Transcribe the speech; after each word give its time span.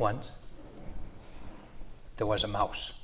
Once, 0.00 0.32
there 2.16 2.26
was 2.26 2.42
a 2.42 2.48
mouse. 2.48 2.94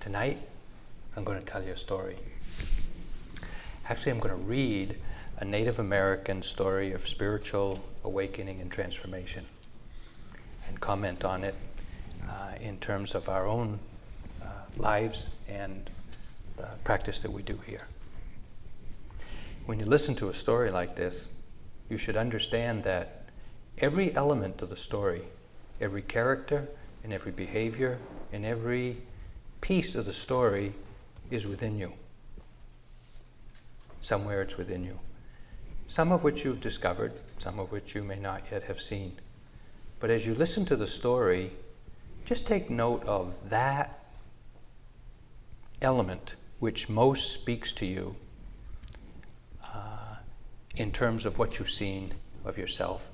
Tonight, 0.00 0.38
I'm 1.16 1.22
going 1.22 1.38
to 1.38 1.44
tell 1.44 1.62
you 1.62 1.74
a 1.74 1.76
story. 1.76 2.16
Actually, 3.88 4.10
I'm 4.10 4.18
going 4.18 4.36
to 4.36 4.42
read 4.42 4.96
a 5.38 5.44
Native 5.44 5.78
American 5.78 6.42
story 6.42 6.90
of 6.90 7.06
spiritual 7.06 7.78
awakening 8.02 8.60
and 8.60 8.68
transformation 8.68 9.46
and 10.66 10.80
comment 10.80 11.24
on 11.24 11.44
it 11.44 11.54
uh, 12.28 12.56
in 12.60 12.78
terms 12.78 13.14
of 13.14 13.28
our 13.28 13.46
own 13.46 13.78
uh, 14.42 14.46
lives 14.76 15.30
and 15.48 15.88
the 16.56 16.66
practice 16.82 17.22
that 17.22 17.30
we 17.30 17.42
do 17.42 17.60
here. 17.64 17.86
When 19.66 19.78
you 19.78 19.86
listen 19.86 20.16
to 20.16 20.30
a 20.30 20.34
story 20.34 20.72
like 20.72 20.96
this, 20.96 21.32
you 21.88 21.96
should 21.96 22.16
understand 22.16 22.82
that 22.82 23.25
every 23.78 24.14
element 24.14 24.62
of 24.62 24.68
the 24.68 24.76
story, 24.76 25.22
every 25.80 26.02
character 26.02 26.68
and 27.04 27.12
every 27.12 27.32
behavior 27.32 27.98
and 28.32 28.44
every 28.44 28.96
piece 29.60 29.94
of 29.94 30.06
the 30.06 30.12
story 30.12 30.72
is 31.30 31.46
within 31.46 31.78
you. 31.78 31.92
Somewhere 34.00 34.42
it's 34.42 34.56
within 34.56 34.84
you. 34.84 34.98
Some 35.88 36.10
of 36.10 36.24
which 36.24 36.44
you've 36.44 36.60
discovered, 36.60 37.18
some 37.38 37.58
of 37.58 37.70
which 37.70 37.94
you 37.94 38.02
may 38.02 38.16
not 38.16 38.42
yet 38.50 38.62
have 38.64 38.80
seen. 38.80 39.12
But 40.00 40.10
as 40.10 40.26
you 40.26 40.34
listen 40.34 40.64
to 40.66 40.76
the 40.76 40.86
story, 40.86 41.52
just 42.24 42.46
take 42.46 42.70
note 42.70 43.04
of 43.04 43.50
that 43.50 44.04
element 45.82 46.34
which 46.58 46.88
most 46.88 47.32
speaks 47.32 47.72
to 47.74 47.86
you 47.86 48.16
uh, 49.62 50.16
in 50.76 50.90
terms 50.90 51.26
of 51.26 51.38
what 51.38 51.58
you've 51.58 51.70
seen 51.70 52.14
of 52.44 52.56
yourself 52.56 53.08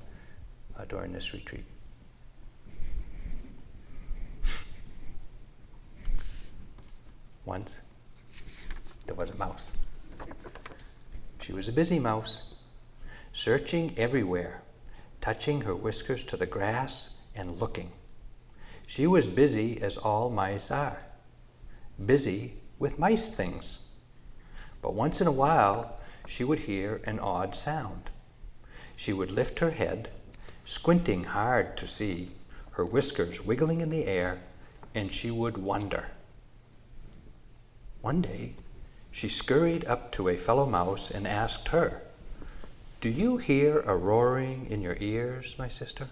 uh, 0.77 0.85
during 0.85 1.11
this 1.11 1.33
retreat. 1.33 1.65
Once, 7.45 7.81
there 9.05 9.15
was 9.15 9.29
a 9.29 9.37
mouse. 9.37 9.77
She 11.41 11.51
was 11.51 11.67
a 11.67 11.73
busy 11.73 11.99
mouse, 11.99 12.53
searching 13.33 13.93
everywhere, 13.97 14.61
touching 15.19 15.61
her 15.61 15.75
whiskers 15.75 16.23
to 16.25 16.37
the 16.37 16.45
grass 16.45 17.17
and 17.35 17.59
looking. 17.59 17.91
She 18.87 19.07
was 19.07 19.27
busy 19.27 19.81
as 19.81 19.97
all 19.97 20.29
mice 20.29 20.71
are, 20.71 21.03
busy 22.05 22.53
with 22.79 22.99
mice 22.99 23.35
things. 23.35 23.87
But 24.81 24.93
once 24.93 25.19
in 25.19 25.27
a 25.27 25.31
while, 25.31 25.99
she 26.27 26.43
would 26.43 26.59
hear 26.59 27.01
an 27.05 27.19
odd 27.19 27.55
sound. 27.55 28.09
She 28.95 29.11
would 29.11 29.31
lift 29.31 29.59
her 29.59 29.71
head, 29.71 30.09
squinting 30.65 31.23
hard 31.23 31.75
to 31.77 31.87
see, 31.87 32.31
her 32.71 32.85
whiskers 32.85 33.45
wiggling 33.45 33.81
in 33.81 33.89
the 33.89 34.05
air, 34.05 34.39
and 34.95 35.11
she 35.11 35.29
would 35.29 35.57
wonder. 35.57 36.07
One 38.01 38.21
day, 38.21 38.53
she 39.11 39.29
scurried 39.29 39.85
up 39.85 40.11
to 40.13 40.27
a 40.27 40.37
fellow 40.37 40.65
mouse 40.65 41.11
and 41.11 41.27
asked 41.27 41.67
her, 41.69 42.01
Do 42.99 43.09
you 43.09 43.37
hear 43.37 43.79
a 43.81 43.95
roaring 43.95 44.67
in 44.69 44.81
your 44.81 44.97
ears, 44.99 45.55
my 45.57 45.67
sister? 45.67 46.07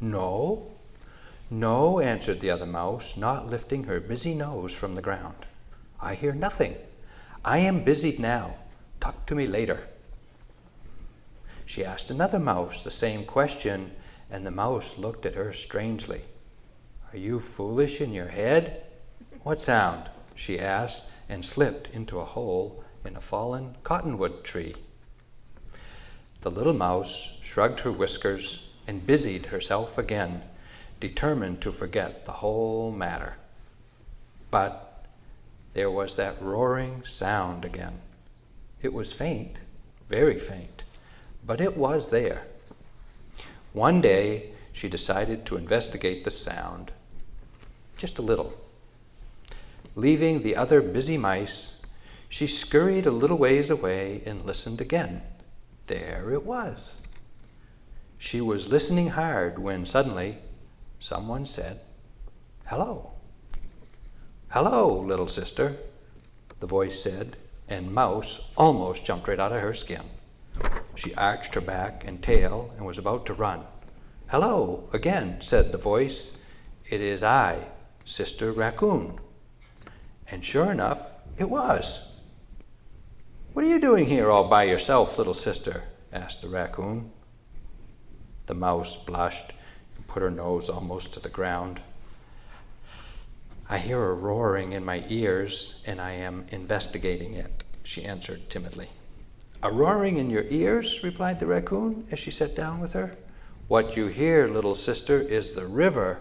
No. 0.00 0.70
No, 1.50 1.98
answered 1.98 2.40
the 2.40 2.50
other 2.50 2.66
mouse, 2.66 3.16
not 3.16 3.48
lifting 3.48 3.84
her 3.84 4.00
busy 4.00 4.34
nose 4.34 4.72
from 4.72 4.94
the 4.94 5.02
ground. 5.02 5.46
I 6.00 6.14
hear 6.14 6.32
nothing. 6.32 6.76
I 7.44 7.58
am 7.58 7.84
busied 7.84 8.20
now. 8.20 8.56
Talk 9.00 9.26
to 9.26 9.34
me 9.34 9.46
later. 9.46 9.89
She 11.70 11.84
asked 11.84 12.10
another 12.10 12.40
mouse 12.40 12.82
the 12.82 12.90
same 12.90 13.24
question, 13.24 13.92
and 14.28 14.44
the 14.44 14.50
mouse 14.50 14.98
looked 14.98 15.24
at 15.24 15.36
her 15.36 15.52
strangely. 15.52 16.22
Are 17.12 17.16
you 17.16 17.38
foolish 17.38 18.00
in 18.00 18.12
your 18.12 18.26
head? 18.26 18.82
What 19.44 19.60
sound? 19.60 20.10
she 20.34 20.58
asked, 20.58 21.12
and 21.28 21.44
slipped 21.44 21.86
into 21.94 22.18
a 22.18 22.24
hole 22.24 22.82
in 23.04 23.14
a 23.14 23.20
fallen 23.20 23.76
cottonwood 23.84 24.42
tree. 24.42 24.74
The 26.40 26.50
little 26.50 26.72
mouse 26.72 27.38
shrugged 27.40 27.78
her 27.78 27.92
whiskers 27.92 28.72
and 28.88 29.06
busied 29.06 29.46
herself 29.46 29.96
again, 29.96 30.42
determined 30.98 31.60
to 31.60 31.70
forget 31.70 32.24
the 32.24 32.32
whole 32.32 32.90
matter. 32.90 33.36
But 34.50 35.06
there 35.74 35.92
was 35.92 36.16
that 36.16 36.42
roaring 36.42 37.04
sound 37.04 37.64
again. 37.64 38.00
It 38.82 38.92
was 38.92 39.12
faint, 39.12 39.60
very 40.08 40.40
faint, 40.40 40.79
but 41.44 41.60
it 41.60 41.76
was 41.76 42.10
there. 42.10 42.42
One 43.72 44.00
day 44.00 44.50
she 44.72 44.88
decided 44.88 45.44
to 45.46 45.56
investigate 45.56 46.24
the 46.24 46.30
sound, 46.30 46.92
just 47.96 48.18
a 48.18 48.22
little. 48.22 48.54
Leaving 49.94 50.42
the 50.42 50.56
other 50.56 50.80
busy 50.80 51.18
mice, 51.18 51.84
she 52.28 52.46
scurried 52.46 53.06
a 53.06 53.10
little 53.10 53.38
ways 53.38 53.70
away 53.70 54.22
and 54.24 54.44
listened 54.46 54.80
again. 54.80 55.22
There 55.86 56.32
it 56.32 56.44
was. 56.44 57.02
She 58.18 58.40
was 58.40 58.68
listening 58.68 59.08
hard 59.08 59.58
when 59.58 59.84
suddenly 59.84 60.38
someone 60.98 61.46
said, 61.46 61.80
Hello. 62.66 63.12
Hello, 64.50 64.98
little 64.98 65.26
sister, 65.26 65.76
the 66.60 66.66
voice 66.66 67.02
said, 67.02 67.36
and 67.68 67.92
Mouse 67.92 68.52
almost 68.56 69.04
jumped 69.04 69.26
right 69.26 69.40
out 69.40 69.52
of 69.52 69.60
her 69.60 69.74
skin. 69.74 70.02
She 70.94 71.14
arched 71.14 71.54
her 71.54 71.60
back 71.60 72.04
and 72.06 72.22
tail 72.22 72.74
and 72.76 72.84
was 72.84 72.98
about 72.98 73.26
to 73.26 73.34
run. 73.34 73.64
Hello, 74.26 74.88
again, 74.92 75.40
said 75.40 75.72
the 75.72 75.78
voice. 75.78 76.44
It 76.88 77.00
is 77.00 77.22
I, 77.22 77.64
Sister 78.04 78.52
Raccoon. 78.52 79.18
And 80.30 80.44
sure 80.44 80.70
enough, 80.70 81.02
it 81.38 81.48
was. 81.48 82.20
What 83.52 83.64
are 83.64 83.68
you 83.68 83.80
doing 83.80 84.06
here 84.06 84.30
all 84.30 84.48
by 84.48 84.64
yourself, 84.64 85.18
little 85.18 85.34
sister? 85.34 85.84
asked 86.12 86.42
the 86.42 86.48
raccoon. 86.48 87.10
The 88.46 88.54
mouse 88.54 89.04
blushed 89.04 89.52
and 89.96 90.06
put 90.06 90.22
her 90.22 90.30
nose 90.30 90.68
almost 90.68 91.14
to 91.14 91.20
the 91.20 91.28
ground. 91.28 91.80
I 93.68 93.78
hear 93.78 94.02
a 94.02 94.14
roaring 94.14 94.72
in 94.72 94.84
my 94.84 95.04
ears, 95.08 95.82
and 95.86 96.00
I 96.00 96.12
am 96.12 96.46
investigating 96.50 97.34
it, 97.34 97.64
she 97.82 98.04
answered 98.04 98.50
timidly. 98.50 98.88
A 99.62 99.70
roaring 99.70 100.16
in 100.16 100.30
your 100.30 100.44
ears? 100.48 101.04
replied 101.04 101.38
the 101.38 101.46
raccoon 101.46 102.06
as 102.10 102.18
she 102.18 102.30
sat 102.30 102.56
down 102.56 102.80
with 102.80 102.94
her. 102.94 103.14
What 103.68 103.94
you 103.94 104.06
hear, 104.06 104.46
little 104.46 104.74
sister, 104.74 105.20
is 105.20 105.52
the 105.52 105.66
river. 105.66 106.20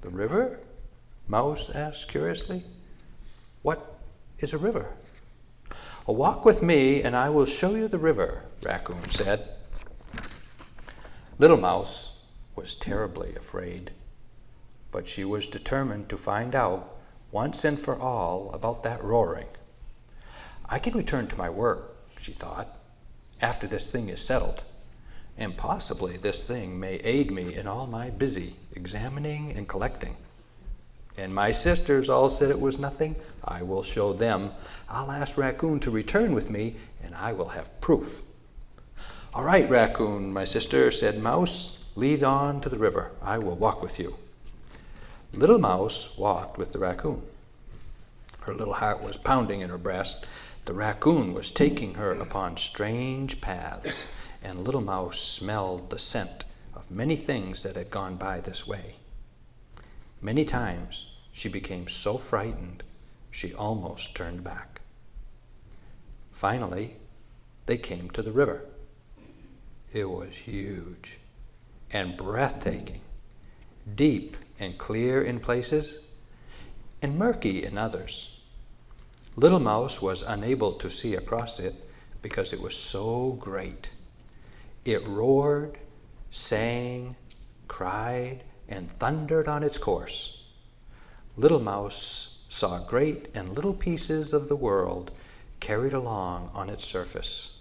The 0.00 0.08
river? 0.08 0.58
Mouse 1.28 1.70
asked 1.70 2.08
curiously. 2.08 2.64
What 3.60 3.98
is 4.38 4.54
a 4.54 4.58
river? 4.58 4.94
A 6.08 6.12
walk 6.12 6.44
with 6.46 6.62
me 6.62 7.02
and 7.02 7.14
I 7.14 7.28
will 7.28 7.46
show 7.46 7.74
you 7.74 7.88
the 7.88 7.98
river, 7.98 8.42
Raccoon 8.62 9.08
said. 9.08 9.46
Little 11.38 11.58
Mouse 11.58 12.20
was 12.56 12.74
terribly 12.74 13.34
afraid, 13.36 13.90
but 14.90 15.06
she 15.06 15.24
was 15.24 15.46
determined 15.46 16.08
to 16.08 16.16
find 16.16 16.54
out 16.54 16.96
once 17.30 17.64
and 17.64 17.78
for 17.78 17.98
all 17.98 18.50
about 18.52 18.82
that 18.82 19.04
roaring. 19.04 19.46
I 20.68 20.78
can 20.78 20.94
return 20.94 21.26
to 21.28 21.38
my 21.38 21.50
work, 21.50 21.96
she 22.18 22.32
thought, 22.32 22.78
after 23.40 23.66
this 23.66 23.90
thing 23.90 24.08
is 24.08 24.20
settled, 24.20 24.62
and 25.36 25.56
possibly 25.56 26.16
this 26.16 26.46
thing 26.46 26.78
may 26.78 26.94
aid 26.96 27.30
me 27.30 27.54
in 27.54 27.66
all 27.66 27.86
my 27.86 28.10
busy 28.10 28.54
examining 28.74 29.52
and 29.56 29.68
collecting. 29.68 30.16
And 31.16 31.34
my 31.34 31.52
sisters 31.52 32.08
all 32.08 32.30
said 32.30 32.50
it 32.50 32.60
was 32.60 32.78
nothing. 32.78 33.16
I 33.44 33.62
will 33.62 33.82
show 33.82 34.12
them. 34.12 34.50
I'll 34.88 35.10
ask 35.10 35.36
Raccoon 35.36 35.80
to 35.80 35.90
return 35.90 36.34
with 36.34 36.48
me, 36.48 36.76
and 37.04 37.14
I 37.14 37.32
will 37.32 37.48
have 37.48 37.80
proof. 37.80 38.22
All 39.34 39.44
right, 39.44 39.68
Raccoon, 39.68 40.32
my 40.32 40.44
sister, 40.44 40.90
said 40.90 41.22
Mouse. 41.22 41.90
Lead 41.96 42.22
on 42.22 42.60
to 42.62 42.70
the 42.70 42.78
river. 42.78 43.10
I 43.20 43.38
will 43.38 43.56
walk 43.56 43.82
with 43.82 43.98
you. 43.98 44.16
Little 45.34 45.58
Mouse 45.58 46.16
walked 46.16 46.56
with 46.56 46.72
the 46.72 46.78
raccoon. 46.78 47.22
Her 48.40 48.54
little 48.54 48.74
heart 48.74 49.02
was 49.02 49.16
pounding 49.16 49.60
in 49.60 49.70
her 49.70 49.78
breast. 49.78 50.26
The 50.64 50.74
raccoon 50.74 51.34
was 51.34 51.50
taking 51.50 51.94
her 51.94 52.12
upon 52.12 52.56
strange 52.56 53.40
paths, 53.40 54.06
and 54.44 54.60
Little 54.60 54.80
Mouse 54.80 55.18
smelled 55.18 55.90
the 55.90 55.98
scent 55.98 56.44
of 56.72 56.88
many 56.88 57.16
things 57.16 57.64
that 57.64 57.74
had 57.74 57.90
gone 57.90 58.16
by 58.16 58.38
this 58.38 58.64
way. 58.66 58.94
Many 60.20 60.44
times 60.44 61.16
she 61.32 61.48
became 61.48 61.88
so 61.88 62.16
frightened 62.16 62.84
she 63.28 63.52
almost 63.52 64.14
turned 64.14 64.44
back. 64.44 64.82
Finally, 66.30 66.96
they 67.66 67.76
came 67.76 68.08
to 68.10 68.22
the 68.22 68.30
river. 68.30 68.64
It 69.92 70.04
was 70.04 70.36
huge 70.36 71.18
and 71.90 72.16
breathtaking, 72.16 73.00
deep 73.94 74.36
and 74.60 74.78
clear 74.78 75.22
in 75.22 75.40
places, 75.40 76.06
and 77.02 77.18
murky 77.18 77.64
in 77.64 77.76
others. 77.76 78.31
Little 79.36 79.60
Mouse 79.60 80.02
was 80.02 80.22
unable 80.22 80.72
to 80.72 80.90
see 80.90 81.14
across 81.14 81.58
it 81.58 81.74
because 82.20 82.52
it 82.52 82.60
was 82.60 82.76
so 82.76 83.32
great. 83.40 83.90
It 84.84 85.06
roared 85.06 85.78
sang, 86.32 87.14
cried, 87.68 88.42
and 88.68 88.90
thundered 88.90 89.46
on 89.46 89.62
its 89.62 89.78
course. 89.78 90.44
Little 91.36 91.60
Mouse 91.60 92.44
saw 92.48 92.78
great 92.80 93.28
and 93.34 93.50
little 93.50 93.74
pieces 93.74 94.32
of 94.32 94.48
the 94.48 94.56
world 94.56 95.12
carried 95.60 95.92
along 95.92 96.50
on 96.54 96.70
its 96.70 96.84
surface. 96.84 97.60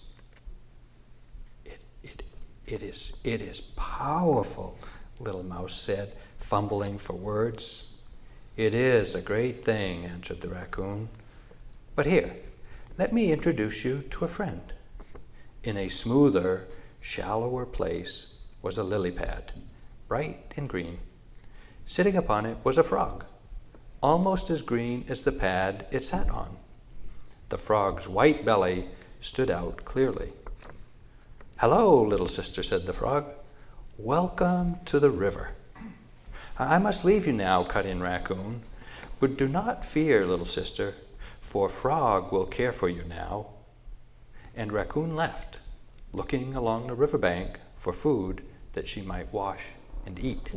It, 1.65 1.81
it, 2.01 2.23
it, 2.65 2.81
is, 2.81 3.21
it 3.25 3.41
is 3.41 3.61
powerful, 3.61 4.79
Little 5.19 5.43
Mouse 5.43 5.75
said, 5.75 6.13
fumbling 6.39 6.97
for 6.97 7.13
words. 7.13 7.97
It 8.55 8.73
is 8.73 9.15
a 9.15 9.21
great 9.21 9.63
thing, 9.63 10.05
answered 10.05 10.41
the 10.41 10.49
raccoon. 10.49 11.09
But 11.93 12.05
here, 12.05 12.33
let 12.97 13.11
me 13.11 13.33
introduce 13.33 13.83
you 13.83 14.01
to 14.11 14.23
a 14.23 14.29
friend. 14.29 14.61
In 15.63 15.75
a 15.75 15.89
smoother, 15.89 16.67
shallower 17.01 17.65
place 17.65 18.39
was 18.61 18.77
a 18.77 18.83
lily 18.83 19.11
pad, 19.11 19.51
bright 20.07 20.53
and 20.55 20.69
green. 20.69 20.99
Sitting 21.85 22.15
upon 22.15 22.45
it 22.45 22.57
was 22.63 22.77
a 22.77 22.83
frog, 22.83 23.25
almost 24.01 24.49
as 24.49 24.61
green 24.61 25.03
as 25.09 25.23
the 25.23 25.33
pad 25.33 25.85
it 25.91 26.05
sat 26.05 26.29
on. 26.29 26.55
The 27.49 27.57
frog's 27.57 28.07
white 28.07 28.45
belly 28.45 28.87
stood 29.19 29.51
out 29.51 29.83
clearly. 29.83 30.31
Hello, 31.57 32.01
little 32.01 32.27
sister, 32.27 32.63
said 32.63 32.85
the 32.85 32.93
frog. 32.93 33.25
Welcome 33.97 34.77
to 34.85 34.99
the 34.99 35.11
river. 35.11 35.49
I 36.57 36.77
must 36.77 37.03
leave 37.03 37.27
you 37.27 37.33
now, 37.33 37.65
cut 37.65 37.85
in 37.85 38.01
Raccoon. 38.01 38.61
But 39.19 39.37
do 39.37 39.47
not 39.47 39.85
fear, 39.85 40.25
little 40.25 40.45
sister, 40.45 40.95
for 41.41 41.67
Frog 41.67 42.31
will 42.31 42.45
care 42.45 42.71
for 42.71 42.87
you 42.87 43.03
now. 43.09 43.47
And 44.55 44.71
Raccoon 44.71 45.15
left, 45.15 45.59
looking 46.13 46.55
along 46.55 46.87
the 46.87 46.93
river 46.93 47.17
bank 47.17 47.59
for 47.75 47.91
food 47.91 48.43
that 48.73 48.87
she 48.87 49.01
might 49.01 49.31
wash 49.33 49.63
and 50.05 50.17
eat. 50.19 50.51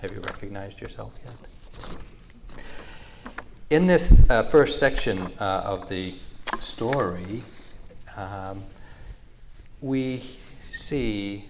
Have 0.00 0.12
you 0.12 0.20
recognized 0.20 0.80
yourself 0.80 1.12
yet? 1.24 1.96
In 3.70 3.86
this 3.86 4.30
uh, 4.30 4.42
first 4.42 4.78
section 4.78 5.20
uh, 5.40 5.62
of 5.64 5.88
the 5.88 6.14
story, 6.60 7.42
um, 8.16 8.62
we 9.80 10.18
see 10.70 11.44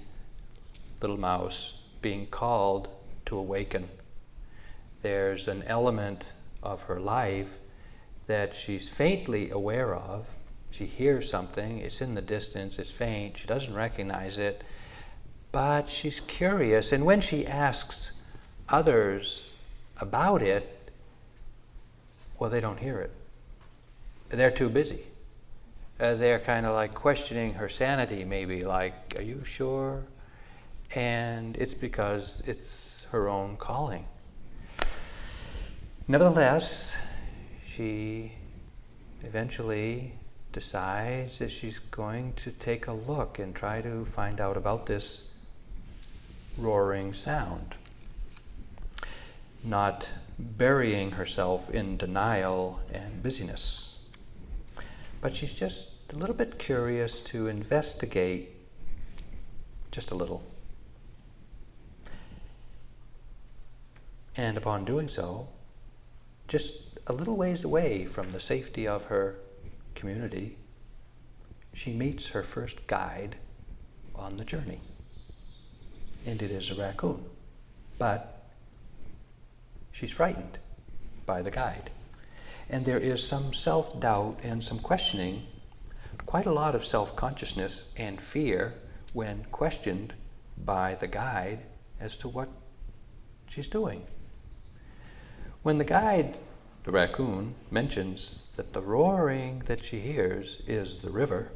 little 1.01 1.19
mouse 1.19 1.83
being 2.03 2.27
called 2.27 2.89
to 3.27 3.37
awaken. 3.37 3.89
There's 5.03 5.49
an 5.49 5.63
element 5.67 6.33
of 6.63 6.83
her 6.83 6.99
life 6.99 7.59
that 8.27 8.55
she's 8.55 8.89
faintly 8.89 9.51
aware 9.51 9.95
of. 9.95 10.27
She 10.71 10.85
hears 10.85 11.31
something, 11.31 11.79
it's 11.79 12.01
in 12.01 12.15
the 12.15 12.23
distance, 12.23 12.79
it's 12.79 12.91
faint, 12.91 13.39
she 13.39 13.47
doesn't 13.47 13.75
recognize 13.75 14.39
it, 14.39 14.63
but 15.51 15.89
she's 15.89 16.21
curious. 16.21 16.93
And 16.93 17.07
when 17.07 17.21
she 17.21 17.47
asks 17.47 18.23
others 18.69 19.51
about 20.01 20.43
it, 20.43 20.75
well, 22.39 22.51
they 22.51 22.61
don't 22.61 22.79
hear 22.79 23.01
it. 23.01 23.11
They're 24.29 24.51
too 24.51 24.69
busy. 24.69 25.05
Uh, 25.99 26.15
they're 26.15 26.39
kind 26.39 26.67
of 26.67 26.75
like 26.75 26.95
questioning 26.95 27.55
her 27.55 27.69
sanity, 27.69 28.25
maybe, 28.25 28.65
like, 28.65 28.95
Are 29.17 29.23
you 29.23 29.43
sure? 29.43 30.05
And 30.95 31.57
it's 31.57 31.75
because 31.75 32.43
it's 32.47 33.07
her 33.11 33.29
own 33.29 33.57
calling. 33.57 34.05
Nevertheless, 36.11 36.97
she 37.63 38.33
eventually 39.23 40.15
decides 40.53 41.39
that 41.39 41.51
she's 41.51 41.81
going 41.81 42.33
to 42.33 42.51
take 42.51 42.87
a 42.87 42.93
look 42.95 43.39
and 43.39 43.55
try 43.55 43.83
to 43.83 44.07
find 44.07 44.41
out 44.41 44.57
about 44.57 44.87
this 44.87 45.29
roaring 46.57 47.13
sound. 47.13 47.75
Not 49.63 50.09
burying 50.39 51.11
herself 51.11 51.69
in 51.75 51.99
denial 51.99 52.81
and 52.91 53.23
busyness. 53.23 54.03
But 55.21 55.35
she's 55.35 55.53
just 55.53 56.11
a 56.15 56.17
little 56.17 56.35
bit 56.35 56.59
curious 56.59 57.21
to 57.33 57.49
investigate 57.49 58.49
just 59.91 60.11
a 60.11 60.15
little. 60.15 60.43
And 64.39 64.57
upon 64.57 64.87
doing 64.87 65.09
so, 65.09 65.49
just 66.49 66.99
a 67.07 67.13
little 67.13 67.37
ways 67.37 67.65
away 67.65 68.07
from 68.07 68.31
the 68.31 68.41
safety 68.41 68.89
of 68.89 69.05
her 69.05 69.37
community, 69.95 70.57
she 71.75 71.93
meets 71.93 72.29
her 72.31 72.43
first 72.43 72.87
guide 72.87 73.37
on 74.15 74.37
the 74.37 74.45
journey. 74.45 74.81
And 76.27 76.43
it 76.43 76.51
is 76.51 76.71
a 76.71 76.75
raccoon. 76.75 77.25
But 77.99 78.51
she's 79.93 80.13
frightened 80.13 80.59
by 81.27 81.43
the 81.43 81.51
guide. 81.51 81.91
And 82.71 82.85
there 82.85 82.99
is 82.99 83.27
some 83.27 83.53
self 83.53 83.99
doubt 84.01 84.39
and 84.43 84.63
some 84.63 84.79
questioning, 84.79 85.47
quite 86.27 86.47
a 86.47 86.53
lot 86.53 86.75
of 86.75 86.85
self 86.85 87.17
consciousness 87.17 87.93
and 87.97 88.21
fear 88.21 88.75
when 89.13 89.45
questioned 89.51 90.15
by 90.65 90.95
the 90.97 91.07
guide 91.07 91.61
as 92.01 92.17
to 92.19 92.29
what 92.29 92.49
she's 93.47 93.69
doing. 93.69 94.07
When 95.63 95.79
the 95.79 95.85
guide, 95.85 96.39
the 96.85 96.93
raccoon, 96.93 97.55
mentions 97.71 98.47
that 98.57 98.73
the 98.73 98.81
roaring 98.81 99.63
that 99.67 99.85
she 99.85 99.99
hears 99.99 100.63
is 100.67 101.01
the 101.01 101.11
river, 101.11 101.51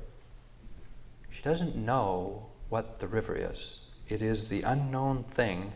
she 1.30 1.42
doesn't 1.42 1.76
know 1.76 2.46
what 2.68 2.98
the 2.98 3.06
river 3.06 3.36
is. 3.36 3.90
It 4.08 4.20
is 4.20 4.48
the 4.48 4.62
unknown 4.62 5.24
thing 5.24 5.72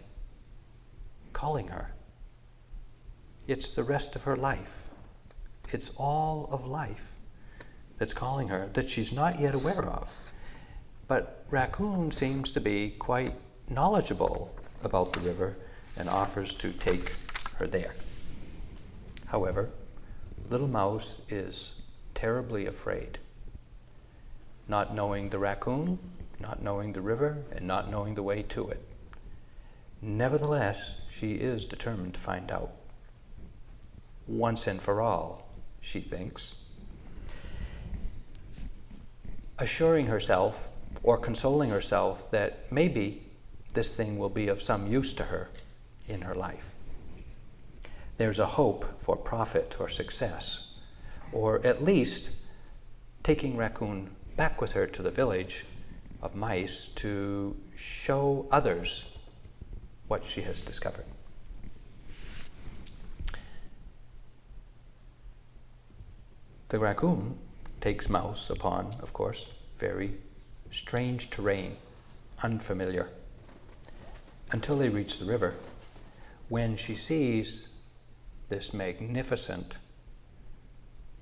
calling 1.32 1.68
her. 1.68 1.92
It's 3.46 3.70
the 3.70 3.84
rest 3.84 4.16
of 4.16 4.24
her 4.24 4.36
life. 4.36 4.82
It's 5.72 5.92
all 5.96 6.48
of 6.50 6.66
life 6.66 7.12
that's 7.98 8.12
calling 8.12 8.48
her 8.48 8.68
that 8.74 8.90
she's 8.90 9.12
not 9.12 9.40
yet 9.40 9.54
aware 9.54 9.84
of. 9.84 10.12
But 11.06 11.44
Raccoon 11.50 12.10
seems 12.10 12.50
to 12.52 12.60
be 12.60 12.90
quite 12.90 13.34
knowledgeable 13.70 14.54
about 14.82 15.12
the 15.12 15.20
river 15.20 15.56
and 15.96 16.08
offers 16.08 16.54
to 16.54 16.72
take 16.72 17.14
her 17.58 17.66
there. 17.66 17.94
However, 19.26 19.70
Little 20.50 20.68
Mouse 20.68 21.20
is 21.28 21.82
terribly 22.14 22.66
afraid, 22.66 23.18
not 24.68 24.94
knowing 24.94 25.28
the 25.28 25.38
raccoon, 25.38 25.98
not 26.38 26.62
knowing 26.62 26.92
the 26.92 27.00
river, 27.00 27.38
and 27.52 27.66
not 27.66 27.90
knowing 27.90 28.14
the 28.14 28.22
way 28.22 28.42
to 28.42 28.68
it. 28.68 28.82
Nevertheless, 30.00 31.00
she 31.10 31.34
is 31.34 31.64
determined 31.64 32.14
to 32.14 32.20
find 32.20 32.52
out. 32.52 32.70
Once 34.28 34.66
and 34.66 34.80
for 34.80 35.00
all, 35.00 35.48
she 35.80 36.00
thinks. 36.00 36.62
Assuring 39.58 40.06
herself 40.06 40.68
or 41.02 41.18
consoling 41.18 41.70
herself 41.70 42.30
that 42.30 42.70
maybe 42.70 43.26
this 43.74 43.94
thing 43.94 44.18
will 44.18 44.28
be 44.30 44.48
of 44.48 44.62
some 44.62 44.86
use 44.86 45.12
to 45.14 45.24
her 45.24 45.48
in 46.08 46.20
her 46.22 46.34
life 46.34 46.75
there's 48.18 48.38
a 48.38 48.46
hope 48.46 49.00
for 49.00 49.16
profit 49.16 49.76
or 49.78 49.88
success, 49.88 50.74
or 51.32 51.64
at 51.66 51.82
least 51.82 52.36
taking 53.22 53.56
Raccoon 53.56 54.10
back 54.36 54.60
with 54.60 54.72
her 54.72 54.86
to 54.86 55.02
the 55.02 55.10
village 55.10 55.66
of 56.22 56.34
mice 56.34 56.88
to 56.88 57.56
show 57.74 58.46
others 58.50 59.18
what 60.08 60.24
she 60.24 60.40
has 60.42 60.62
discovered. 60.62 61.04
The 66.68 66.78
raccoon 66.80 67.38
takes 67.80 68.08
Mouse 68.08 68.50
upon, 68.50 68.96
of 69.00 69.12
course, 69.12 69.54
very 69.78 70.14
strange 70.70 71.30
terrain, 71.30 71.76
unfamiliar, 72.42 73.08
until 74.50 74.76
they 74.76 74.88
reach 74.88 75.18
the 75.18 75.26
river, 75.26 75.54
when 76.48 76.76
she 76.76 76.96
sees 76.96 77.75
this 78.48 78.72
magnificent, 78.72 79.78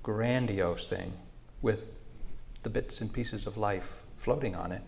grandiose 0.03 0.87
thing 0.87 1.13
with 1.61 1.97
the 2.63 2.69
bits 2.69 3.01
and 3.01 3.11
pieces 3.11 3.47
of 3.47 3.57
life 3.57 4.03
floating 4.17 4.55
on 4.55 4.71
it 4.71 4.81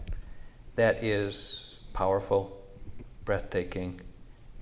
that 0.75 1.03
is 1.03 1.79
powerful, 1.93 2.55
breathtaking, 3.25 3.99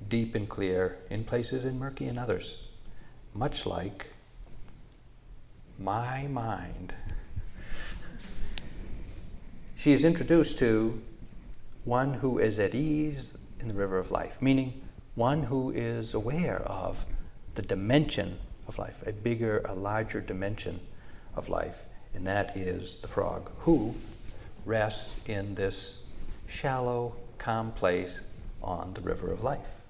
deep 0.08 0.36
and 0.36 0.48
clear 0.48 0.98
in 1.10 1.24
places 1.24 1.66
and 1.66 1.78
murky 1.78 2.08
in 2.08 2.18
others, 2.18 2.70
much 3.34 3.66
like 3.66 4.08
my 5.78 6.26
mind. 6.28 6.94
she 9.76 9.92
is 9.92 10.06
introduced 10.06 10.58
to 10.58 11.02
one 11.84 12.14
who 12.14 12.40
is 12.40 12.60
at 12.60 12.74
ease 12.74 13.38
in 13.60 13.68
the 13.68 13.76
river 13.76 14.00
of 14.00 14.10
life, 14.10 14.42
meaning 14.42 14.82
one 15.16 15.44
who 15.44 15.72
is 15.72 16.14
aware 16.14 16.62
of 16.62 17.06
the 17.56 17.62
dimension 17.62 18.38
of 18.68 18.78
life, 18.78 19.04
a 19.08 19.14
bigger, 19.14 19.62
a 19.66 19.74
larger 19.74 20.22
dimension 20.22 20.80
of 21.36 21.50
life, 21.50 21.86
and 22.14 22.26
that 22.28 22.56
is 22.56 23.00
the 23.00 23.08
frog, 23.08 23.52
who 23.60 23.94
rests 24.66 25.28
in 25.28 25.56
this 25.56 26.06
shallow, 26.48 27.16
calm 27.38 27.72
place 27.72 28.22
on 28.62 28.94
the 28.94 29.02
river 29.02 29.32
of 29.32 29.44
life. 29.44 29.82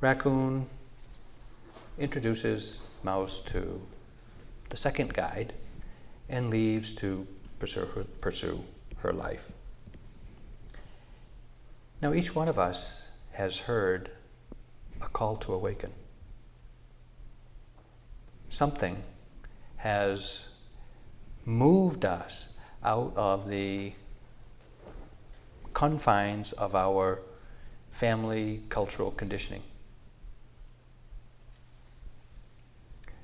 Raccoon 0.00 0.66
introduces 1.98 2.82
Mouse 3.02 3.40
to 3.44 3.80
the 4.70 4.76
second 4.76 5.12
guide 5.12 5.52
and 6.28 6.50
leaves 6.50 6.94
to 6.94 7.26
pursue 7.58 7.84
her, 7.86 8.04
pursue 8.20 8.58
her 8.98 9.12
life. 9.12 9.52
Now, 12.00 12.12
each 12.14 12.34
one 12.34 12.48
of 12.48 12.58
us 12.58 13.10
has 13.32 13.58
heard 13.58 14.10
a 15.02 15.08
call 15.08 15.36
to 15.36 15.52
awaken. 15.52 15.90
Something 18.48 19.02
has 19.76 20.48
moved 21.44 22.04
us 22.04 22.56
out 22.84 23.12
of 23.16 23.48
the 23.48 23.92
confines 25.74 26.52
of 26.52 26.74
our 26.76 27.20
family 27.90 28.62
cultural 28.68 29.10
conditioning 29.10 29.62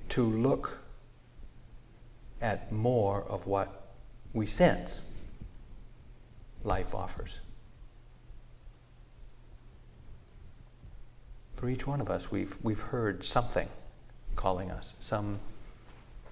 to 0.08 0.23
look 0.23 0.78
at 2.40 2.73
more 2.73 3.23
of 3.28 3.47
what 3.47 3.92
we 4.32 4.47
sense 4.47 5.04
life 6.64 6.94
offers. 6.94 7.40
For 11.58 11.68
each 11.68 11.88
one 11.88 12.00
of 12.00 12.08
us, 12.08 12.30
we've, 12.30 12.56
we've 12.62 12.80
heard 12.80 13.24
something 13.24 13.68
calling 14.36 14.70
us, 14.70 14.94
some 15.00 15.40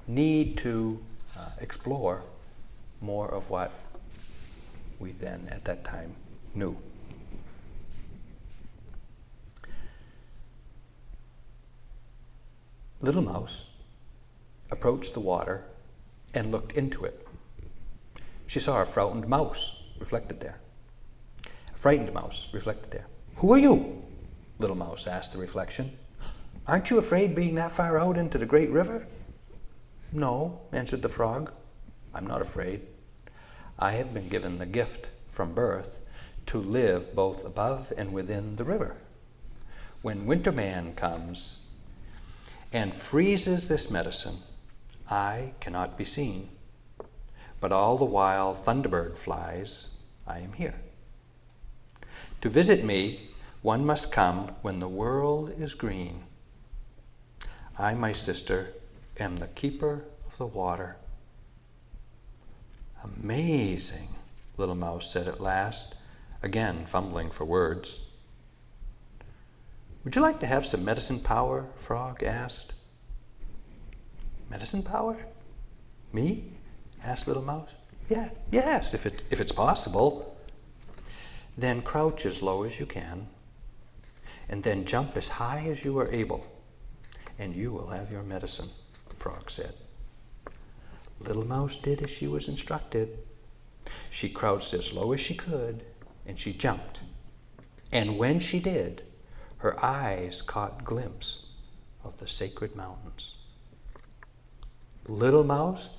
need 0.07 0.57
to 0.59 1.03
uh, 1.37 1.49
explore 1.61 2.23
more 3.01 3.29
of 3.35 3.51
what 3.51 3.73
we 5.01 5.11
then 5.11 5.49
at 5.51 5.65
that 5.65 5.83
time 5.83 6.15
knew. 6.55 6.77
Little 13.01 13.23
Mouse 13.23 13.67
approached 14.71 15.15
the 15.15 15.21
water 15.21 15.65
and 16.35 16.53
looked 16.53 16.75
into 16.75 17.05
it. 17.05 17.27
She 18.47 18.61
saw 18.61 18.81
a 18.81 18.85
frightened 18.85 19.27
mouse 19.27 19.83
reflected 19.99 20.39
there. 20.39 20.61
A 21.75 21.79
frightened 21.79 22.15
mouse 22.15 22.47
reflected 22.53 22.93
there. 22.93 23.07
Who 23.39 23.53
are 23.53 23.59
you? 23.59 24.06
Little 24.59 24.77
Mouse 24.77 25.07
asked 25.07 25.33
the 25.33 25.39
reflection. 25.39 25.91
Aren't 26.67 26.91
you 26.91 26.99
afraid 26.99 27.35
being 27.35 27.55
that 27.57 27.73
far 27.73 27.99
out 27.99 28.17
into 28.17 28.39
the 28.39 28.47
great 28.47 28.71
river? 28.71 29.07
No, 30.13 30.61
answered 30.73 31.03
the 31.03 31.09
frog. 31.09 31.53
I'm 32.15 32.27
not 32.27 32.41
afraid. 32.41 32.81
I 33.79 33.93
have 33.93 34.15
been 34.15 34.29
given 34.29 34.59
the 34.59 34.67
gift 34.67 35.11
from 35.29 35.53
birth 35.53 36.01
to 36.47 36.59
live 36.59 37.15
both 37.15 37.45
above 37.45 37.93
and 37.97 38.13
within 38.13 38.57
the 38.57 38.65
river. 38.65 38.97
When 40.03 40.27
Winterman 40.27 40.97
comes 40.97 41.67
and 42.73 42.95
freezes 42.95 43.69
this 43.69 43.91
medicine, 43.91 44.37
I 45.11 45.53
cannot 45.61 45.99
be 45.99 46.05
seen. 46.05 46.49
But 47.61 47.73
all 47.73 47.99
the 47.99 48.05
while 48.05 48.55
Thunderbird 48.55 49.17
flies, 49.17 49.99
I 50.27 50.39
am 50.39 50.53
here. 50.53 50.75
To 52.41 52.49
visit 52.49 52.85
me, 52.85 53.29
one 53.63 53.85
must 53.85 54.13
come 54.13 54.49
when 54.63 54.79
the 54.79 54.89
world 54.89 55.53
is 55.59 55.75
green. 55.75 56.23
I, 57.79 57.95
my 57.95 58.13
sister, 58.13 58.73
am 59.19 59.37
the 59.37 59.49
keeper 59.49 60.05
of 60.27 60.39
the 60.39 60.47
water. 60.47 60.97
Amazing, 63.03 64.09
Little 64.57 64.75
Mouse 64.75 65.11
said 65.11 65.29
at 65.29 65.41
last, 65.41 65.95
again 66.43 66.87
fumbling 66.87 67.31
for 67.31 67.45
words. 67.45 68.09
Would 70.05 70.15
you 70.15 70.23
like 70.23 70.41
to 70.41 70.47
have 70.47 70.65
some 70.65 70.85
medicine 70.85 71.19
power? 71.19 71.67
Frog 71.75 72.23
asked. 72.23 72.75
Medicine 74.49 74.83
power? 74.83 75.17
Me? 76.13 76.45
asked 77.05 77.27
Little 77.27 77.43
Mouse. 77.43 77.75
Yeah, 78.09 78.29
yes, 78.53 78.95
if, 78.95 79.05
it, 79.05 79.25
if 79.31 79.41
it's 79.41 79.53
possible. 79.53 80.37
Then 81.59 81.83
crouch 81.83 82.25
as 82.25 82.43
low 82.43 82.63
as 82.63 82.79
you 82.79 82.87
can, 82.87 83.27
and 84.49 84.63
then 84.63 84.85
jump 84.85 85.17
as 85.17 85.29
high 85.29 85.67
as 85.69 85.85
you 85.85 85.99
are 85.99 86.11
able, 86.13 86.47
and 87.39 87.55
you 87.55 87.73
will 87.73 87.89
have 87.89 88.11
your 88.11 88.23
medicine, 88.23 88.69
the 89.09 89.17
Frog 89.17 89.51
said. 89.51 89.73
Little 91.21 91.47
Mouse 91.47 91.77
did 91.77 92.03
as 92.03 92.11
she 92.11 92.27
was 92.27 92.49
instructed. 92.49 93.19
She 94.11 94.29
crouched 94.29 94.75
as 94.75 94.93
low 94.93 95.13
as 95.13 95.21
she 95.21 95.35
could, 95.35 95.83
and 96.27 96.39
she 96.39 96.53
jumped. 96.53 97.01
And 97.93 98.19
when 98.19 98.41
she 98.41 98.61
did, 98.61 99.03
her 99.59 99.83
eyes 99.85 100.43
caught 100.43 100.85
glimpse 100.85 101.53
of 102.05 102.19
the 102.19 102.29
sacred 102.29 102.77
mountains. 102.77 103.37
Little 105.09 105.45
Mouse 105.45 105.91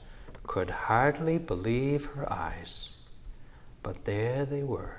could 0.46 0.70
hardly 0.70 1.38
believe 1.38 2.06
her 2.06 2.32
eyes, 2.32 2.98
but 3.84 4.06
there 4.06 4.46
they 4.46 4.64
were. 4.64 4.96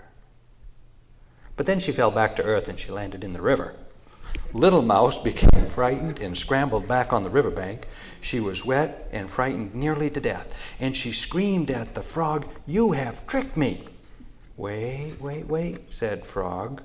But 1.59 1.67
then 1.67 1.81
she 1.81 1.91
fell 1.91 2.13
back 2.13 2.37
to 2.37 2.45
earth 2.45 2.69
and 2.69 2.79
she 2.79 2.93
landed 2.93 3.25
in 3.25 3.33
the 3.33 3.43
river. 3.43 3.75
Little 4.53 4.81
Mouse 4.81 5.21
became 5.21 5.67
frightened 5.67 6.21
and 6.21 6.39
scrambled 6.39 6.87
back 6.87 7.13
on 7.13 7.25
the 7.25 7.29
riverbank. 7.29 7.89
She 8.21 8.39
was 8.39 8.65
wet 8.65 9.09
and 9.11 9.29
frightened 9.29 9.75
nearly 9.75 10.09
to 10.11 10.21
death, 10.21 10.57
and 10.79 10.97
she 10.97 11.13
screamed 11.13 11.71
at 11.73 11.95
the 11.95 12.03
frog, 12.03 12.47
You 12.65 12.93
have 12.93 13.27
tricked 13.27 13.57
me! 13.57 13.85
Wait, 14.57 15.17
wait, 15.21 15.47
wait, 15.47 15.93
said 15.93 16.25
Frog. 16.25 16.81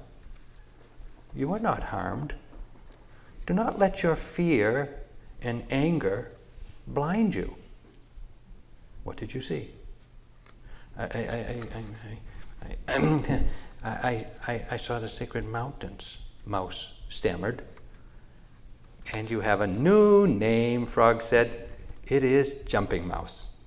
You 1.36 1.54
are 1.54 1.60
not 1.60 1.84
harmed. 1.84 2.34
Do 3.46 3.54
not 3.54 3.78
let 3.78 4.02
your 4.02 4.16
fear 4.16 4.90
and 5.42 5.64
anger 5.70 6.32
blind 6.88 7.36
you. 7.36 7.56
What 9.04 9.18
did 9.18 9.36
you 9.36 9.42
see? 9.42 9.70
I, 10.98 11.04
I, 11.04 11.06
I, 11.06 11.64
I, 11.76 12.94
I, 12.94 12.96
I 12.96 13.40
saw 13.84 15.00
the 15.00 15.10
sacred 15.10 15.46
mountains, 15.46 16.26
Mouse 16.46 17.02
stammered. 17.10 17.62
And 19.14 19.30
you 19.30 19.42
have 19.42 19.62
a 19.62 19.68
new 19.68 20.28
name, 20.28 20.86
Frog 20.86 21.22
said. 21.22 21.70
It 22.08 22.24
is 22.24 22.64
Jumping 22.64 23.08
Mouse. 23.08 23.66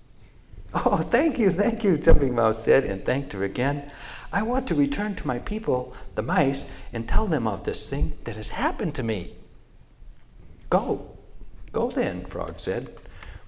Oh, 0.75 0.96
thank 0.99 1.38
you, 1.38 1.50
thank 1.50 1.85
you, 1.85 1.96
Jumping 1.96 2.35
Mouse 2.35 2.62
said, 2.62 2.85
and 2.85 3.04
thanked 3.04 3.32
her 3.32 3.44
again. 3.44 3.90
I 4.32 4.42
want 4.42 4.66
to 4.68 4.75
return 4.75 5.14
to 5.16 5.26
my 5.26 5.38
people, 5.38 5.94
the 6.14 6.23
mice, 6.23 6.70
and 6.92 7.08
tell 7.08 7.26
them 7.26 7.46
of 7.46 7.64
this 7.64 7.88
thing 7.88 8.12
that 8.25 8.37
has 8.37 8.50
happened 8.50 8.94
to 8.96 9.02
me. 9.02 9.37
Go, 10.68 11.16
go 11.73 11.90
then, 11.90 12.26
Frog 12.26 12.58
said. 12.58 12.90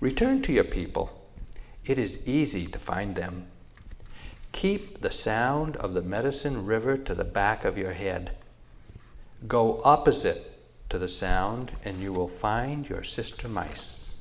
Return 0.01 0.41
to 0.43 0.53
your 0.53 0.65
people. 0.65 1.29
It 1.85 1.99
is 1.99 2.29
easy 2.29 2.67
to 2.67 2.79
find 2.79 3.15
them. 3.15 3.49
Keep 4.59 5.03
the 5.03 5.13
sound 5.13 5.77
of 5.77 5.95
the 5.95 6.03
medicine 6.03 6.67
river 6.67 6.97
to 6.97 7.15
the 7.15 7.23
back 7.23 7.65
of 7.65 7.79
your 7.79 7.93
head. 7.93 8.33
Go 9.47 9.81
opposite 9.85 10.51
to 10.89 10.99
the 10.99 11.07
sound, 11.07 11.71
and 11.85 11.99
you 11.99 12.13
will 12.13 12.27
find 12.27 12.89
your 12.89 13.05
sister 13.05 13.47
mice. 13.47 14.19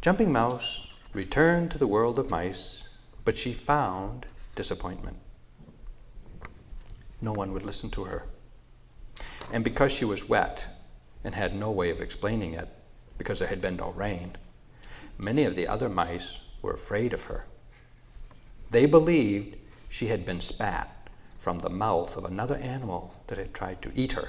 Jumping 0.00 0.32
Mouse 0.32 0.96
returned 1.12 1.70
to 1.70 1.76
the 1.76 1.86
world 1.86 2.18
of 2.18 2.30
mice, 2.30 2.96
but 3.26 3.36
she 3.36 3.52
found 3.52 4.24
disappointment. 4.54 5.18
No 7.20 7.32
one 7.32 7.52
would 7.52 7.66
listen 7.66 7.90
to 7.90 8.04
her. 8.04 8.24
And 9.52 9.64
because 9.64 9.92
she 9.92 10.06
was 10.06 10.30
wet 10.30 10.66
and 11.24 11.34
had 11.34 11.54
no 11.54 11.70
way 11.70 11.90
of 11.90 12.00
explaining 12.00 12.54
it, 12.54 12.70
because 13.18 13.38
there 13.38 13.48
had 13.48 13.60
been 13.60 13.76
no 13.76 13.90
rain, 13.90 14.34
many 15.18 15.44
of 15.44 15.56
the 15.56 15.68
other 15.68 15.90
mice 15.90 16.46
were 16.62 16.72
afraid 16.72 17.12
of 17.12 17.24
her. 17.24 17.44
They 18.72 18.86
believed 18.86 19.58
she 19.90 20.06
had 20.06 20.24
been 20.24 20.40
spat 20.40 20.88
from 21.38 21.58
the 21.58 21.68
mouth 21.68 22.16
of 22.16 22.24
another 22.24 22.56
animal 22.56 23.14
that 23.26 23.36
had 23.36 23.52
tried 23.52 23.82
to 23.82 23.92
eat 23.94 24.12
her. 24.12 24.28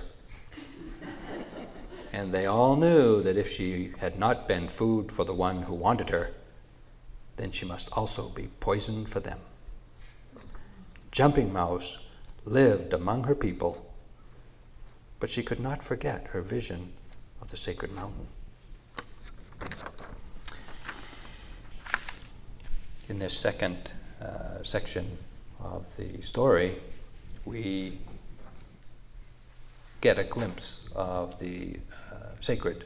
and 2.12 2.34
they 2.34 2.46
all 2.46 2.76
knew 2.76 3.24
that 3.24 3.38
if 3.38 3.50
she 3.50 3.94
had 4.00 4.20
not 4.20 4.46
been 4.46 4.68
food 4.68 5.14
for 5.14 5.24
the 5.24 5.34
one 5.34 5.62
who 5.62 5.74
wanted 5.74 6.10
her, 6.10 6.32
then 7.38 7.54
she 7.54 7.66
must 7.66 7.98
also 7.98 8.28
be 8.30 8.50
poison 8.60 9.06
for 9.06 9.22
them. 9.22 9.40
Jumping 11.12 11.54
Mouse 11.54 12.06
lived 12.44 12.92
among 12.92 13.24
her 13.24 13.36
people, 13.36 13.94
but 15.22 15.30
she 15.30 15.42
could 15.42 15.62
not 15.62 15.82
forget 15.82 16.28
her 16.28 16.42
vision 16.42 16.92
of 17.42 17.50
the 17.50 17.56
sacred 17.56 17.94
mountain. 17.94 18.28
In 23.08 23.20
this 23.20 23.38
second 23.38 23.94
uh, 24.24 24.64
section 24.64 25.06
of 25.60 25.96
the 25.98 26.22
story, 26.22 26.76
we 27.46 28.00
get 30.02 30.18
a 30.18 30.24
glimpse 30.24 30.90
of 30.96 31.38
the 31.40 31.78
uh, 32.12 32.16
sacred 32.40 32.86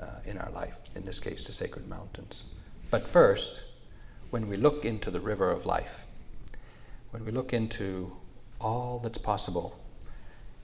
uh, 0.00 0.06
in 0.24 0.38
our 0.38 0.50
life, 0.50 0.78
in 0.96 1.02
this 1.02 1.20
case, 1.20 1.46
the 1.46 1.52
sacred 1.52 1.88
mountains. 1.88 2.44
But 2.90 3.06
first, 3.06 3.64
when 4.30 4.48
we 4.48 4.56
look 4.56 4.84
into 4.84 5.10
the 5.10 5.20
river 5.20 5.50
of 5.50 5.66
life, 5.66 6.06
when 7.10 7.24
we 7.24 7.32
look 7.32 7.52
into 7.52 8.12
all 8.60 9.00
that's 9.02 9.18
possible, 9.18 9.78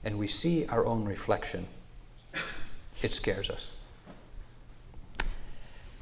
and 0.03 0.17
we 0.17 0.27
see 0.27 0.65
our 0.67 0.85
own 0.85 1.05
reflection, 1.05 1.67
it 3.01 3.11
scares 3.11 3.49
us. 3.49 3.75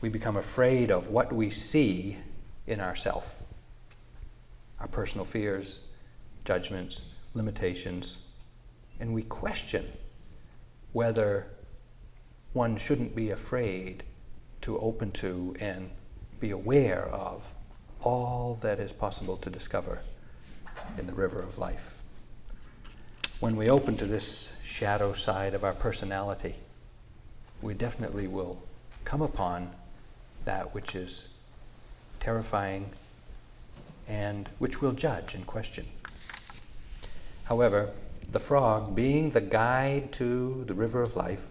We 0.01 0.09
become 0.09 0.37
afraid 0.37 0.91
of 0.91 1.09
what 1.09 1.33
we 1.33 1.49
see 1.49 2.17
in 2.67 2.79
ourself 2.79 3.43
our 4.79 4.87
personal 4.87 5.25
fears, 5.25 5.81
judgments, 6.43 7.13
limitations, 7.33 8.27
and 8.99 9.13
we 9.13 9.23
question 9.23 9.85
whether 10.93 11.47
one 12.53 12.77
shouldn't 12.77 13.15
be 13.15 13.31
afraid 13.31 14.03
to 14.61 14.77
open 14.79 15.11
to 15.11 15.55
and 15.59 15.89
be 16.39 16.51
aware 16.51 17.05
of 17.07 17.49
all 18.01 18.55
that 18.61 18.79
is 18.79 18.93
possible 18.93 19.37
to 19.37 19.49
discover 19.49 19.99
in 20.97 21.07
the 21.07 21.13
river 21.13 21.39
of 21.39 21.57
life. 21.57 21.97
When 23.39 23.55
we 23.55 23.69
open 23.69 23.97
to 23.97 24.05
this 24.05 24.61
shadow 24.63 25.13
side 25.13 25.53
of 25.53 25.63
our 25.63 25.73
personality, 25.73 26.55
we 27.61 27.73
definitely 27.73 28.27
will 28.27 28.61
come 29.03 29.21
upon 29.21 29.71
that 30.45 30.73
which 30.73 30.95
is 30.95 31.34
terrifying 32.19 32.89
and 34.07 34.49
which 34.59 34.81
we'll 34.81 34.91
judge 34.91 35.35
and 35.35 35.45
question. 35.47 35.85
However, 37.45 37.91
the 38.31 38.39
frog, 38.39 38.95
being 38.95 39.29
the 39.29 39.41
guide 39.41 40.11
to 40.13 40.63
the 40.65 40.73
river 40.73 41.01
of 41.01 41.15
life, 41.15 41.49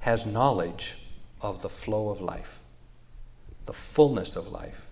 has 0.00 0.26
knowledge 0.26 1.06
of 1.40 1.62
the 1.62 1.68
flow 1.68 2.08
of 2.08 2.20
life, 2.20 2.60
the 3.66 3.72
fullness 3.72 4.36
of 4.36 4.48
life, 4.48 4.88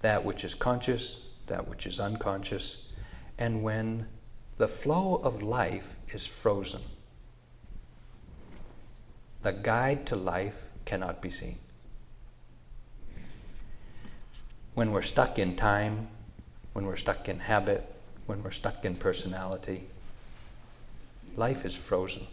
that 0.00 0.24
which 0.24 0.44
is 0.44 0.54
conscious, 0.54 1.30
that 1.46 1.68
which 1.68 1.86
is 1.86 2.00
unconscious, 2.00 2.92
and 3.38 3.62
when 3.62 4.06
the 4.58 4.68
flow 4.68 5.20
of 5.24 5.42
life 5.42 5.96
is 6.12 6.26
frozen, 6.26 6.82
the 9.42 9.52
guide 9.52 10.06
to 10.06 10.16
life 10.16 10.64
cannot 10.84 11.22
be 11.22 11.30
seen. 11.30 11.58
When 14.80 14.92
we're 14.92 15.02
stuck 15.02 15.38
in 15.38 15.56
time, 15.56 16.08
when 16.72 16.86
we're 16.86 16.96
stuck 16.96 17.28
in 17.28 17.38
habit, 17.38 17.84
when 18.24 18.42
we're 18.42 18.50
stuck 18.50 18.82
in 18.86 18.94
personality, 18.94 19.82
life 21.36 21.66
is 21.66 21.76
frozen. 21.76 22.26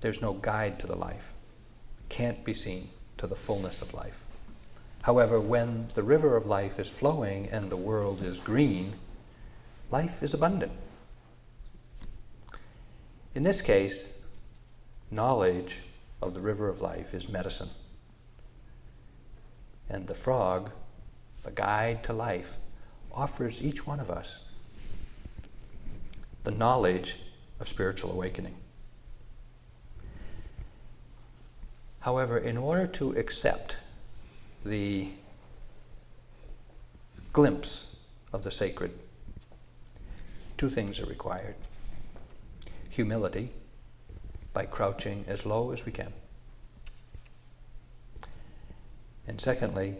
There's 0.00 0.20
no 0.20 0.32
guide 0.32 0.80
to 0.80 0.88
the 0.88 0.96
life, 0.96 1.34
can't 2.08 2.44
be 2.44 2.52
seen 2.52 2.88
to 3.18 3.28
the 3.28 3.36
fullness 3.36 3.80
of 3.80 3.94
life. 3.94 4.24
However, 5.02 5.38
when 5.38 5.86
the 5.94 6.02
river 6.02 6.36
of 6.36 6.46
life 6.46 6.80
is 6.80 6.90
flowing 6.90 7.46
and 7.52 7.70
the 7.70 7.76
world 7.76 8.22
is 8.22 8.40
green, 8.40 8.94
life 9.92 10.20
is 10.24 10.34
abundant. 10.34 10.72
In 13.36 13.44
this 13.44 13.62
case, 13.62 14.20
knowledge 15.12 15.82
of 16.20 16.34
the 16.34 16.40
river 16.40 16.68
of 16.68 16.80
life 16.80 17.14
is 17.14 17.28
medicine. 17.28 17.68
And 19.88 20.06
the 20.06 20.14
frog, 20.14 20.70
the 21.42 21.50
guide 21.50 22.02
to 22.04 22.12
life, 22.12 22.56
offers 23.12 23.62
each 23.62 23.86
one 23.86 24.00
of 24.00 24.10
us 24.10 24.44
the 26.44 26.50
knowledge 26.50 27.20
of 27.60 27.68
spiritual 27.68 28.12
awakening. 28.12 28.56
However, 32.00 32.38
in 32.38 32.56
order 32.56 32.86
to 32.86 33.12
accept 33.12 33.76
the 34.64 35.10
glimpse 37.32 37.96
of 38.32 38.42
the 38.42 38.50
sacred, 38.50 38.92
two 40.56 40.68
things 40.68 40.98
are 40.98 41.06
required 41.06 41.54
humility, 42.92 43.50
by 44.52 44.66
crouching 44.66 45.24
as 45.26 45.46
low 45.46 45.70
as 45.70 45.86
we 45.86 45.92
can. 45.92 46.12
And 49.32 49.40
secondly, 49.40 49.96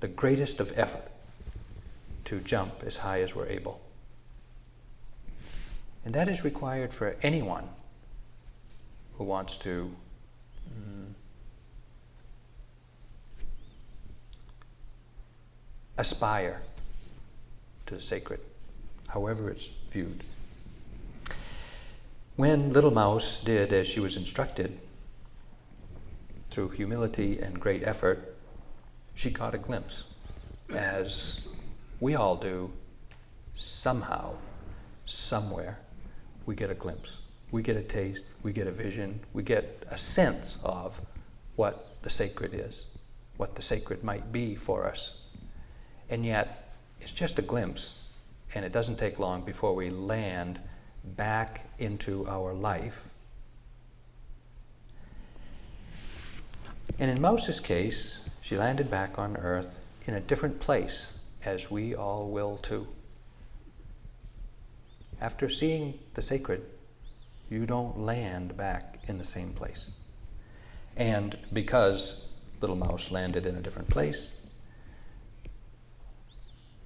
the 0.00 0.08
greatest 0.08 0.58
of 0.58 0.76
effort 0.76 1.08
to 2.24 2.40
jump 2.40 2.82
as 2.84 2.96
high 2.96 3.20
as 3.20 3.36
we're 3.36 3.46
able. 3.46 3.80
And 6.04 6.12
that 6.12 6.26
is 6.26 6.42
required 6.42 6.92
for 6.92 7.14
anyone 7.22 7.68
who 9.16 9.22
wants 9.22 9.56
to 9.58 9.94
mm, 10.68 11.12
aspire 15.96 16.60
to 17.86 17.94
the 17.94 18.00
sacred, 18.00 18.40
however 19.06 19.48
it's 19.48 19.74
viewed. 19.92 20.24
When 22.34 22.72
Little 22.72 22.90
Mouse 22.90 23.44
did 23.44 23.72
as 23.72 23.86
she 23.86 24.00
was 24.00 24.16
instructed, 24.16 24.76
through 26.52 26.68
humility 26.68 27.38
and 27.38 27.58
great 27.58 27.82
effort, 27.82 28.36
she 29.14 29.30
caught 29.30 29.54
a 29.54 29.58
glimpse, 29.58 30.04
as 30.74 31.48
we 32.00 32.14
all 32.14 32.36
do, 32.36 32.70
somehow, 33.54 34.34
somewhere, 35.06 35.78
we 36.44 36.54
get 36.54 36.70
a 36.70 36.74
glimpse. 36.74 37.22
We 37.52 37.62
get 37.62 37.76
a 37.76 37.82
taste, 37.82 38.24
we 38.42 38.52
get 38.52 38.66
a 38.66 38.70
vision, 38.70 39.18
we 39.32 39.42
get 39.42 39.86
a 39.90 39.96
sense 39.96 40.58
of 40.62 41.00
what 41.56 41.96
the 42.02 42.10
sacred 42.10 42.52
is, 42.52 42.98
what 43.38 43.54
the 43.54 43.62
sacred 43.62 44.04
might 44.04 44.30
be 44.30 44.54
for 44.54 44.86
us. 44.86 45.26
And 46.10 46.24
yet, 46.24 46.74
it's 47.00 47.12
just 47.12 47.38
a 47.38 47.42
glimpse, 47.42 48.08
and 48.54 48.64
it 48.64 48.72
doesn't 48.72 48.98
take 48.98 49.18
long 49.18 49.42
before 49.42 49.74
we 49.74 49.88
land 49.88 50.60
back 51.16 51.66
into 51.78 52.26
our 52.28 52.52
life. 52.52 53.08
And 56.98 57.10
in 57.10 57.20
Mouse's 57.20 57.60
case, 57.60 58.30
she 58.40 58.56
landed 58.56 58.90
back 58.90 59.18
on 59.18 59.36
earth 59.36 59.84
in 60.06 60.14
a 60.14 60.20
different 60.20 60.60
place, 60.60 61.18
as 61.44 61.70
we 61.70 61.94
all 61.94 62.28
will 62.28 62.58
too. 62.58 62.86
After 65.20 65.48
seeing 65.48 65.98
the 66.14 66.22
sacred, 66.22 66.64
you 67.48 67.66
don't 67.66 67.98
land 67.98 68.56
back 68.56 68.98
in 69.06 69.18
the 69.18 69.24
same 69.24 69.52
place. 69.52 69.90
And 70.96 71.38
because 71.52 72.32
little 72.60 72.76
mouse 72.76 73.10
landed 73.10 73.46
in 73.46 73.56
a 73.56 73.60
different 73.60 73.88
place, 73.88 74.46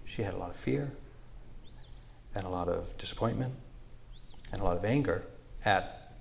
she 0.04 0.22
had 0.22 0.34
a 0.34 0.38
lot 0.38 0.50
of 0.50 0.56
fear 0.56 0.92
and 2.34 2.44
a 2.44 2.48
lot 2.48 2.68
of 2.68 2.96
disappointment 2.96 3.54
and 4.52 4.60
a 4.60 4.64
lot 4.64 4.76
of 4.76 4.84
anger 4.84 5.24
at 5.64 6.12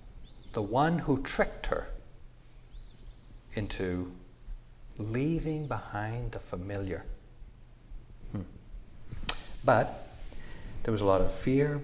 the 0.53 0.61
one 0.61 0.99
who 0.99 1.21
tricked 1.21 1.67
her 1.67 1.87
into 3.55 4.11
leaving 4.97 5.67
behind 5.67 6.31
the 6.31 6.39
familiar. 6.39 7.05
Hmm. 8.31 8.41
But 9.63 10.07
there 10.83 10.91
was 10.91 11.01
a 11.01 11.05
lot 11.05 11.21
of 11.21 11.33
fear, 11.33 11.81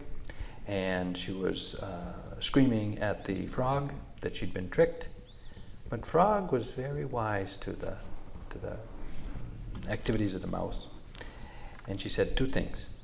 and 0.68 1.18
she 1.18 1.32
was 1.32 1.76
uh, 1.82 2.40
screaming 2.40 3.00
at 3.00 3.26
the 3.26 3.48
frog 3.48 3.94
that 4.22 4.36
she'd 4.36 4.54
been 4.54 4.70
tricked. 4.70 5.10
But 5.90 6.06
Frog 6.06 6.54
was 6.54 6.72
very 6.72 7.04
wise 7.04 7.58
to 7.58 7.74
the, 7.74 7.96
to 8.52 8.58
the 8.58 8.78
activities 9.90 10.36
of 10.36 10.42
the 10.42 10.48
mouse. 10.48 10.90
And 11.88 12.00
she 12.00 12.08
said 12.08 12.38
two 12.38 12.48
things. 12.48 12.98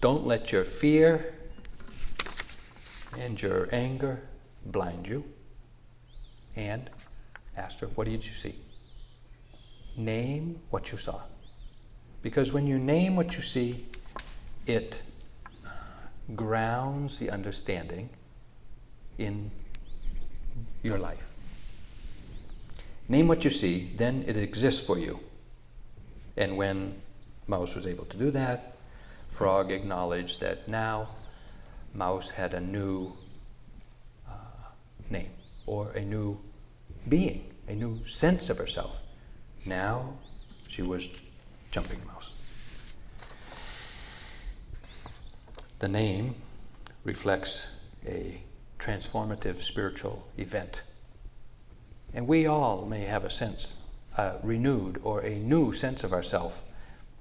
Don't 0.00 0.26
let 0.26 0.50
your 0.50 0.64
fear 0.64 1.34
and 3.20 3.40
your 3.40 3.68
anger 3.72 4.22
blind 4.64 5.06
you. 5.06 5.22
And 6.56 6.90
asked 7.56 7.80
her, 7.80 7.86
What 7.88 8.06
did 8.06 8.24
you 8.24 8.32
see? 8.32 8.54
Name 9.96 10.60
what 10.70 10.90
you 10.92 10.98
saw. 10.98 11.20
Because 12.22 12.52
when 12.52 12.66
you 12.66 12.78
name 12.78 13.16
what 13.16 13.36
you 13.36 13.42
see, 13.42 13.84
it 14.66 15.02
grounds 16.34 17.18
the 17.18 17.30
understanding 17.30 18.08
in 19.18 19.50
your 20.82 20.98
life. 20.98 21.32
Name 23.08 23.28
what 23.28 23.44
you 23.44 23.50
see, 23.50 23.90
then 23.96 24.24
it 24.26 24.36
exists 24.36 24.86
for 24.86 24.98
you. 24.98 25.18
And 26.36 26.56
when 26.56 26.94
Mouse 27.46 27.74
was 27.74 27.86
able 27.86 28.04
to 28.06 28.16
do 28.16 28.30
that, 28.30 28.76
Frog 29.28 29.72
acknowledged 29.72 30.40
that 30.40 30.68
now 30.68 31.08
Mouse 31.94 32.30
had 32.30 32.54
a 32.54 32.60
new 32.60 33.12
uh, 34.28 34.34
name 35.10 35.30
or 35.66 35.90
a 35.92 36.00
new 36.00 36.38
being, 37.08 37.52
a 37.68 37.74
new 37.74 38.04
sense 38.06 38.50
of 38.50 38.58
herself. 38.58 39.00
Now 39.66 40.14
she 40.68 40.82
was 40.82 41.08
Jumping 41.70 41.98
Mouse. 42.06 42.32
The 45.78 45.88
name 45.88 46.34
reflects 47.04 47.88
a 48.06 48.40
transformative 48.78 49.56
spiritual 49.56 50.26
event 50.38 50.82
And 52.14 52.26
we 52.26 52.46
all 52.46 52.84
may 52.84 53.04
have 53.04 53.24
a 53.24 53.30
sense, 53.30 53.76
a 54.16 54.34
renewed 54.42 55.00
or 55.02 55.20
a 55.20 55.38
new 55.38 55.72
sense 55.72 56.04
of 56.04 56.12
ourself 56.12 56.62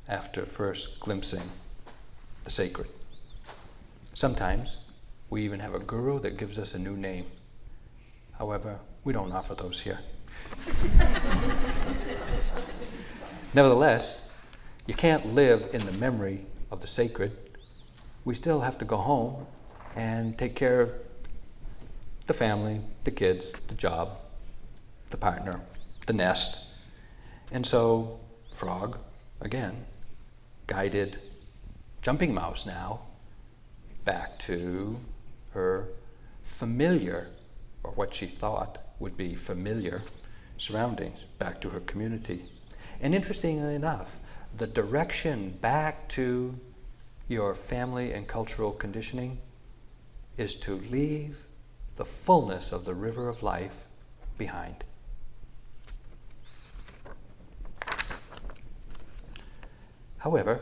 after 0.08 0.46
first 0.46 1.00
glimpsing 1.00 1.50
the 2.44 2.52
sacred. 2.52 2.88
Sometimes 4.14 4.80
we 5.30 5.44
even 5.44 5.62
have 5.62 5.74
a 5.74 5.80
guru 5.80 6.20
that 6.20 6.38
gives 6.38 6.60
us 6.60 6.74
a 6.74 6.80
new 6.80 6.98
name. 6.98 7.26
However, 8.42 8.80
we 9.04 9.14
don't 9.14 9.32
offer 9.32 9.54
those 9.54 9.80
here. 9.80 10.00
Nevertheless, 13.54 14.32
you 14.88 14.96
can't 14.96 15.36
live 15.36 15.70
in 15.76 15.86
the 15.86 15.96
memory 16.00 16.44
of 16.72 16.82
the 16.82 16.88
sacred. 16.88 17.38
We 18.26 18.34
still 18.34 18.60
have 18.60 18.80
to 18.80 18.86
go 18.86 18.98
home 18.98 19.46
and 19.96 20.36
take 20.40 20.56
care 20.56 20.82
of 20.82 20.92
the 22.26 22.34
family, 22.34 22.82
the 23.04 23.12
kids, 23.12 23.52
the 23.68 23.76
job, 23.76 24.18
the 25.12 25.18
partner, 25.18 25.62
the 26.08 26.14
nest. 26.14 26.80
And 27.52 27.64
so, 27.64 28.20
Frog, 28.56 28.98
again, 29.40 29.86
guided 30.66 31.20
Jumping 32.02 32.34
Mouse 32.34 32.66
now 32.66 33.02
back 34.04 34.40
to 34.40 35.00
her 35.52 35.90
familiar, 36.42 37.28
or 37.84 37.92
what 37.92 38.14
she 38.14 38.26
thought 38.26 38.78
would 39.00 39.18
be 39.18 39.36
familiar, 39.36 40.02
surroundings, 40.58 41.26
back 41.40 41.60
to 41.62 41.70
her 41.70 41.80
community. 41.82 42.46
And 43.02 43.16
interestingly 43.16 43.76
enough, 43.76 44.20
the 44.58 44.68
direction 44.68 45.58
back 45.62 46.08
to 46.10 46.58
your 47.28 47.54
family 47.54 48.14
and 48.14 48.28
cultural 48.28 48.72
conditioning 48.72 49.40
is 50.38 50.56
to 50.56 50.76
leave 50.76 51.42
the 51.96 52.06
fullness 52.06 52.72
of 52.72 52.86
the 52.86 52.94
river 52.94 53.30
of 53.30 53.44
life 53.44 53.86
behind. 54.38 54.84
However, 60.18 60.60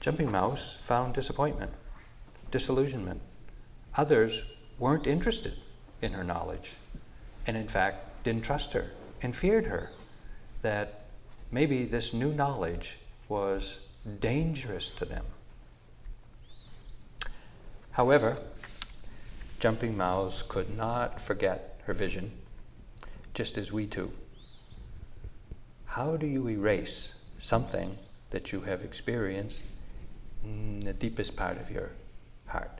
Jumping 0.00 0.30
Mouse 0.30 0.78
found 0.78 1.14
disappointment, 1.14 1.72
disillusionment. 2.50 3.20
Others 3.96 4.55
weren't 4.78 5.06
interested 5.06 5.54
in 6.02 6.12
her 6.12 6.24
knowledge, 6.24 6.72
and 7.46 7.56
in 7.56 7.68
fact 7.68 8.24
didn't 8.24 8.44
trust 8.44 8.72
her 8.72 8.90
and 9.22 9.34
feared 9.34 9.66
her 9.66 9.90
that 10.62 11.04
maybe 11.50 11.84
this 11.84 12.12
new 12.12 12.32
knowledge 12.34 12.98
was 13.28 13.80
dangerous 14.20 14.90
to 14.90 15.04
them. 15.04 15.24
However, 17.92 18.36
Jumping 19.58 19.96
Mouse 19.96 20.42
could 20.42 20.76
not 20.76 21.20
forget 21.20 21.80
her 21.84 21.94
vision, 21.94 22.30
just 23.32 23.56
as 23.56 23.72
we 23.72 23.86
too. 23.86 24.10
How 25.86 26.16
do 26.16 26.26
you 26.26 26.46
erase 26.48 27.24
something 27.38 27.96
that 28.30 28.52
you 28.52 28.60
have 28.60 28.82
experienced 28.82 29.66
in 30.44 30.80
the 30.80 30.92
deepest 30.92 31.36
part 31.36 31.58
of 31.58 31.70
your 31.70 31.90
heart? 32.46 32.75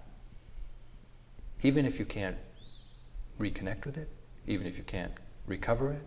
Even 1.66 1.84
if 1.84 1.98
you 1.98 2.04
can't 2.04 2.36
reconnect 3.40 3.86
with 3.86 3.98
it, 3.98 4.08
even 4.46 4.68
if 4.68 4.76
you 4.76 4.84
can't 4.84 5.10
recover 5.48 5.90
it, 5.90 6.02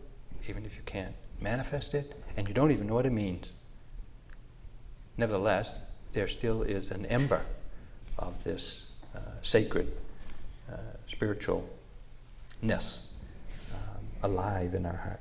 even 0.48 0.64
if 0.66 0.78
you 0.78 0.82
can't 0.86 1.14
manifest 1.42 1.94
it, 1.94 2.14
and 2.38 2.48
you 2.48 2.54
don't 2.54 2.72
even 2.72 2.88
know 2.88 2.94
what 2.94 3.06
it 3.06 3.12
means. 3.12 3.52
Nevertheless, 5.18 5.84
there 6.14 6.30
still 6.30 6.62
is 6.62 6.92
an 6.92 7.06
ember 7.08 7.46
of 8.18 8.42
this 8.46 8.88
uh, 9.14 9.20
sacred 9.42 9.92
uh, 10.72 10.78
spiritualness 11.10 11.66
um, 12.64 14.06
alive 14.24 14.74
in 14.74 14.86
our 14.86 14.96
heart. 14.96 15.20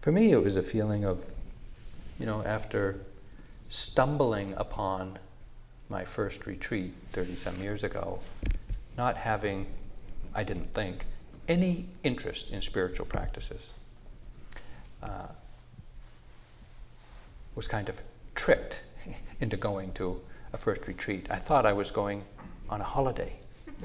For 0.00 0.10
me, 0.10 0.32
it 0.32 0.42
was 0.42 0.56
a 0.56 0.62
feeling 0.62 1.04
of, 1.04 1.22
you 2.18 2.24
know, 2.24 2.42
after 2.46 2.98
stumbling 3.68 4.54
upon 4.56 5.18
my 5.88 6.04
first 6.04 6.46
retreat 6.46 6.92
30 7.12 7.36
some 7.36 7.56
years 7.62 7.84
ago, 7.84 8.18
not 8.96 9.16
having, 9.16 9.66
I 10.34 10.42
didn't 10.44 10.72
think, 10.72 11.04
any 11.48 11.86
interest 12.02 12.52
in 12.52 12.62
spiritual 12.62 13.06
practices 13.06 13.74
uh, 15.02 15.26
was 17.54 17.68
kind 17.68 17.88
of 17.88 18.00
tricked 18.34 18.80
into 19.40 19.56
going 19.56 19.92
to 19.92 20.20
a 20.52 20.56
first 20.56 20.86
retreat. 20.86 21.26
I 21.30 21.36
thought 21.36 21.66
I 21.66 21.72
was 21.72 21.90
going 21.90 22.22
on 22.70 22.80
a 22.80 22.84
holiday. 22.84 23.32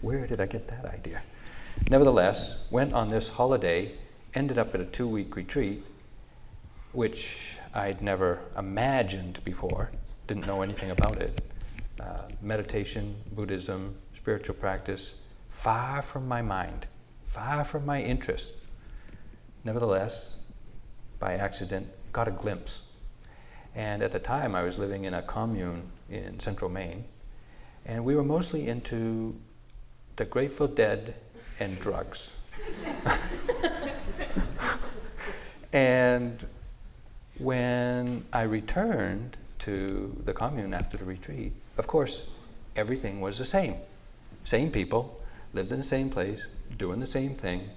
Where 0.00 0.26
did 0.26 0.40
I 0.40 0.46
get 0.46 0.68
that 0.68 0.84
idea? 0.86 1.20
Nevertheless, 1.90 2.66
went 2.70 2.92
on 2.92 3.08
this 3.08 3.28
holiday, 3.28 3.92
ended 4.34 4.58
up 4.58 4.74
at 4.74 4.80
a 4.80 4.84
two 4.84 5.08
week 5.08 5.36
retreat, 5.36 5.84
which 6.92 7.58
I'd 7.74 8.00
never 8.00 8.40
imagined 8.56 9.42
before, 9.44 9.90
didn't 10.26 10.46
know 10.46 10.62
anything 10.62 10.90
about 10.90 11.20
it. 11.20 11.40
Uh, 12.00 12.28
meditation, 12.40 13.14
Buddhism, 13.32 13.96
spiritual 14.12 14.54
practice, 14.54 15.22
far 15.48 16.02
from 16.02 16.28
my 16.28 16.42
mind 16.42 16.86
far 17.34 17.64
from 17.64 17.84
my 17.84 18.00
interest. 18.00 18.54
Nevertheless, 19.64 20.44
by 21.18 21.34
accident, 21.34 21.88
got 22.12 22.28
a 22.28 22.30
glimpse. 22.30 22.92
And 23.74 24.04
at 24.04 24.12
the 24.12 24.20
time, 24.20 24.54
I 24.54 24.62
was 24.62 24.78
living 24.78 25.04
in 25.04 25.14
a 25.14 25.22
commune 25.22 25.82
in 26.08 26.38
central 26.38 26.70
Maine, 26.70 27.04
and 27.86 28.04
we 28.04 28.14
were 28.14 28.22
mostly 28.22 28.68
into 28.68 29.34
the 30.14 30.24
Grateful 30.24 30.68
Dead 30.68 31.16
and 31.58 31.76
drugs. 31.80 32.40
and 35.72 36.46
when 37.38 38.24
I 38.32 38.42
returned 38.42 39.36
to 39.60 40.14
the 40.24 40.32
commune 40.32 40.74
after 40.74 40.96
the 40.96 41.04
retreat, 41.04 41.52
of 41.78 41.86
course, 41.86 42.30
everything 42.76 43.20
was 43.20 43.38
the 43.38 43.44
same. 43.44 43.76
Same 44.44 44.70
people, 44.70 45.20
lived 45.52 45.72
in 45.72 45.78
the 45.78 45.84
same 45.84 46.10
place, 46.10 46.46
doing 46.76 47.00
the 47.00 47.06
same 47.06 47.34
thing, 47.34 47.68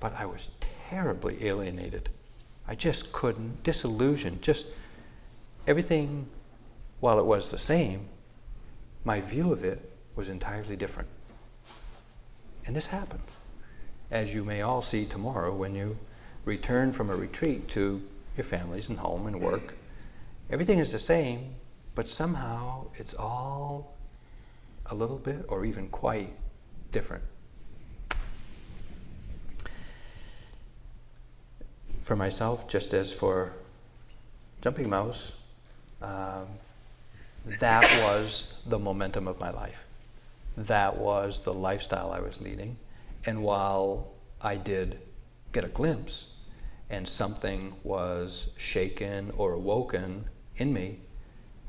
but 0.00 0.14
I 0.14 0.26
was 0.26 0.50
terribly 0.88 1.44
alienated. 1.46 2.08
I 2.66 2.74
just 2.74 3.12
couldn't, 3.12 3.62
disillusioned, 3.62 4.40
just 4.40 4.68
everything, 5.66 6.26
while 7.00 7.18
it 7.18 7.24
was 7.24 7.50
the 7.50 7.58
same, 7.58 8.08
my 9.04 9.20
view 9.20 9.52
of 9.52 9.64
it 9.64 9.90
was 10.16 10.28
entirely 10.28 10.76
different. 10.76 11.08
And 12.66 12.74
this 12.74 12.86
happens, 12.86 13.30
as 14.10 14.34
you 14.34 14.44
may 14.44 14.62
all 14.62 14.80
see 14.80 15.04
tomorrow 15.04 15.54
when 15.54 15.74
you 15.74 15.98
return 16.44 16.92
from 16.92 17.10
a 17.10 17.16
retreat 17.16 17.68
to 17.68 18.02
your 18.36 18.44
families 18.44 18.88
and 18.88 18.98
home 18.98 19.26
and 19.26 19.40
work. 19.40 19.74
Everything 20.50 20.78
is 20.78 20.92
the 20.92 20.98
same, 20.98 21.54
but 21.94 22.08
somehow 22.08 22.86
it's 22.96 23.14
all 23.14 23.96
a 24.86 24.94
little 24.94 25.18
bit 25.18 25.46
or 25.48 25.64
even 25.64 25.88
quite 25.88 26.32
different. 26.92 27.24
For 32.00 32.16
myself, 32.16 32.68
just 32.68 32.92
as 32.92 33.12
for 33.12 33.52
Jumping 34.60 34.90
Mouse, 34.90 35.40
um, 36.02 36.46
that 37.58 37.84
was 38.02 38.60
the 38.66 38.78
momentum 38.78 39.26
of 39.26 39.40
my 39.40 39.50
life. 39.50 39.84
That 40.56 40.96
was 40.96 41.44
the 41.44 41.54
lifestyle 41.54 42.12
I 42.12 42.20
was 42.20 42.40
leading. 42.40 42.76
And 43.26 43.42
while 43.42 44.12
I 44.40 44.56
did 44.56 44.98
get 45.52 45.64
a 45.64 45.68
glimpse 45.68 46.33
and 46.90 47.08
something 47.08 47.74
was 47.82 48.54
shaken 48.58 49.32
or 49.36 49.52
awoken 49.52 50.24
in 50.56 50.72
me, 50.72 51.00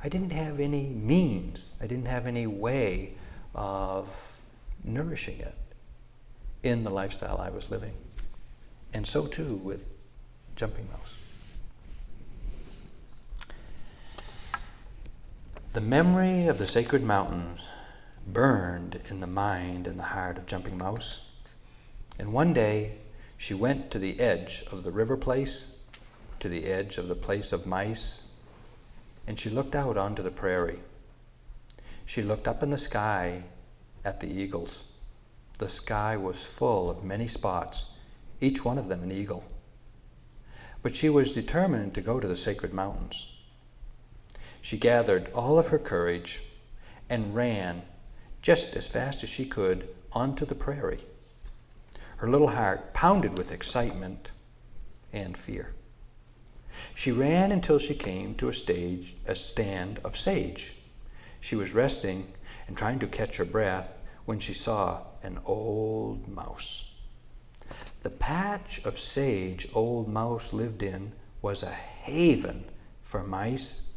I 0.03 0.09
didn't 0.09 0.33
have 0.33 0.59
any 0.59 0.87
means, 0.87 1.71
I 1.81 1.87
didn't 1.87 2.07
have 2.07 2.27
any 2.27 2.47
way 2.47 3.13
of 3.53 4.07
nourishing 4.83 5.39
it 5.39 5.55
in 6.63 6.83
the 6.83 6.89
lifestyle 6.89 7.39
I 7.39 7.49
was 7.49 7.71
living. 7.71 7.93
And 8.93 9.05
so 9.05 9.25
too 9.25 9.55
with 9.55 9.87
Jumping 10.55 10.87
Mouse. 10.91 11.17
The 15.73 15.81
memory 15.81 16.47
of 16.47 16.57
the 16.57 16.67
sacred 16.67 17.03
mountains 17.03 17.67
burned 18.27 19.01
in 19.09 19.19
the 19.19 19.27
mind 19.27 19.87
and 19.87 19.99
the 19.99 20.03
heart 20.03 20.37
of 20.37 20.45
Jumping 20.45 20.77
Mouse. 20.77 21.31
And 22.17 22.31
one 22.31 22.53
day 22.53 22.93
she 23.37 23.53
went 23.53 23.91
to 23.91 23.99
the 23.99 24.19
edge 24.19 24.63
of 24.71 24.83
the 24.83 24.91
river 24.91 25.17
place, 25.17 25.77
to 26.39 26.49
the 26.49 26.65
edge 26.65 26.97
of 26.97 27.07
the 27.07 27.15
place 27.15 27.51
of 27.51 27.65
mice, 27.65 28.31
and 29.27 29.39
she 29.39 29.49
looked 29.49 29.75
out 29.75 29.97
onto 29.97 30.23
the 30.23 30.31
prairie. 30.31 30.79
She 32.05 32.21
looked 32.21 32.47
up 32.47 32.61
in 32.61 32.69
the 32.69 32.77
sky 32.77 33.43
at 34.03 34.19
the 34.19 34.29
eagles. 34.29 34.91
The 35.57 35.69
sky 35.69 36.17
was 36.17 36.45
full 36.45 36.89
of 36.89 37.03
many 37.03 37.27
spots, 37.27 37.97
each 38.41 38.63
one 38.63 38.77
of 38.77 38.87
them 38.87 39.03
an 39.03 39.11
eagle. 39.11 39.43
But 40.81 40.95
she 40.95 41.09
was 41.09 41.31
determined 41.31 41.95
to 41.95 42.01
go 42.01 42.19
to 42.19 42.27
the 42.27 42.35
sacred 42.35 42.73
mountains. 42.73 43.35
She 44.61 44.77
gathered 44.77 45.31
all 45.33 45.57
of 45.57 45.67
her 45.69 45.79
courage 45.79 46.43
and 47.09 47.35
ran 47.35 47.83
just 48.41 48.75
as 48.75 48.87
fast 48.87 49.23
as 49.23 49.29
she 49.29 49.45
could 49.45 49.87
onto 50.11 50.45
the 50.45 50.55
prairie. 50.55 51.03
Her 52.17 52.29
little 52.29 52.49
heart 52.49 52.93
pounded 52.93 53.37
with 53.37 53.51
excitement 53.51 54.31
and 55.11 55.37
fear. 55.37 55.73
She 56.93 57.11
ran 57.11 57.51
until 57.51 57.79
she 57.79 57.95
came 57.95 58.35
to 58.35 58.49
a 58.49 58.53
stage, 58.53 59.15
a 59.25 59.35
stand 59.35 59.99
of 60.03 60.17
sage. 60.17 60.75
She 61.39 61.55
was 61.55 61.73
resting 61.73 62.27
and 62.67 62.77
trying 62.77 62.99
to 62.99 63.07
catch 63.07 63.37
her 63.37 63.45
breath 63.45 63.97
when 64.25 64.39
she 64.39 64.53
saw 64.53 65.01
an 65.23 65.39
old 65.45 66.27
mouse. 66.27 66.99
The 68.03 68.09
patch 68.09 68.83
of 68.85 68.99
sage 68.99 69.67
old 69.73 70.07
mouse 70.07 70.53
lived 70.53 70.83
in 70.83 71.11
was 71.41 71.63
a 71.63 71.71
haven 71.71 72.65
for 73.03 73.23
mice. 73.23 73.93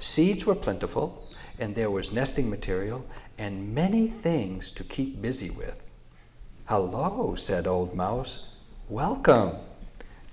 Seeds 0.00 0.46
were 0.46 0.54
plentiful, 0.54 1.28
and 1.58 1.74
there 1.74 1.90
was 1.90 2.12
nesting 2.12 2.48
material 2.48 3.06
and 3.36 3.74
many 3.74 4.08
things 4.08 4.70
to 4.72 4.84
keep 4.84 5.20
busy 5.20 5.50
with. 5.50 5.87
Hello, 6.68 7.34
said 7.34 7.66
Old 7.66 7.94
Mouse. 7.94 8.50
Welcome. 8.90 9.52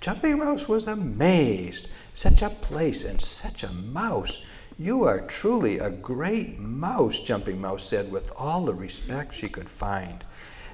Jumping 0.02 0.40
Mouse 0.40 0.68
was 0.68 0.86
amazed. 0.86 1.88
Such 2.14 2.42
a 2.42 2.50
place 2.50 3.06
and 3.06 3.22
such 3.22 3.64
a 3.64 3.72
mouse. 3.72 4.46
You 4.78 5.06
are 5.06 5.22
truly 5.22 5.80
a 5.80 5.90
great 5.90 6.60
mouse, 6.60 7.22
Jumping 7.22 7.62
Mouse 7.62 7.86
said 7.86 8.12
with 8.12 8.34
all 8.36 8.66
the 8.66 8.74
respect 8.74 9.34
she 9.34 9.48
could 9.48 9.70
find. 9.70 10.26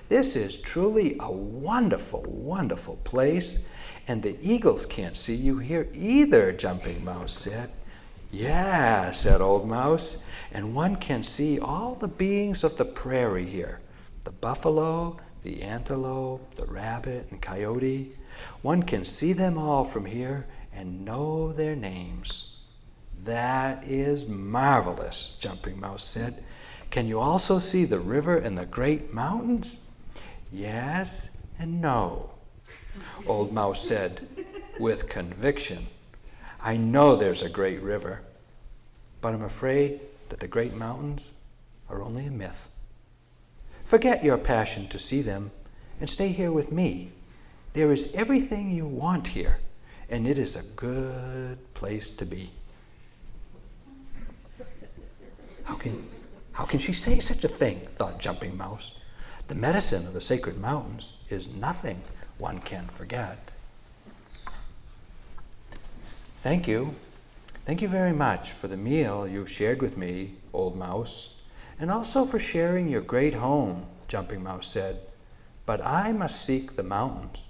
This 0.10 0.36
is 0.36 0.60
truly 0.60 1.16
a 1.20 1.32
wonderful, 1.32 2.24
wonderful 2.28 2.96
place, 3.04 3.68
and 4.08 4.24
the 4.24 4.38
eagles 4.42 4.88
can't 4.88 5.16
see 5.16 5.36
you 5.36 5.60
here 5.60 5.88
either, 5.94 6.52
Jumping 6.54 7.06
Mouse 7.06 7.34
said. 7.34 7.70
Yeah, 8.32 9.12
said 9.12 9.42
Old 9.42 9.70
Mouse, 9.70 10.28
and 10.52 10.74
one 10.74 10.96
can 10.96 11.22
see 11.22 11.60
all 11.60 11.94
the 11.94 12.08
beings 12.08 12.64
of 12.64 12.78
the 12.78 12.86
prairie 12.86 13.46
here 13.46 13.80
the 14.24 14.32
buffalo, 14.32 15.18
the 15.42 15.62
antelope, 15.62 16.56
the 16.56 16.66
rabbit, 16.66 17.28
and 17.32 17.42
coyote. 17.42 18.12
One 18.62 18.84
can 18.84 19.06
see 19.06 19.34
them 19.34 19.58
all 19.58 19.84
from 19.84 20.06
here 20.06 20.46
and 20.74 21.04
know 21.06 21.52
their 21.52 21.76
names. 21.76 22.60
That 23.24 23.84
is 23.84 24.28
marvelous, 24.28 25.38
Jumping 25.40 25.80
Mouse 25.80 26.04
said. 26.04 26.44
Can 26.90 27.08
you 27.08 27.20
also 27.20 27.60
see 27.60 27.86
the 27.86 28.00
river 28.00 28.38
and 28.38 28.58
the 28.58 28.66
great 28.66 29.14
mountains? 29.14 29.90
Yes 30.52 31.38
and 31.60 31.80
no, 31.80 32.32
Old 33.28 33.54
Mouse 33.54 33.88
said 33.88 34.28
with 34.80 35.08
conviction. 35.08 35.86
I 36.60 36.76
know 36.76 37.16
there's 37.16 37.44
a 37.44 37.50
great 37.50 37.82
river, 37.82 38.22
but 39.22 39.36
I'm 39.36 39.44
afraid 39.44 40.02
that 40.30 40.40
the 40.40 40.48
great 40.48 40.74
mountains 40.74 41.32
are 41.88 42.02
only 42.02 42.26
a 42.26 42.32
myth. 42.32 42.71
Forget 43.92 44.24
your 44.24 44.38
passion 44.38 44.88
to 44.88 44.98
see 44.98 45.22
them 45.22 45.52
and 46.00 46.10
stay 46.10 46.30
here 46.30 46.54
with 46.54 46.72
me. 46.72 47.12
There 47.74 47.92
is 47.92 48.16
everything 48.16 48.72
you 48.72 48.86
want 48.86 49.28
here, 49.28 49.58
and 50.10 50.26
it 50.26 50.40
is 50.40 50.56
a 50.56 50.64
good 50.78 51.58
place 51.74 52.10
to 52.12 52.26
be. 52.26 52.52
How 55.66 55.76
can, 55.76 56.08
how 56.54 56.64
can 56.64 56.80
she 56.80 56.94
say 56.94 57.20
such 57.20 57.44
a 57.44 57.50
thing? 57.50 57.80
thought 57.80 58.18
Jumping 58.18 58.56
Mouse. 58.56 58.98
The 59.50 59.56
medicine 59.56 60.08
of 60.08 60.14
the 60.14 60.22
sacred 60.22 60.58
mountains 60.58 61.18
is 61.30 61.50
nothing 61.50 62.02
one 62.38 62.60
can 62.60 62.86
forget. 62.86 63.52
Thank 66.38 66.66
you. 66.66 66.96
Thank 67.66 67.82
you 67.82 67.90
very 67.90 68.14
much 68.14 68.52
for 68.52 68.70
the 68.70 68.78
meal 68.78 69.28
you've 69.28 69.52
shared 69.52 69.82
with 69.82 69.98
me, 69.98 70.36
Old 70.54 70.78
Mouse, 70.78 71.31
and 71.82 71.90
also 71.90 72.24
for 72.26 72.38
sharing 72.38 72.88
your 72.88 73.02
great 73.02 73.34
home, 73.34 73.88
Jumping 74.08 74.44
Mouse 74.44 74.68
said. 74.68 74.98
But 75.66 75.82
I 75.84 76.12
must 76.12 76.46
seek 76.46 76.76
the 76.76 76.84
mountains. 76.84 77.48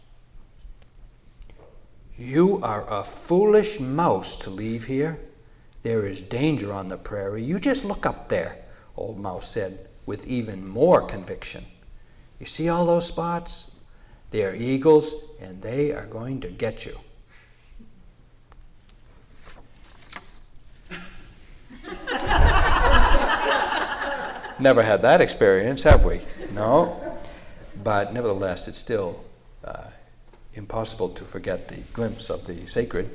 You 2.18 2.60
are 2.64 2.86
a 2.90 3.04
foolish 3.04 3.82
mouse 3.82 4.38
to 4.38 4.50
leave 4.50 4.86
here. 4.86 5.20
There 5.84 6.06
is 6.08 6.22
danger 6.22 6.72
on 6.72 6.88
the 6.88 6.98
prairie. 6.98 7.44
You 7.44 7.60
just 7.60 7.84
look 7.84 8.06
up 8.06 8.30
there, 8.30 8.58
Old 8.96 9.20
Mouse 9.20 9.52
said 9.52 9.88
with 10.06 10.26
even 10.28 10.66
more 10.66 11.02
conviction. 11.02 11.66
You 12.40 12.46
see 12.46 12.70
all 12.70 12.86
those 12.86 13.08
spots? 13.08 13.76
They 14.30 14.46
are 14.46 14.56
eagles, 14.56 15.14
and 15.42 15.62
they 15.62 15.92
are 15.92 16.06
going 16.06 16.40
to 16.42 16.48
get 16.48 16.86
you. 16.86 16.98
Never 24.62 24.84
had 24.84 25.02
that 25.02 25.22
experience, 25.22 25.82
have 25.82 26.06
we? 26.06 26.22
No. 26.54 27.18
But 27.84 28.14
nevertheless, 28.14 28.68
it's 28.68 28.78
still 28.78 29.26
uh, 29.66 29.88
impossible 30.54 31.10
to 31.10 31.24
forget 31.24 31.68
the 31.68 31.78
glimpse 31.94 32.30
of 32.30 32.46
the 32.46 32.68
sacred. 32.68 33.10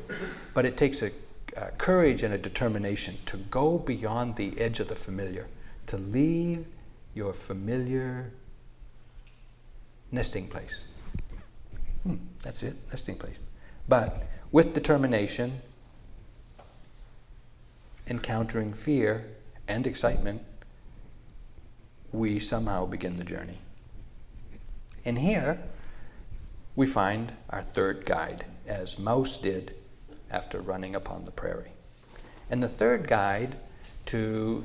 But 0.55 0.65
it 0.65 0.77
takes 0.77 1.03
a, 1.03 1.13
a 1.57 1.71
courage 1.79 2.25
and 2.25 2.35
a 2.35 2.39
determination 2.39 3.15
to 3.27 3.37
go 3.37 3.79
beyond 3.79 4.35
the 4.35 4.59
edge 4.59 4.81
of 4.81 4.89
the 4.89 4.97
familiar, 4.97 5.47
to 5.87 5.97
leave 5.99 6.67
your 7.15 7.33
familiar 7.33 8.33
nesting 10.11 10.49
place. 10.49 10.85
Hmm, 12.03 12.17
that's 12.43 12.65
it, 12.65 12.75
nesting 12.91 13.19
place. 13.19 13.45
But 13.89 14.25
with 14.51 14.75
determination, 14.75 15.61
encountering 18.09 18.73
fear 18.73 19.27
and 19.69 19.87
excitement, 19.87 20.43
we 22.17 22.39
somehow 22.39 22.87
begin 22.87 23.17
the 23.17 23.25
journey. 23.25 23.59
And 25.05 25.19
here 25.19 25.61
we 26.75 26.87
find 26.87 27.33
our 27.51 27.63
third 27.63 28.07
guide, 28.07 28.45
as 28.67 28.99
Mouse 28.99 29.41
did 29.41 29.75
after 30.31 30.61
running 30.61 30.95
upon 30.95 31.25
the 31.25 31.31
prairie. 31.31 31.73
And 32.51 32.63
the 32.63 32.69
third 32.69 33.07
guide 33.07 33.57
to 34.07 34.65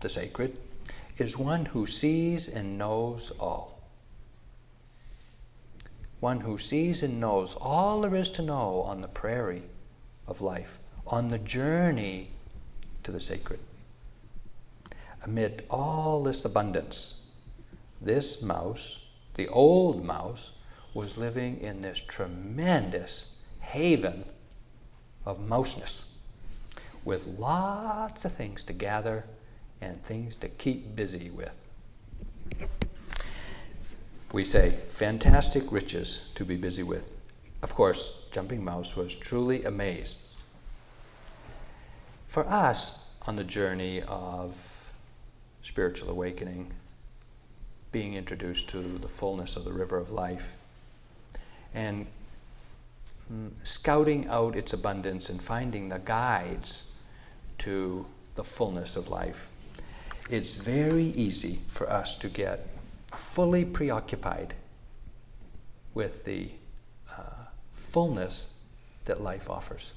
the 0.00 0.08
sacred 0.08 0.58
is 1.18 1.36
one 1.36 1.66
who 1.66 1.86
sees 1.86 2.48
and 2.48 2.78
knows 2.78 3.30
all. 3.38 3.78
One 6.20 6.40
who 6.40 6.56
sees 6.56 7.02
and 7.02 7.20
knows 7.20 7.54
all 7.54 8.00
there 8.00 8.14
is 8.14 8.30
to 8.30 8.42
know 8.42 8.82
on 8.82 9.00
the 9.00 9.08
prairie 9.08 9.62
of 10.26 10.40
life, 10.40 10.78
on 11.06 11.28
the 11.28 11.38
journey 11.38 12.30
to 13.02 13.12
the 13.12 13.20
sacred. 13.20 13.60
Amid 15.26 15.64
all 15.68 16.22
this 16.22 16.44
abundance, 16.44 17.32
this 18.00 18.44
mouse, 18.44 19.08
the 19.34 19.48
old 19.48 20.04
mouse, 20.04 20.52
was 20.94 21.18
living 21.18 21.60
in 21.60 21.80
this 21.80 21.98
tremendous 21.98 23.34
haven 23.58 24.24
of 25.24 25.40
mouseness 25.40 26.16
with 27.04 27.26
lots 27.26 28.24
of 28.24 28.30
things 28.30 28.62
to 28.64 28.72
gather 28.72 29.24
and 29.80 30.00
things 30.04 30.36
to 30.36 30.48
keep 30.48 30.94
busy 30.94 31.30
with. 31.30 31.68
We 34.32 34.44
say, 34.44 34.70
fantastic 34.70 35.72
riches 35.72 36.30
to 36.36 36.44
be 36.44 36.54
busy 36.54 36.84
with. 36.84 37.16
Of 37.64 37.74
course, 37.74 38.28
Jumping 38.30 38.64
Mouse 38.64 38.96
was 38.96 39.12
truly 39.12 39.64
amazed. 39.64 40.20
For 42.28 42.46
us, 42.46 43.16
on 43.26 43.34
the 43.34 43.44
journey 43.44 44.02
of 44.02 44.75
spiritual 45.66 46.10
awakening, 46.10 46.72
being 47.92 48.14
introduced 48.14 48.68
to 48.70 48.98
the 48.98 49.08
fullness 49.08 49.56
of 49.56 49.64
the 49.64 49.72
river 49.72 49.98
of 49.98 50.10
life, 50.10 50.56
and 51.74 52.06
mm, 53.32 53.50
scouting 53.62 54.28
out 54.28 54.56
its 54.56 54.72
abundance 54.72 55.28
and 55.30 55.42
finding 55.42 55.88
the 55.88 55.98
guides 55.98 56.94
to 57.58 58.06
the 58.34 58.44
fullness 58.44 58.96
of 58.96 59.08
life 59.08 59.50
it's 60.28 60.54
very 60.54 61.04
easy 61.04 61.58
for 61.68 61.88
us 61.88 62.18
to 62.18 62.28
get 62.28 62.66
fully 63.12 63.64
preoccupied 63.64 64.54
with 65.94 66.24
the 66.24 66.50
uh, 67.16 67.22
fullness 67.72 68.50
that 69.04 69.22
life 69.22 69.48
offers. 69.48 69.92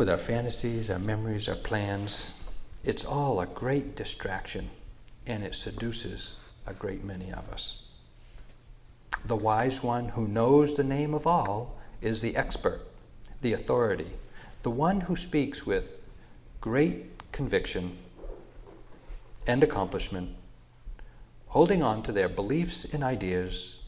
With 0.00 0.08
our 0.08 0.16
fantasies, 0.16 0.90
our 0.90 0.98
memories, 0.98 1.46
our 1.46 1.54
plans, 1.54 2.50
it's 2.84 3.04
all 3.04 3.38
a 3.38 3.46
great 3.46 3.96
distraction 3.96 4.70
and 5.26 5.44
it 5.44 5.54
seduces 5.54 6.52
a 6.66 6.72
great 6.72 7.04
many 7.04 7.30
of 7.30 7.50
us. 7.50 7.90
The 9.26 9.36
wise 9.36 9.82
one 9.82 10.08
who 10.08 10.26
knows 10.26 10.74
the 10.74 10.84
name 10.84 11.12
of 11.12 11.26
all 11.26 11.78
is 12.00 12.22
the 12.22 12.34
expert, 12.34 12.80
the 13.42 13.52
authority, 13.52 14.10
the 14.62 14.70
one 14.70 15.02
who 15.02 15.16
speaks 15.16 15.66
with 15.66 15.98
great 16.62 17.30
conviction 17.30 17.98
and 19.46 19.62
accomplishment, 19.62 20.30
holding 21.48 21.82
on 21.82 22.02
to 22.04 22.12
their 22.12 22.30
beliefs 22.30 22.94
and 22.94 23.04
ideas, 23.04 23.82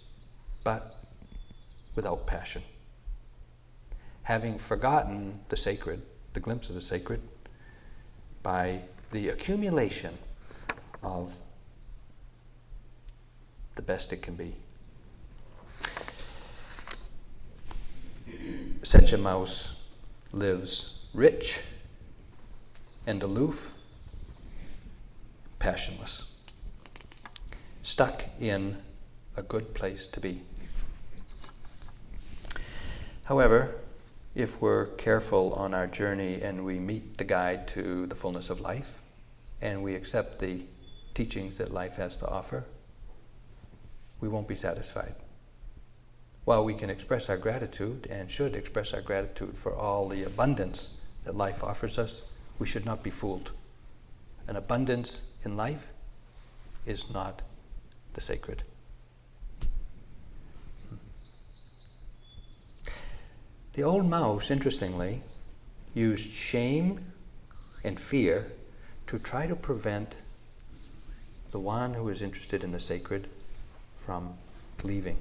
but 0.62 0.94
without 1.96 2.27
passion. 2.27 2.61
Having 4.25 4.59
forgotten 4.59 5.41
the 5.49 5.57
sacred, 5.57 6.03
the 6.33 6.41
glimpse 6.41 6.69
of 6.69 6.75
the 6.75 6.81
sacred, 6.81 7.21
by 8.43 8.81
the 9.11 9.29
accumulation 9.29 10.17
of 11.03 11.37
the 13.75 13.83
best 13.83 14.13
it 14.13 14.23
can 14.23 14.35
be. 14.35 14.55
Such 18.83 19.13
a 19.13 19.19
mouse 19.19 19.89
lives 20.33 21.09
rich 21.15 21.61
and 23.07 23.23
aloof, 23.23 23.73
passionless, 25.59 26.37
stuck 27.83 28.25
in 28.41 28.77
a 29.37 29.43
good 29.43 29.75
place 29.75 30.07
to 30.09 30.21
be. 30.21 30.43
However, 33.25 33.75
if 34.35 34.62
we're 34.62 34.87
careful 34.97 35.53
on 35.55 35.75
our 35.75 35.87
journey 35.87 36.40
and 36.40 36.64
we 36.64 36.79
meet 36.79 37.18
the 37.18 37.25
guide 37.25 37.68
to 37.68 38.07
the 38.07 38.14
fullness 38.14 38.49
of 38.49 38.61
life 38.61 38.99
and 39.61 39.83
we 39.83 39.95
accept 39.95 40.38
the 40.38 40.62
teachings 41.14 41.59
that 41.59 41.73
life 41.73 41.97
has 41.97 42.16
to 42.16 42.27
offer, 42.27 42.64
we 44.21 44.29
won't 44.29 44.49
be 44.49 44.55
satisfied. 44.55 45.14
While 46.45 46.64
we 46.64 46.75
can 46.75 46.90
express 46.90 47.29
our 47.29 47.37
gratitude 47.37 48.09
and 48.11 48.31
should 48.31 48.55
express 48.55 48.95
our 48.95 49.03
gratitude 49.03 49.57
for 49.57 49.75
all 49.75 50.09
the 50.09 50.25
abundance 50.25 51.05
that 51.25 51.37
life 51.37 51.62
offers 51.62 51.99
us, 51.99 52.29
we 52.59 52.66
should 52.66 52.87
not 52.87 53.03
be 53.03 53.11
fooled. 53.11 53.53
An 54.49 54.57
abundance 54.57 55.37
in 55.45 55.57
life 55.57 55.90
is 56.87 57.12
not 57.12 57.42
the 58.14 58.21
sacred. 58.21 58.64
The 63.75 63.85
old 63.85 64.05
mouse, 64.05 64.51
interestingly, 64.51 65.23
used 65.95 66.31
shame 66.31 67.01
and 67.85 67.99
fear 67.99 68.53
to 69.07 69.19
try 69.19 69.47
to 69.47 69.57
prevent 69.57 70.17
the 71.53 71.59
one 71.59 71.95
who 71.95 72.11
is 72.11 72.21
interested 72.21 72.65
in 72.65 72.71
the 72.71 72.79
sacred 72.79 73.29
from 73.97 74.35
leaving. 74.85 75.17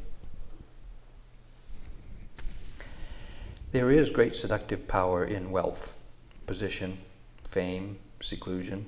There 3.71 3.89
is 3.89 4.09
great 4.09 4.35
seductive 4.35 4.85
power 4.85 5.23
in 5.23 5.49
wealth, 5.51 5.97
position, 6.45 6.97
fame, 7.45 7.99
seclusion. 8.19 8.85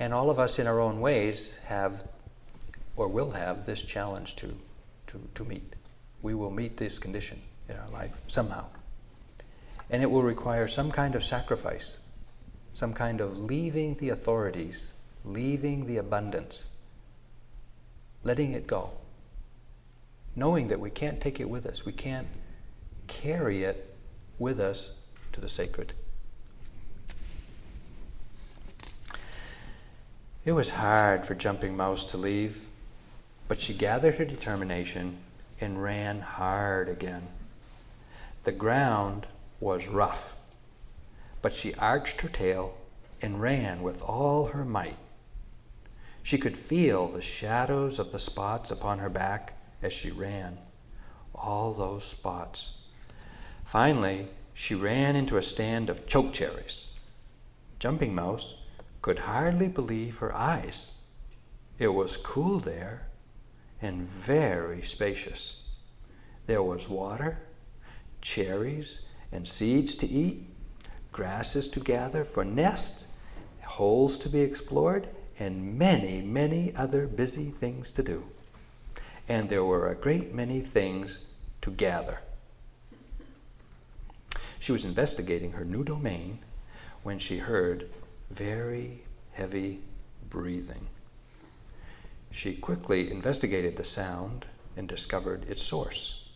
And 0.00 0.14
all 0.14 0.30
of 0.30 0.38
us, 0.38 0.58
in 0.58 0.66
our 0.66 0.80
own 0.80 1.02
ways, 1.02 1.58
have 1.66 2.10
or 2.96 3.08
will 3.08 3.32
have 3.32 3.66
this 3.66 3.82
challenge 3.82 4.36
to, 4.36 4.56
to, 5.08 5.20
to 5.34 5.44
meet. 5.44 5.74
We 6.22 6.34
will 6.34 6.50
meet 6.50 6.78
this 6.78 6.98
condition 6.98 7.42
in 7.68 7.76
our 7.76 7.88
life 7.88 8.16
somehow. 8.26 8.64
And 9.90 10.02
it 10.02 10.10
will 10.10 10.22
require 10.22 10.68
some 10.68 10.90
kind 10.90 11.14
of 11.14 11.24
sacrifice, 11.24 11.98
some 12.74 12.92
kind 12.92 13.20
of 13.20 13.38
leaving 13.38 13.94
the 13.94 14.10
authorities, 14.10 14.92
leaving 15.24 15.86
the 15.86 15.96
abundance, 15.96 16.68
letting 18.24 18.52
it 18.52 18.66
go, 18.66 18.90
knowing 20.36 20.68
that 20.68 20.80
we 20.80 20.90
can't 20.90 21.20
take 21.20 21.40
it 21.40 21.48
with 21.48 21.66
us, 21.66 21.84
we 21.84 21.92
can't 21.92 22.26
carry 23.06 23.64
it 23.64 23.94
with 24.38 24.60
us 24.60 24.92
to 25.32 25.40
the 25.40 25.48
sacred. 25.48 25.92
It 30.44 30.52
was 30.52 30.70
hard 30.70 31.26
for 31.26 31.34
Jumping 31.34 31.76
Mouse 31.76 32.06
to 32.12 32.16
leave, 32.16 32.68
but 33.48 33.60
she 33.60 33.74
gathered 33.74 34.14
her 34.14 34.24
determination 34.24 35.18
and 35.60 35.82
ran 35.82 36.20
hard 36.20 36.88
again. 36.88 37.22
The 38.48 38.52
ground 38.52 39.26
was 39.60 39.88
rough, 39.88 40.34
but 41.42 41.52
she 41.52 41.74
arched 41.74 42.22
her 42.22 42.30
tail 42.30 42.78
and 43.20 43.42
ran 43.42 43.82
with 43.82 44.00
all 44.00 44.46
her 44.46 44.64
might. 44.64 44.96
She 46.22 46.38
could 46.38 46.56
feel 46.56 47.08
the 47.08 47.20
shadows 47.20 47.98
of 47.98 48.10
the 48.10 48.18
spots 48.18 48.70
upon 48.70 49.00
her 49.00 49.10
back 49.10 49.52
as 49.82 49.92
she 49.92 50.10
ran, 50.10 50.56
all 51.34 51.74
those 51.74 52.06
spots. 52.06 52.84
Finally, 53.66 54.28
she 54.54 54.74
ran 54.74 55.14
into 55.14 55.36
a 55.36 55.42
stand 55.42 55.90
of 55.90 56.06
choke 56.06 56.32
cherries. 56.32 56.94
Jumping 57.78 58.14
Mouse 58.14 58.62
could 59.02 59.18
hardly 59.18 59.68
believe 59.68 60.16
her 60.16 60.34
eyes. 60.34 61.02
It 61.78 61.88
was 61.88 62.16
cool 62.16 62.60
there 62.60 63.08
and 63.82 64.00
very 64.00 64.80
spacious. 64.80 65.68
There 66.46 66.62
was 66.62 66.88
water 66.88 67.40
cherries 68.20 69.02
and 69.32 69.46
seeds 69.46 69.94
to 69.96 70.06
eat, 70.06 70.44
grasses 71.12 71.68
to 71.68 71.80
gather 71.80 72.24
for 72.24 72.44
nests, 72.44 73.16
holes 73.62 74.18
to 74.18 74.28
be 74.28 74.40
explored, 74.40 75.08
and 75.38 75.78
many, 75.78 76.20
many 76.20 76.74
other 76.74 77.06
busy 77.06 77.50
things 77.50 77.92
to 77.92 78.02
do. 78.02 78.24
And 79.28 79.48
there 79.48 79.64
were 79.64 79.88
a 79.88 79.94
great 79.94 80.34
many 80.34 80.60
things 80.60 81.32
to 81.60 81.70
gather. 81.70 82.20
She 84.58 84.72
was 84.72 84.84
investigating 84.84 85.52
her 85.52 85.64
new 85.64 85.84
domain 85.84 86.40
when 87.02 87.18
she 87.18 87.38
heard 87.38 87.88
very 88.30 89.02
heavy 89.32 89.80
breathing. 90.28 90.88
She 92.30 92.54
quickly 92.56 93.10
investigated 93.10 93.76
the 93.76 93.84
sound 93.84 94.46
and 94.76 94.88
discovered 94.88 95.48
its 95.48 95.62
source. 95.62 96.27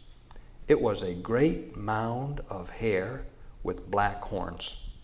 It 0.72 0.80
was 0.80 1.02
a 1.02 1.12
great 1.12 1.76
mound 1.76 2.40
of 2.48 2.70
hair 2.70 3.26
with 3.62 3.90
black 3.90 4.22
horns. 4.22 4.96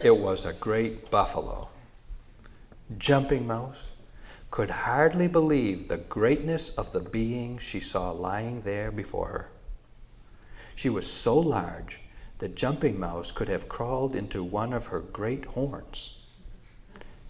it 0.00 0.16
was 0.16 0.46
a 0.46 0.54
great 0.54 1.10
buffalo. 1.10 1.68
Jumping 2.96 3.46
Mouse 3.46 3.90
could 4.50 4.70
hardly 4.70 5.28
believe 5.28 5.88
the 5.88 5.98
greatness 5.98 6.74
of 6.78 6.90
the 6.92 7.00
being 7.00 7.58
she 7.58 7.80
saw 7.80 8.10
lying 8.12 8.62
there 8.62 8.90
before 8.90 9.28
her. 9.28 9.48
She 10.74 10.88
was 10.88 11.06
so 11.06 11.38
large 11.38 12.00
that 12.38 12.54
Jumping 12.54 12.98
Mouse 12.98 13.30
could 13.30 13.48
have 13.48 13.68
crawled 13.68 14.16
into 14.16 14.42
one 14.42 14.72
of 14.72 14.86
her 14.86 15.00
great 15.00 15.44
horns. 15.44 16.24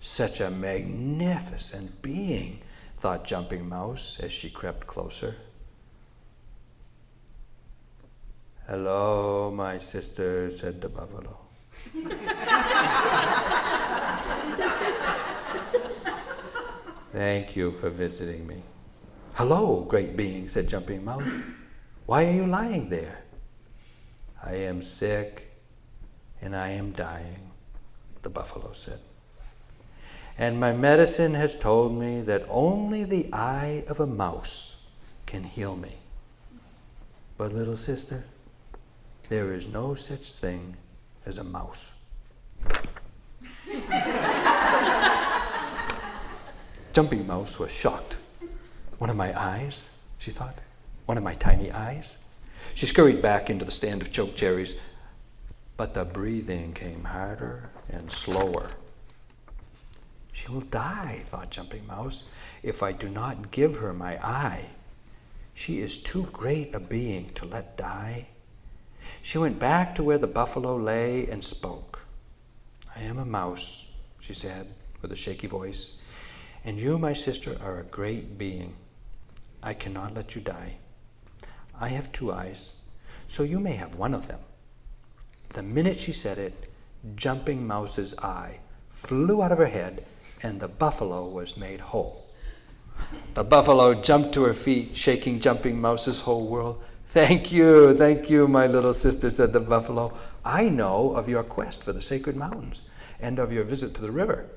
Such 0.01 0.41
a 0.41 0.49
magnificent 0.49 2.01
being 2.03 2.63
thought 3.01 3.25
Jumping 3.25 3.67
Mouse 3.67 4.21
as 4.21 4.31
she 4.31 4.51
crept 4.51 4.87
closer. 4.87 5.35
Hello, 8.69 9.51
my 9.51 9.79
sister, 9.79 10.51
said 10.51 10.83
the 10.83 10.91
buffalo. 10.91 11.39
Thank 17.13 17.57
you 17.57 17.73
for 17.73 17.89
visiting 17.89 18.47
me. 18.47 18.63
Hello, 19.33 19.87
great 19.89 20.15
being, 20.15 20.51
said 20.51 20.69
Jumping 20.69 21.03
Mouse. 21.03 21.25
Why 22.05 22.27
are 22.27 22.33
you 22.33 22.47
lying 22.47 22.91
there? 22.91 23.25
I 24.45 24.57
am 24.69 24.83
sick 24.83 25.51
and 26.43 26.55
I 26.55 26.73
am 26.73 26.93
dying, 26.93 27.51
the 28.21 28.29
buffalo 28.29 28.73
said. 28.73 29.01
And 30.41 30.59
my 30.59 30.73
medicine 30.73 31.35
has 31.35 31.55
told 31.55 31.93
me 31.93 32.23
that 32.23 32.47
only 32.49 33.05
the 33.05 33.29
eye 33.31 33.85
of 33.89 34.01
a 34.01 34.07
mouse 34.07 34.87
can 35.27 35.45
heal 35.45 35.77
me. 35.77 35.99
But, 37.37 37.53
little 37.53 37.77
sister, 37.77 38.25
there 39.29 39.53
is 39.53 39.69
no 39.69 39.95
such 39.95 40.33
thing 40.33 40.79
as 41.27 41.37
a 41.37 41.45
mouse. 41.45 41.93
Jumping 46.95 47.27
Mouse 47.27 47.59
was 47.59 47.71
shocked. 47.71 48.17
One 48.97 49.11
of 49.11 49.17
my 49.17 49.39
eyes, 49.39 50.01
she 50.19 50.31
thought. 50.31 50.57
One 51.05 51.19
of 51.19 51.23
my 51.23 51.35
tiny 51.35 51.71
eyes. 51.71 52.25
She 52.75 52.87
scurried 52.87 53.21
back 53.21 53.51
into 53.51 53.67
the 53.67 53.71
stand 53.71 54.01
of 54.01 54.11
choke 54.11 54.37
cherries, 54.37 54.81
but 55.77 55.93
the 55.93 56.07
breathing 56.07 56.73
came 56.73 57.05
harder 57.05 57.69
and 57.91 58.11
slower. 58.11 58.71
She 60.41 60.51
will 60.51 60.63
die, 60.63 61.21
thought 61.27 61.51
Jumping 61.51 61.87
Mouse, 61.87 62.25
if 62.63 62.83
I 62.83 62.93
do 62.93 63.11
not 63.11 63.51
give 63.51 63.77
her 63.77 63.93
my 63.93 64.17
eye. 64.27 64.71
She 65.53 65.81
is 65.81 66.03
too 66.03 66.29
great 66.33 66.75
a 66.75 66.81
being 66.81 67.27
to 67.35 67.45
let 67.45 67.77
die. 67.77 68.29
She 69.21 69.37
went 69.37 69.59
back 69.59 69.95
to 69.95 70.03
where 70.03 70.17
the 70.17 70.27
buffalo 70.27 70.77
lay 70.77 71.27
and 71.27 71.45
spoke. 71.45 72.07
I 72.97 73.03
am 73.03 73.19
a 73.19 73.27
mouse, 73.27 73.93
she 74.19 74.33
said 74.33 74.67
with 75.03 75.13
a 75.13 75.17
shaky 75.17 75.47
voice, 75.47 75.99
and 76.65 76.81
you, 76.81 76.97
my 76.97 77.13
sister, 77.13 77.59
are 77.63 77.79
a 77.79 77.85
great 77.85 78.39
being. 78.39 78.75
I 79.63 79.75
cannot 79.75 80.15
let 80.15 80.35
you 80.35 80.41
die. 80.41 80.79
I 81.79 81.89
have 81.89 82.13
two 82.13 82.33
eyes, 82.33 82.87
so 83.29 83.43
you 83.43 83.61
may 83.61 83.75
have 83.75 83.97
one 83.97 84.15
of 84.15 84.27
them. 84.27 84.41
The 85.51 85.63
minute 85.63 85.99
she 85.99 86.15
said 86.15 86.39
it, 86.39 86.73
Jumping 87.15 87.67
Mouse's 87.67 88.17
eye 88.21 88.61
flew 88.89 89.43
out 89.43 89.53
of 89.53 89.59
her 89.59 89.67
head 89.67 90.07
and 90.43 90.61
the 90.61 90.69
buffalo 90.69 91.29
was 91.29 91.57
made 91.57 91.81
whole. 91.81 92.27
The 93.35 93.45
buffalo 93.45 93.95
jumped 93.95 94.33
to 94.35 94.43
her 94.45 94.55
feet, 94.55 94.97
shaking 94.97 95.41
Jumping 95.41 95.81
Mouse's 95.81 96.21
whole 96.21 96.47
world. 96.47 96.83
Thank 97.13 97.51
you, 97.51 97.95
thank 97.97 98.31
you, 98.31 98.47
my 98.47 98.67
little 98.67 98.95
sister, 98.95 99.31
said 99.31 99.53
the 99.53 99.61
buffalo. 99.61 100.13
I 100.45 100.69
know 100.69 101.13
of 101.15 101.29
your 101.29 101.43
quest 101.43 101.83
for 101.83 101.93
the 101.93 102.03
sacred 102.03 102.37
mountains 102.37 102.89
and 103.21 103.39
of 103.39 103.53
your 103.53 103.65
visit 103.65 103.95
to 103.95 104.03
the 104.03 104.11
river. 104.11 104.49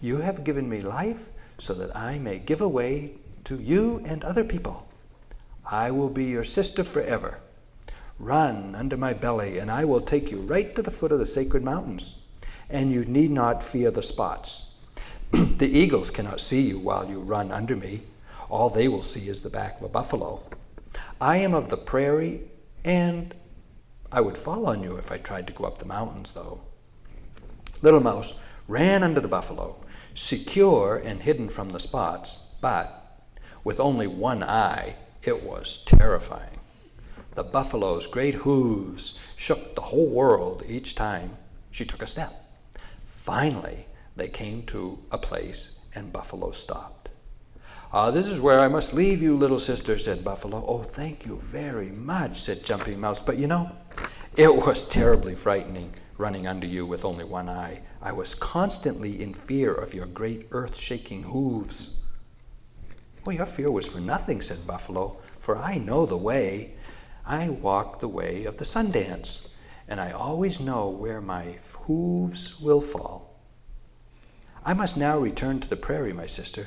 You 0.00 0.18
have 0.18 0.44
given 0.44 0.68
me 0.68 0.80
life 0.80 1.28
so 1.58 1.74
that 1.74 1.94
I 1.96 2.18
may 2.18 2.38
give 2.38 2.60
away 2.60 3.14
to 3.44 3.56
you 3.56 4.02
and 4.06 4.24
other 4.24 4.44
people. 4.44 4.86
I 5.64 5.90
will 5.90 6.08
be 6.08 6.24
your 6.24 6.44
sister 6.44 6.84
forever. 6.84 7.38
Run 8.18 8.74
under 8.74 8.96
my 8.96 9.12
belly, 9.12 9.58
and 9.58 9.70
I 9.70 9.84
will 9.84 10.00
take 10.00 10.30
you 10.30 10.40
right 10.40 10.74
to 10.74 10.82
the 10.82 10.90
foot 10.90 11.12
of 11.12 11.18
the 11.18 11.26
sacred 11.26 11.64
mountains. 11.64 12.16
And 12.68 12.92
you 12.92 13.04
need 13.04 13.30
not 13.30 13.62
fear 13.62 13.90
the 13.90 14.02
spots. 14.02 14.69
the 15.58 15.68
eagles 15.68 16.10
cannot 16.10 16.40
see 16.40 16.62
you 16.62 16.78
while 16.78 17.08
you 17.08 17.20
run 17.20 17.52
under 17.52 17.76
me. 17.76 18.02
All 18.48 18.68
they 18.68 18.88
will 18.88 19.02
see 19.02 19.28
is 19.28 19.42
the 19.42 19.50
back 19.50 19.78
of 19.78 19.84
a 19.84 19.88
buffalo. 19.88 20.42
I 21.20 21.36
am 21.36 21.54
of 21.54 21.68
the 21.68 21.76
prairie, 21.76 22.40
and 22.84 23.34
I 24.10 24.20
would 24.20 24.36
fall 24.36 24.66
on 24.66 24.82
you 24.82 24.96
if 24.96 25.12
I 25.12 25.18
tried 25.18 25.46
to 25.46 25.52
go 25.52 25.64
up 25.64 25.78
the 25.78 25.84
mountains, 25.84 26.32
though. 26.32 26.60
Little 27.82 28.00
Mouse 28.00 28.40
ran 28.66 29.02
under 29.04 29.20
the 29.20 29.28
buffalo, 29.28 29.76
secure 30.14 30.96
and 30.96 31.22
hidden 31.22 31.48
from 31.48 31.70
the 31.70 31.78
spots, 31.78 32.40
but 32.60 33.22
with 33.62 33.78
only 33.78 34.06
one 34.06 34.42
eye, 34.42 34.96
it 35.22 35.42
was 35.42 35.84
terrifying. 35.84 36.58
The 37.34 37.44
buffalo's 37.44 38.06
great 38.06 38.34
hooves 38.34 39.20
shook 39.36 39.74
the 39.74 39.80
whole 39.80 40.08
world 40.08 40.64
each 40.66 40.94
time 40.94 41.36
she 41.70 41.84
took 41.84 42.02
a 42.02 42.06
step. 42.06 42.32
Finally, 43.06 43.86
they 44.16 44.28
came 44.28 44.62
to 44.64 44.98
a 45.10 45.18
place 45.18 45.80
and 45.94 46.12
Buffalo 46.12 46.50
stopped. 46.50 47.08
Ah, 47.92 48.10
this 48.10 48.28
is 48.28 48.40
where 48.40 48.60
I 48.60 48.68
must 48.68 48.94
leave 48.94 49.20
you, 49.20 49.36
little 49.36 49.58
sister, 49.58 49.98
said 49.98 50.24
Buffalo. 50.24 50.64
Oh, 50.66 50.82
thank 50.82 51.26
you 51.26 51.36
very 51.36 51.90
much, 51.90 52.40
said 52.40 52.64
Jumping 52.64 53.00
Mouse. 53.00 53.20
But 53.20 53.36
you 53.36 53.48
know, 53.48 53.70
it 54.36 54.54
was 54.54 54.88
terribly 54.88 55.34
frightening 55.34 55.92
running 56.20 56.46
under 56.46 56.66
you 56.66 56.84
with 56.84 57.04
only 57.04 57.24
one 57.24 57.48
eye. 57.48 57.80
I 58.02 58.12
was 58.12 58.34
constantly 58.34 59.22
in 59.22 59.32
fear 59.32 59.74
of 59.74 59.94
your 59.94 60.06
great 60.06 60.46
earth 60.52 60.76
shaking 60.78 61.22
hooves. 61.22 62.04
Well, 63.24 63.34
your 63.34 63.46
fear 63.46 63.70
was 63.70 63.88
for 63.88 64.00
nothing, 64.00 64.42
said 64.42 64.66
Buffalo, 64.66 65.16
for 65.38 65.56
I 65.56 65.78
know 65.78 66.04
the 66.04 66.16
way. 66.16 66.74
I 67.26 67.48
walk 67.48 68.00
the 68.00 68.08
way 68.08 68.44
of 68.44 68.58
the 68.58 68.64
sun 68.64 68.90
dance, 68.90 69.56
and 69.88 69.98
I 70.00 70.12
always 70.12 70.60
know 70.60 70.90
where 70.90 71.20
my 71.20 71.56
hooves 71.86 72.60
will 72.60 72.80
fall. 72.80 73.29
I 74.64 74.74
must 74.74 74.96
now 74.98 75.18
return 75.18 75.58
to 75.60 75.68
the 75.68 75.76
prairie, 75.76 76.12
my 76.12 76.26
sister. 76.26 76.66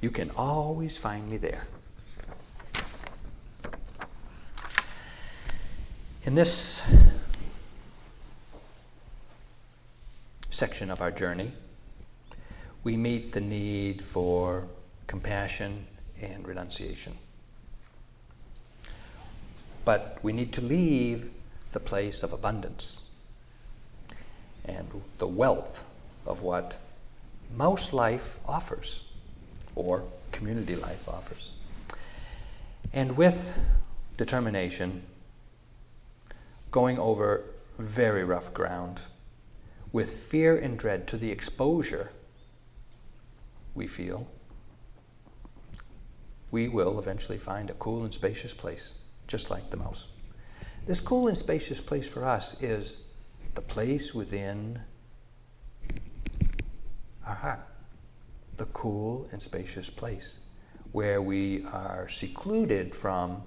You 0.00 0.10
can 0.10 0.30
always 0.30 0.96
find 0.96 1.28
me 1.28 1.36
there. 1.36 1.62
In 6.24 6.36
this 6.36 6.96
section 10.50 10.90
of 10.90 11.02
our 11.02 11.10
journey, 11.10 11.50
we 12.84 12.96
meet 12.96 13.32
the 13.32 13.40
need 13.40 14.00
for 14.00 14.68
compassion 15.08 15.86
and 16.20 16.46
renunciation. 16.46 17.14
But 19.84 20.18
we 20.22 20.32
need 20.32 20.52
to 20.52 20.60
leave 20.60 21.30
the 21.72 21.80
place 21.80 22.22
of 22.22 22.32
abundance 22.32 23.10
and 24.64 24.86
the 25.18 25.26
wealth 25.26 25.84
of 26.26 26.42
what 26.42 26.78
most 27.56 27.92
life 27.92 28.38
offers 28.46 29.12
or 29.74 30.02
community 30.32 30.76
life 30.76 31.08
offers. 31.08 31.56
And 32.92 33.16
with 33.16 33.56
determination, 34.16 35.02
going 36.70 36.98
over 36.98 37.44
very 37.78 38.24
rough 38.24 38.52
ground, 38.52 39.00
with 39.92 40.12
fear 40.12 40.56
and 40.56 40.78
dread 40.78 41.06
to 41.08 41.16
the 41.16 41.30
exposure 41.30 42.10
we 43.74 43.86
feel, 43.86 44.26
we 46.50 46.68
will 46.68 46.98
eventually 46.98 47.38
find 47.38 47.70
a 47.70 47.74
cool 47.74 48.02
and 48.02 48.12
spacious 48.12 48.54
place, 48.54 49.00
just 49.26 49.50
like 49.50 49.70
the 49.70 49.76
mouse. 49.76 50.08
This 50.86 51.00
cool 51.00 51.28
and 51.28 51.36
spacious 51.36 51.80
place 51.80 52.08
for 52.08 52.24
us 52.24 52.62
is 52.62 53.04
the 53.54 53.60
place 53.60 54.14
within 54.14 54.80
our 57.28 57.34
heart, 57.34 57.60
the 58.56 58.64
cool 58.66 59.28
and 59.32 59.42
spacious 59.42 59.90
place 59.90 60.40
where 60.92 61.20
we 61.20 61.64
are 61.66 62.08
secluded 62.08 62.94
from 62.94 63.42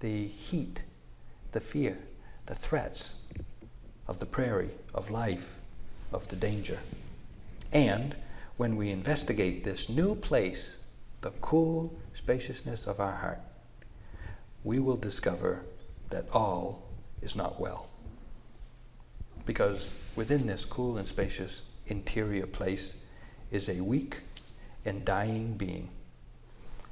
the 0.00 0.28
heat, 0.28 0.82
the 1.50 1.60
fear, 1.60 1.98
the 2.46 2.54
threats 2.54 3.32
of 4.06 4.18
the 4.18 4.26
prairie, 4.26 4.70
of 4.94 5.10
life, 5.10 5.56
of 6.12 6.26
the 6.28 6.36
danger. 6.36 6.78
And 7.72 8.14
when 8.56 8.76
we 8.76 8.90
investigate 8.90 9.64
this 9.64 9.88
new 9.88 10.14
place, 10.14 10.84
the 11.20 11.30
cool 11.40 11.92
spaciousness 12.14 12.86
of 12.86 13.00
our 13.00 13.12
heart, 13.12 13.40
we 14.62 14.78
will 14.78 14.96
discover 14.96 15.64
that 16.10 16.26
all 16.32 16.84
is 17.22 17.34
not 17.34 17.58
well. 17.58 17.90
Because 19.46 19.92
within 20.14 20.46
this 20.46 20.64
cool 20.64 20.98
and 20.98 21.08
spacious 21.08 21.71
interior 21.86 22.46
place 22.46 23.04
is 23.50 23.68
a 23.68 23.82
weak 23.82 24.18
and 24.84 25.04
dying 25.04 25.54
being, 25.54 25.88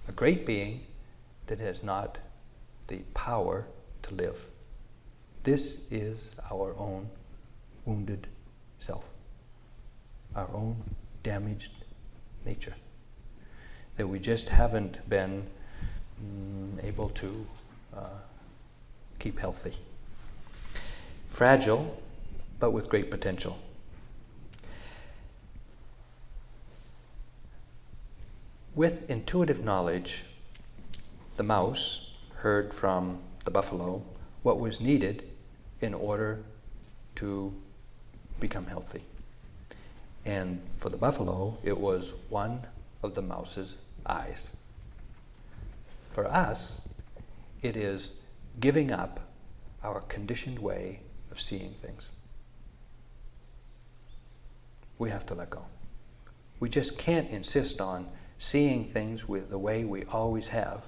a 0.09 0.12
great 0.12 0.47
being 0.47 0.80
that 1.47 1.59
has 1.59 1.82
not 1.82 2.18
the 2.86 2.99
power 3.14 3.66
to 4.03 4.14
live. 4.14 4.47
This 5.43 5.91
is 5.91 6.34
our 6.51 6.74
own 6.76 7.09
wounded 7.86 8.26
self, 8.78 9.07
our 10.36 10.49
own 10.53 10.76
damaged 11.22 11.72
nature 12.45 12.74
that 13.97 14.07
we 14.07 14.18
just 14.18 14.49
haven't 14.49 15.07
been 15.11 15.47
mm, 16.24 16.84
able 16.84 17.11
to 17.11 17.47
uh, 17.95 18.07
keep 19.18 19.38
healthy. 19.38 19.74
Fragile, 21.28 22.01
but 22.59 22.70
with 22.70 22.88
great 22.88 23.11
potential. 23.11 23.59
With 28.74 29.10
intuitive 29.10 29.64
knowledge, 29.64 30.24
the 31.36 31.42
mouse 31.42 32.18
heard 32.36 32.72
from 32.72 33.18
the 33.44 33.50
buffalo 33.50 34.02
what 34.42 34.60
was 34.60 34.80
needed 34.80 35.24
in 35.80 35.92
order 35.92 36.44
to 37.16 37.52
become 38.38 38.66
healthy. 38.66 39.02
And 40.24 40.62
for 40.78 40.88
the 40.88 40.96
buffalo, 40.96 41.58
it 41.64 41.76
was 41.76 42.14
one 42.28 42.60
of 43.02 43.14
the 43.14 43.22
mouse's 43.22 43.76
eyes. 44.06 44.56
For 46.10 46.26
us, 46.26 46.94
it 47.62 47.76
is 47.76 48.12
giving 48.60 48.92
up 48.92 49.20
our 49.82 50.00
conditioned 50.02 50.58
way 50.58 51.00
of 51.32 51.40
seeing 51.40 51.70
things. 51.70 52.12
We 54.98 55.10
have 55.10 55.26
to 55.26 55.34
let 55.34 55.50
go. 55.50 55.64
We 56.60 56.68
just 56.68 56.98
can't 56.98 57.28
insist 57.30 57.80
on 57.80 58.06
seeing 58.41 58.86
things 58.86 59.28
with 59.28 59.51
the 59.51 59.59
way 59.59 59.84
we 59.84 60.03
always 60.07 60.49
have, 60.49 60.82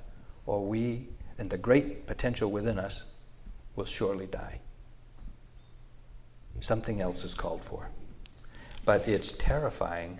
or 0.47 0.67
we 0.67 1.07
and 1.37 1.51
the 1.51 1.59
great 1.59 2.07
potential 2.07 2.51
within 2.51 2.79
us 2.79 3.05
will 3.77 3.85
surely 3.85 4.27
die. 4.27 4.59
Something 6.61 7.03
else 7.03 7.25
is 7.25 7.35
called 7.35 7.63
for. 7.63 7.91
But 8.87 9.07
it's 9.07 9.37
terrifying 9.37 10.19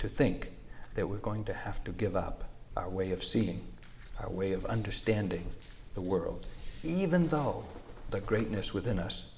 to 0.00 0.08
think 0.08 0.50
that 0.96 1.08
we're 1.08 1.16
going 1.16 1.44
to 1.44 1.54
have 1.54 1.82
to 1.84 1.92
give 1.92 2.14
up 2.14 2.44
our 2.76 2.90
way 2.90 3.12
of 3.12 3.24
seeing, 3.24 3.60
our 4.20 4.28
way 4.28 4.52
of 4.52 4.66
understanding 4.66 5.44
the 5.94 6.02
world, 6.02 6.44
even 6.84 7.26
though 7.28 7.64
the 8.10 8.20
greatness 8.20 8.74
within 8.74 8.98
us 8.98 9.34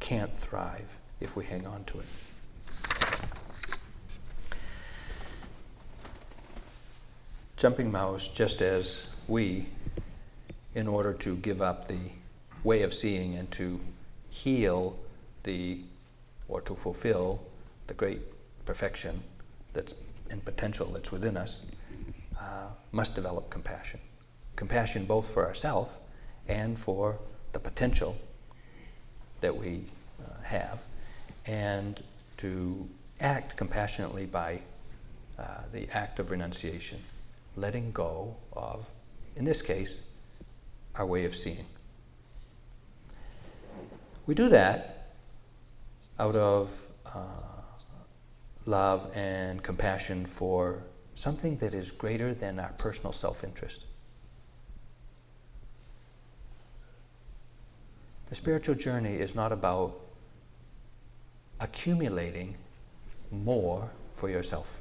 can't 0.00 0.34
thrive 0.34 0.96
if 1.20 1.36
we 1.36 1.44
hang 1.44 1.64
on 1.64 1.84
to 1.84 2.00
it. 2.00 2.06
Jumping 7.58 7.90
Mouse, 7.90 8.28
just 8.28 8.62
as 8.62 9.12
we, 9.26 9.66
in 10.76 10.86
order 10.86 11.12
to 11.14 11.34
give 11.38 11.60
up 11.60 11.88
the 11.88 11.98
way 12.62 12.82
of 12.82 12.94
seeing 12.94 13.34
and 13.34 13.50
to 13.50 13.80
heal 14.30 14.96
the, 15.42 15.80
or 16.46 16.60
to 16.60 16.76
fulfill 16.76 17.44
the 17.88 17.94
great 17.94 18.20
perfection 18.64 19.20
that's 19.72 19.96
and 20.30 20.44
potential 20.44 20.86
that's 20.86 21.10
within 21.10 21.36
us, 21.36 21.72
uh, 22.38 22.68
must 22.92 23.16
develop 23.16 23.50
compassion. 23.50 23.98
Compassion 24.54 25.04
both 25.04 25.28
for 25.28 25.44
ourselves 25.44 25.90
and 26.46 26.78
for 26.78 27.18
the 27.52 27.58
potential 27.58 28.16
that 29.40 29.56
we 29.56 29.82
uh, 30.22 30.42
have, 30.44 30.84
and 31.46 32.04
to 32.36 32.88
act 33.20 33.56
compassionately 33.56 34.26
by 34.26 34.60
uh, 35.40 35.42
the 35.72 35.88
act 35.92 36.20
of 36.20 36.30
renunciation, 36.30 37.00
letting 37.60 37.92
go 37.92 38.36
of, 38.52 38.86
in 39.36 39.44
this 39.44 39.62
case, 39.62 40.10
our 40.94 41.06
way 41.06 41.24
of 41.24 41.34
seeing. 41.34 41.64
We 44.26 44.34
do 44.34 44.48
that 44.50 45.12
out 46.18 46.36
of 46.36 46.86
uh, 47.06 47.20
love 48.66 49.10
and 49.14 49.62
compassion 49.62 50.26
for 50.26 50.82
something 51.14 51.56
that 51.58 51.74
is 51.74 51.90
greater 51.90 52.34
than 52.34 52.58
our 52.58 52.72
personal 52.78 53.12
self 53.12 53.42
interest. 53.44 53.86
The 58.28 58.34
spiritual 58.34 58.74
journey 58.74 59.14
is 59.14 59.34
not 59.34 59.52
about 59.52 59.98
accumulating 61.60 62.56
more 63.30 63.88
for 64.14 64.28
yourself. 64.28 64.78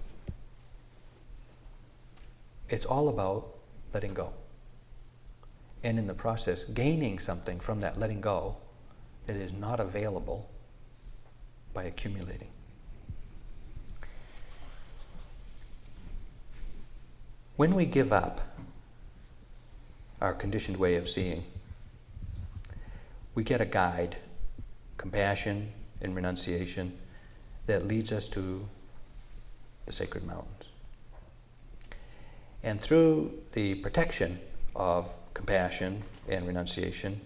It's 2.70 2.86
all 2.86 3.10
about 3.10 3.56
letting 3.94 4.14
go. 4.14 4.34
And 5.84 5.98
in 5.98 6.08
the 6.08 6.14
process, 6.14 6.66
gaining 6.66 7.20
something 7.20 7.60
from 7.60 7.80
that 7.80 8.00
letting 8.00 8.22
go 8.22 8.58
that 9.26 9.36
is 9.36 9.54
not 9.54 9.80
available 9.80 10.50
by 11.74 11.84
accumulating. 11.84 12.50
When 17.56 17.74
we 17.74 17.86
give 17.86 18.14
up 18.14 18.42
our 20.22 20.34
conditioned 20.34 20.78
way 20.78 20.96
of 20.96 21.10
seeing, 21.10 21.44
we 23.34 23.44
get 23.44 23.62
a 23.62 23.66
guide, 23.66 24.16
compassion 24.98 25.72
and 26.02 26.16
renunciation, 26.16 26.98
that 27.68 27.88
leads 27.88 28.12
us 28.12 28.30
to 28.30 28.68
the 29.86 29.92
sacred 29.92 30.26
mountains. 30.26 30.70
And 32.64 32.80
through 32.80 33.34
the 33.52 33.76
protection 33.76 34.40
of 34.76 35.14
compassion 35.34 36.04
and 36.28 36.48
renunciation, 36.48 37.22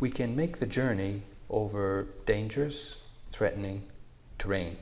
we 0.00 0.10
can 0.10 0.34
make 0.34 0.58
the 0.58 0.66
journey 0.66 1.22
over 1.48 2.06
dangerous, 2.24 3.00
threatening 3.32 3.82
terrain. 4.38 4.76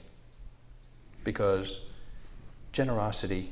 Because 1.22 1.90
generosity, 2.72 3.48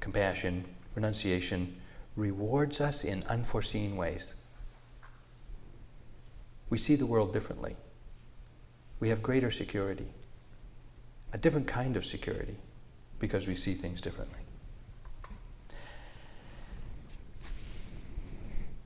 compassion, 0.00 0.64
renunciation 0.94 1.76
rewards 2.16 2.80
us 2.80 3.04
in 3.04 3.22
unforeseen 3.24 3.96
ways. 3.96 4.34
We 6.70 6.78
see 6.78 6.96
the 6.96 7.06
world 7.06 7.32
differently. 7.32 7.76
We 9.00 9.08
have 9.08 9.22
greater 9.22 9.50
security, 9.50 10.06
a 11.32 11.38
different 11.38 11.66
kind 11.66 11.96
of 11.96 12.04
security, 12.04 12.56
because 13.18 13.46
we 13.46 13.54
see 13.54 13.74
things 13.74 14.00
differently. 14.00 14.43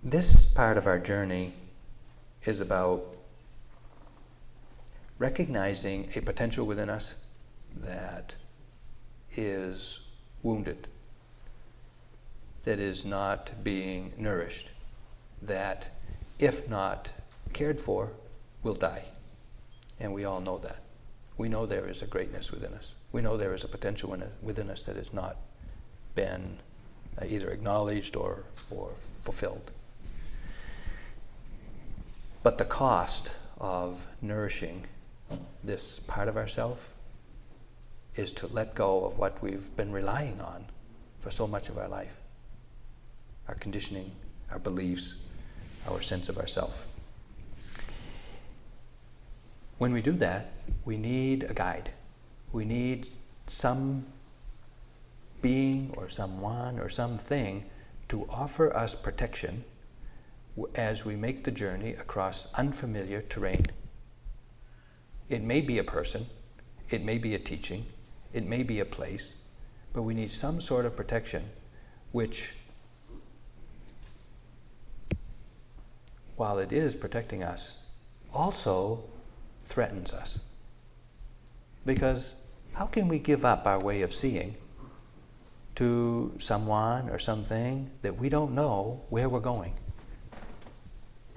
This 0.04 0.46
part 0.46 0.76
of 0.76 0.86
our 0.86 1.00
journey 1.00 1.54
is 2.44 2.60
about 2.60 3.04
recognizing 5.18 6.08
a 6.14 6.20
potential 6.20 6.66
within 6.66 6.88
us 6.88 7.24
that 7.80 8.36
is 9.34 10.06
wounded, 10.44 10.86
that 12.62 12.78
is 12.78 13.04
not 13.04 13.50
being 13.64 14.12
nourished, 14.16 14.70
that, 15.42 15.88
if 16.38 16.68
not 16.68 17.08
cared 17.52 17.80
for, 17.80 18.12
will 18.62 18.74
die. 18.74 19.02
And 19.98 20.14
we 20.14 20.24
all 20.24 20.40
know 20.40 20.58
that. 20.58 20.78
We 21.38 21.48
know 21.48 21.66
there 21.66 21.88
is 21.88 22.02
a 22.02 22.06
greatness 22.06 22.52
within 22.52 22.72
us. 22.74 22.94
We 23.10 23.20
know 23.20 23.36
there 23.36 23.52
is 23.52 23.64
a 23.64 23.68
potential 23.68 24.16
within 24.42 24.70
us 24.70 24.84
that 24.84 24.94
has 24.94 25.12
not 25.12 25.38
been 26.14 26.58
uh, 27.20 27.24
either 27.26 27.50
acknowledged 27.50 28.14
or, 28.14 28.44
or 28.70 28.90
fulfilled. 29.24 29.72
But 32.48 32.56
the 32.56 32.64
cost 32.64 33.30
of 33.60 34.06
nourishing 34.22 34.86
this 35.62 35.98
part 35.98 36.28
of 36.28 36.38
ourself 36.38 36.94
is 38.16 38.32
to 38.40 38.46
let 38.46 38.74
go 38.74 39.04
of 39.04 39.18
what 39.18 39.42
we've 39.42 39.68
been 39.76 39.92
relying 39.92 40.40
on 40.40 40.64
for 41.20 41.30
so 41.30 41.46
much 41.46 41.68
of 41.68 41.76
our 41.76 41.88
life 41.88 42.16
our 43.48 43.54
conditioning, 43.56 44.10
our 44.50 44.58
beliefs, 44.58 45.26
our 45.90 46.00
sense 46.00 46.30
of 46.30 46.38
ourself. 46.38 46.88
When 49.76 49.92
we 49.92 50.00
do 50.00 50.12
that, 50.12 50.46
we 50.86 50.96
need 50.96 51.42
a 51.42 51.52
guide. 51.52 51.90
We 52.50 52.64
need 52.64 53.06
some 53.46 54.06
being 55.42 55.92
or 55.98 56.08
someone 56.08 56.78
or 56.78 56.88
something 56.88 57.66
to 58.08 58.26
offer 58.30 58.74
us 58.74 58.94
protection 58.94 59.64
as 60.74 61.04
we 61.04 61.16
make 61.16 61.44
the 61.44 61.50
journey 61.50 61.92
across 61.92 62.52
unfamiliar 62.54 63.22
terrain. 63.22 63.66
It 65.28 65.42
may 65.42 65.60
be 65.60 65.78
a 65.78 65.84
person, 65.84 66.24
it 66.90 67.04
may 67.04 67.18
be 67.18 67.34
a 67.34 67.38
teaching, 67.38 67.84
it 68.32 68.46
may 68.46 68.62
be 68.62 68.80
a 68.80 68.84
place, 68.84 69.36
but 69.92 70.02
we 70.02 70.14
need 70.14 70.30
some 70.30 70.60
sort 70.60 70.86
of 70.86 70.96
protection 70.96 71.44
which, 72.12 72.54
while 76.36 76.58
it 76.58 76.72
is 76.72 76.96
protecting 76.96 77.42
us, 77.42 77.78
also 78.32 79.04
threatens 79.66 80.12
us. 80.12 80.40
Because 81.84 82.34
how 82.72 82.86
can 82.86 83.08
we 83.08 83.18
give 83.18 83.44
up 83.44 83.66
our 83.66 83.80
way 83.80 84.02
of 84.02 84.14
seeing 84.14 84.54
to 85.74 86.32
someone 86.38 87.08
or 87.10 87.18
something 87.18 87.90
that 88.02 88.16
we 88.16 88.28
don't 88.28 88.54
know 88.54 89.02
where 89.10 89.28
we're 89.28 89.40
going? 89.40 89.74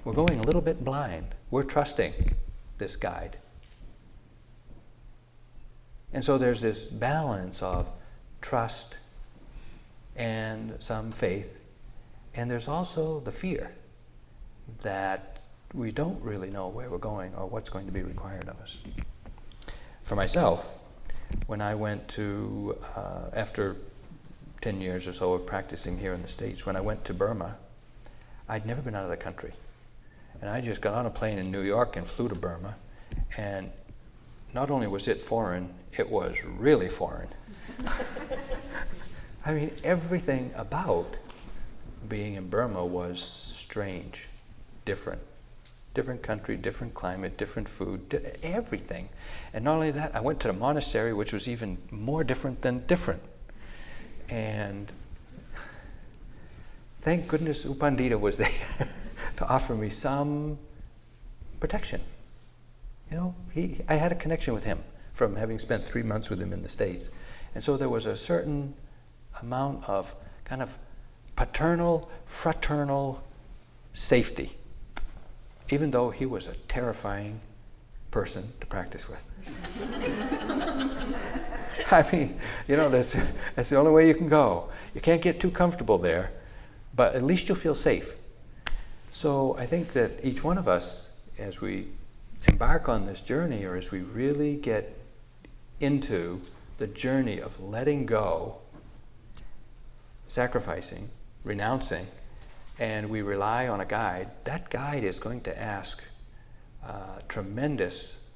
We're 0.04 0.14
going 0.14 0.38
a 0.38 0.42
little 0.42 0.60
bit 0.60 0.84
blind. 0.84 1.34
We're 1.50 1.62
trusting 1.62 2.12
this 2.78 2.96
guide. 2.96 3.36
And 6.12 6.24
so 6.24 6.38
there's 6.38 6.60
this 6.60 6.90
balance 6.90 7.62
of 7.62 7.88
trust 8.40 8.98
and 10.16 10.74
some 10.80 11.10
faith, 11.10 11.58
and 12.34 12.50
there's 12.50 12.68
also 12.68 13.20
the 13.20 13.32
fear 13.32 13.72
that 14.82 15.38
we 15.72 15.90
don't 15.90 16.20
really 16.22 16.50
know 16.50 16.68
where 16.68 16.90
we're 16.90 16.98
going 16.98 17.34
or 17.34 17.46
what's 17.46 17.70
going 17.70 17.86
to 17.86 17.92
be 17.92 18.02
required 18.02 18.48
of 18.48 18.60
us. 18.60 18.82
For 20.02 20.16
myself, 20.16 20.78
when 21.46 21.62
I 21.62 21.74
went 21.74 22.06
to, 22.08 22.76
uh, 22.94 23.30
after 23.32 23.76
10 24.60 24.80
years 24.82 25.06
or 25.06 25.14
so 25.14 25.32
of 25.32 25.46
practicing 25.46 25.98
here 25.98 26.12
in 26.12 26.20
the 26.20 26.28
States, 26.28 26.66
when 26.66 26.76
I 26.76 26.80
went 26.82 27.04
to 27.06 27.14
Burma, 27.14 27.56
I'd 28.48 28.66
never 28.66 28.82
been 28.82 28.94
out 28.94 29.04
of 29.04 29.10
the 29.10 29.16
country. 29.16 29.52
And 30.42 30.50
I 30.50 30.60
just 30.60 30.80
got 30.80 30.94
on 30.94 31.06
a 31.06 31.10
plane 31.10 31.38
in 31.38 31.52
New 31.52 31.62
York 31.62 31.96
and 31.96 32.04
flew 32.04 32.28
to 32.28 32.34
Burma. 32.34 32.74
And 33.36 33.70
not 34.52 34.72
only 34.72 34.88
was 34.88 35.06
it 35.06 35.18
foreign, 35.18 35.72
it 35.96 36.10
was 36.10 36.44
really 36.44 36.88
foreign. 36.88 37.28
I 39.46 39.52
mean, 39.52 39.70
everything 39.84 40.50
about 40.56 41.16
being 42.08 42.34
in 42.34 42.48
Burma 42.48 42.84
was 42.84 43.22
strange, 43.22 44.28
different. 44.84 45.22
Different 45.94 46.22
country, 46.22 46.56
different 46.56 46.92
climate, 46.92 47.36
different 47.36 47.68
food, 47.68 48.34
everything. 48.42 49.08
And 49.54 49.64
not 49.64 49.74
only 49.74 49.92
that, 49.92 50.12
I 50.12 50.20
went 50.20 50.40
to 50.40 50.48
the 50.48 50.54
monastery, 50.54 51.12
which 51.12 51.32
was 51.32 51.46
even 51.46 51.78
more 51.92 52.24
different 52.24 52.62
than 52.62 52.84
different. 52.86 53.22
And 54.28 54.90
thank 57.02 57.28
goodness 57.28 57.64
U 57.64 57.74
Pandita 57.74 58.18
was 58.18 58.38
there. 58.38 58.48
To 59.36 59.46
offer 59.48 59.74
me 59.74 59.90
some 59.90 60.58
protection. 61.60 62.00
You 63.10 63.16
know, 63.16 63.34
he, 63.52 63.78
I 63.88 63.94
had 63.94 64.12
a 64.12 64.14
connection 64.14 64.54
with 64.54 64.64
him 64.64 64.78
from 65.12 65.36
having 65.36 65.58
spent 65.58 65.86
three 65.86 66.02
months 66.02 66.30
with 66.30 66.40
him 66.40 66.52
in 66.52 66.62
the 66.62 66.68
States. 66.68 67.10
And 67.54 67.62
so 67.62 67.76
there 67.76 67.88
was 67.88 68.06
a 68.06 68.16
certain 68.16 68.74
amount 69.40 69.88
of 69.88 70.14
kind 70.44 70.62
of 70.62 70.78
paternal, 71.36 72.10
fraternal 72.24 73.22
safety, 73.92 74.52
even 75.70 75.90
though 75.90 76.10
he 76.10 76.26
was 76.26 76.48
a 76.48 76.54
terrifying 76.68 77.40
person 78.10 78.46
to 78.60 78.66
practice 78.66 79.08
with. 79.08 79.30
I 81.92 82.10
mean, 82.12 82.38
you 82.68 82.76
know, 82.76 82.88
that's, 82.88 83.16
that's 83.54 83.70
the 83.70 83.76
only 83.76 83.90
way 83.92 84.08
you 84.08 84.14
can 84.14 84.28
go. 84.28 84.68
You 84.94 85.00
can't 85.00 85.20
get 85.20 85.40
too 85.40 85.50
comfortable 85.50 85.98
there, 85.98 86.30
but 86.94 87.14
at 87.14 87.22
least 87.22 87.48
you'll 87.48 87.56
feel 87.56 87.74
safe. 87.74 88.14
So 89.12 89.54
I 89.58 89.66
think 89.66 89.92
that 89.92 90.24
each 90.24 90.42
one 90.42 90.56
of 90.56 90.66
us, 90.66 91.14
as 91.38 91.60
we 91.60 91.88
embark 92.48 92.88
on 92.88 93.04
this 93.04 93.20
journey, 93.20 93.64
or 93.64 93.76
as 93.76 93.90
we 93.90 94.00
really 94.00 94.56
get 94.56 94.98
into 95.80 96.40
the 96.78 96.86
journey 96.86 97.38
of 97.38 97.60
letting 97.60 98.06
go, 98.06 98.56
sacrificing, 100.28 101.10
renouncing, 101.44 102.06
and 102.78 103.10
we 103.10 103.20
rely 103.20 103.68
on 103.68 103.82
a 103.82 103.84
guide, 103.84 104.30
that 104.44 104.70
guide 104.70 105.04
is 105.04 105.20
going 105.20 105.42
to 105.42 105.60
ask 105.60 106.02
a 106.82 107.22
tremendous 107.28 108.26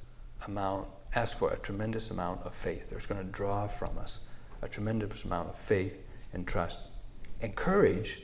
amount, 0.47 0.87
ask 1.15 1.39
for 1.39 1.53
a 1.53 1.59
tremendous 1.59 2.11
amount 2.11 2.43
of 2.45 2.55
faith. 2.55 2.91
There's 2.91 3.07
going 3.07 3.25
to 3.25 3.33
draw 3.33 3.67
from 3.67 3.97
us 3.97 4.21
a 4.61 4.69
tremendous 4.69 5.25
amount 5.25 5.49
of 5.49 5.57
faith 5.57 6.07
and 6.35 6.47
trust 6.47 6.91
and 7.41 7.57
courage 7.57 8.23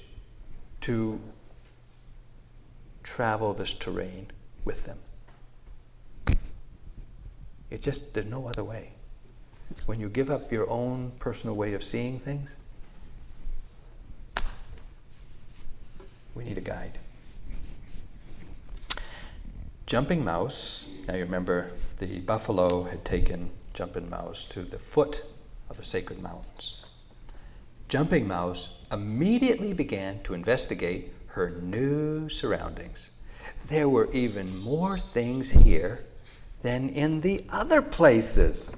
to 0.83 1.19
travel 3.03 3.55
this 3.55 3.75
terrain 3.75 4.29
with 4.65 4.85
them. 4.85 4.99
It's 7.71 7.85
just, 7.85 8.13
there's 8.13 8.27
no 8.27 8.47
other 8.47 8.65
way. 8.65 8.93
When 9.87 9.99
you 9.99 10.09
give 10.09 10.31
up 10.31 10.53
your 10.53 10.69
own 10.69 11.13
personal 11.19 11.57
way 11.57 11.73
of 11.73 11.83
seeing 11.83 12.19
things, 12.19 12.57
we 16.35 16.45
need 16.45 16.59
a 16.59 16.63
guide. 16.63 16.99
Jumping 19.87 20.25
Mouse, 20.25 20.89
now 21.07 21.15
you 21.15 21.25
remember 21.25 21.71
the 21.99 22.21
buffalo 22.21 22.83
had 22.83 23.05
taken 23.05 23.51
Jumping 23.75 24.09
Mouse 24.09 24.47
to 24.47 24.63
the 24.63 24.79
foot 24.79 25.25
of 25.69 25.77
the 25.77 25.85
sacred 25.85 26.23
mountains. 26.23 26.87
Jumping 27.89 28.27
Mouse 28.27 28.79
immediately 28.91 29.75
began 29.75 30.23
to 30.23 30.35
investigate 30.35 31.13
her 31.33 31.51
new 31.63 32.29
surroundings. 32.29 33.11
There 33.69 33.89
were 33.89 34.13
even 34.13 34.59
more 34.59 34.99
things 34.99 35.51
here 35.51 36.05
than 36.63 36.91
in 36.91 37.21
the 37.23 37.45
other 37.49 37.81
places. 37.81 38.75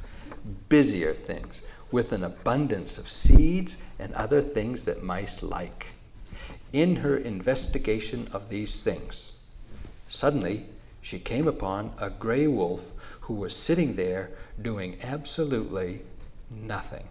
Busier 0.69 1.15
things, 1.15 1.63
with 1.91 2.13
an 2.13 2.23
abundance 2.23 2.99
of 2.99 3.09
seeds 3.09 3.83
and 3.99 4.13
other 4.15 4.41
things 4.41 4.85
that 4.85 5.03
mice 5.03 5.43
like. 5.43 5.87
In 6.73 6.97
her 6.97 7.17
investigation 7.17 8.29
of 8.33 8.49
these 8.49 8.83
things, 8.83 9.39
suddenly 10.09 10.67
she 11.01 11.19
came 11.19 11.49
upon 11.49 11.93
a 11.99 12.11
gray 12.11 12.47
wolf 12.47 12.91
who 13.21 13.35
was 13.35 13.57
sitting 13.57 13.97
there 13.97 14.31
doing 14.61 14.97
absolutely 15.03 16.03
nothing. 16.51 17.09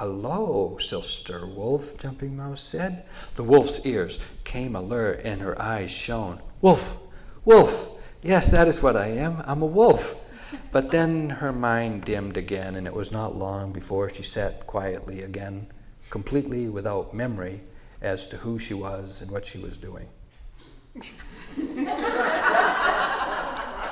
Hello, 0.00 0.78
Sister 0.78 1.46
Wolf, 1.46 1.98
Jumping 1.98 2.34
Mouse 2.34 2.62
said. 2.62 3.04
The 3.36 3.44
wolf's 3.44 3.84
ears 3.84 4.18
came 4.44 4.74
alert 4.74 5.20
and 5.24 5.42
her 5.42 5.60
eyes 5.60 5.90
shone. 5.90 6.40
Wolf, 6.62 6.96
wolf, 7.44 8.00
yes, 8.22 8.50
that 8.50 8.66
is 8.66 8.82
what 8.82 8.96
I 8.96 9.08
am. 9.08 9.42
I'm 9.44 9.60
a 9.60 9.66
wolf. 9.66 10.18
But 10.72 10.90
then 10.90 11.28
her 11.28 11.52
mind 11.52 12.06
dimmed 12.06 12.38
again, 12.38 12.76
and 12.76 12.86
it 12.86 12.94
was 12.94 13.12
not 13.12 13.36
long 13.36 13.74
before 13.74 14.08
she 14.08 14.22
sat 14.22 14.66
quietly 14.66 15.20
again, 15.20 15.66
completely 16.08 16.70
without 16.70 17.12
memory 17.12 17.60
as 18.00 18.26
to 18.28 18.38
who 18.38 18.58
she 18.58 18.72
was 18.72 19.20
and 19.20 19.30
what 19.30 19.44
she 19.44 19.58
was 19.58 19.76
doing. 19.76 20.08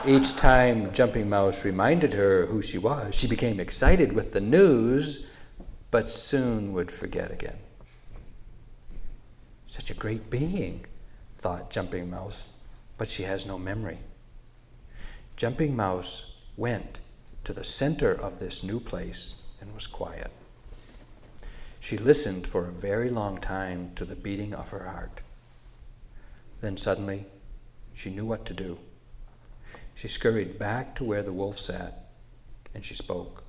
Each 0.07 0.35
time 0.37 0.91
Jumping 0.95 1.29
Mouse 1.29 1.67
reminded 1.67 2.15
her 2.15 2.47
who 2.47 2.63
she 2.63 2.79
was, 2.79 3.15
she 3.15 3.29
became 3.29 3.61
excited 3.61 4.15
with 4.15 4.33
the 4.33 4.41
news 4.41 5.28
but 5.91 6.09
soon 6.09 6.73
would 6.73 6.91
forget 6.91 7.31
again. 7.31 7.59
Such 9.67 9.91
a 9.91 9.95
great 9.95 10.31
being, 10.31 10.85
thought 11.39 11.71
Jumping 11.71 12.11
Mouse, 12.11 12.49
but 12.97 13.09
she 13.09 13.23
has 13.23 13.47
no 13.47 13.59
memory. 13.59 13.99
Jumping 15.37 15.77
Mouse 15.77 16.43
went 16.57 17.01
to 17.45 17.53
the 17.53 17.65
center 17.65 18.13
of 18.13 18.39
this 18.39 18.63
new 18.63 18.81
place 18.81 19.43
and 19.61 19.73
was 19.75 19.87
quiet. 19.87 20.31
She 21.81 21.97
listened 21.97 22.47
for 22.47 22.67
a 22.67 22.73
very 22.73 23.09
long 23.09 23.39
time 23.39 23.93
to 23.95 24.05
the 24.05 24.17
beating 24.17 24.53
of 24.53 24.71
her 24.71 24.85
heart. 24.85 25.21
Then 26.61 26.77
suddenly, 26.77 27.25
she 27.95 28.11
knew 28.11 28.27
what 28.27 28.45
to 28.47 28.55
do. 28.55 28.79
She 29.95 30.09
scurried 30.09 30.59
back 30.59 30.95
to 30.97 31.05
where 31.05 31.23
the 31.23 31.33
wolf 31.33 31.59
sat 31.59 32.11
and 32.75 32.85
she 32.85 32.95
spoke. 32.95 33.43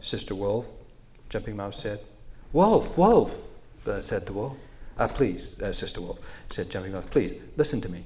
Sister 0.00 0.34
Wolf, 0.34 0.68
Jumping 1.36 1.56
Mouse 1.58 1.82
said. 1.82 2.00
Wolf, 2.54 2.96
Wolf, 2.96 3.36
uh, 3.86 4.00
said 4.00 4.24
the 4.24 4.32
wolf. 4.32 4.56
Uh, 4.96 5.06
please, 5.06 5.60
uh, 5.60 5.70
Sister 5.70 6.00
Wolf, 6.00 6.18
said 6.48 6.70
Jumping 6.70 6.92
Mouse, 6.92 7.08
please, 7.08 7.34
listen 7.58 7.78
to 7.82 7.90
me. 7.90 8.04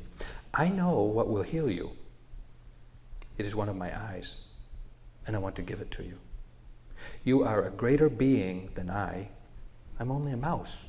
I 0.53 0.68
know 0.68 1.03
what 1.03 1.28
will 1.28 1.45
heal 1.45 1.70
you. 1.70 1.93
It 3.39 3.47
is 3.47 3.55
one 3.55 3.68
of 3.68 3.76
my 3.76 3.97
eyes, 3.97 4.49
and 5.28 5.37
I 5.37 5.39
want 5.39 5.55
to 5.55 5.62
give 5.62 5.81
it 5.81 5.93
to 5.93 6.03
you. 6.03 6.18
You 7.22 7.45
are 7.45 7.62
a 7.62 7.70
greater 7.70 8.09
being 8.09 8.70
than 8.74 8.91
I. 8.91 9.28
I'm 10.01 10.11
only 10.11 10.33
a 10.33 10.37
mouse, 10.37 10.87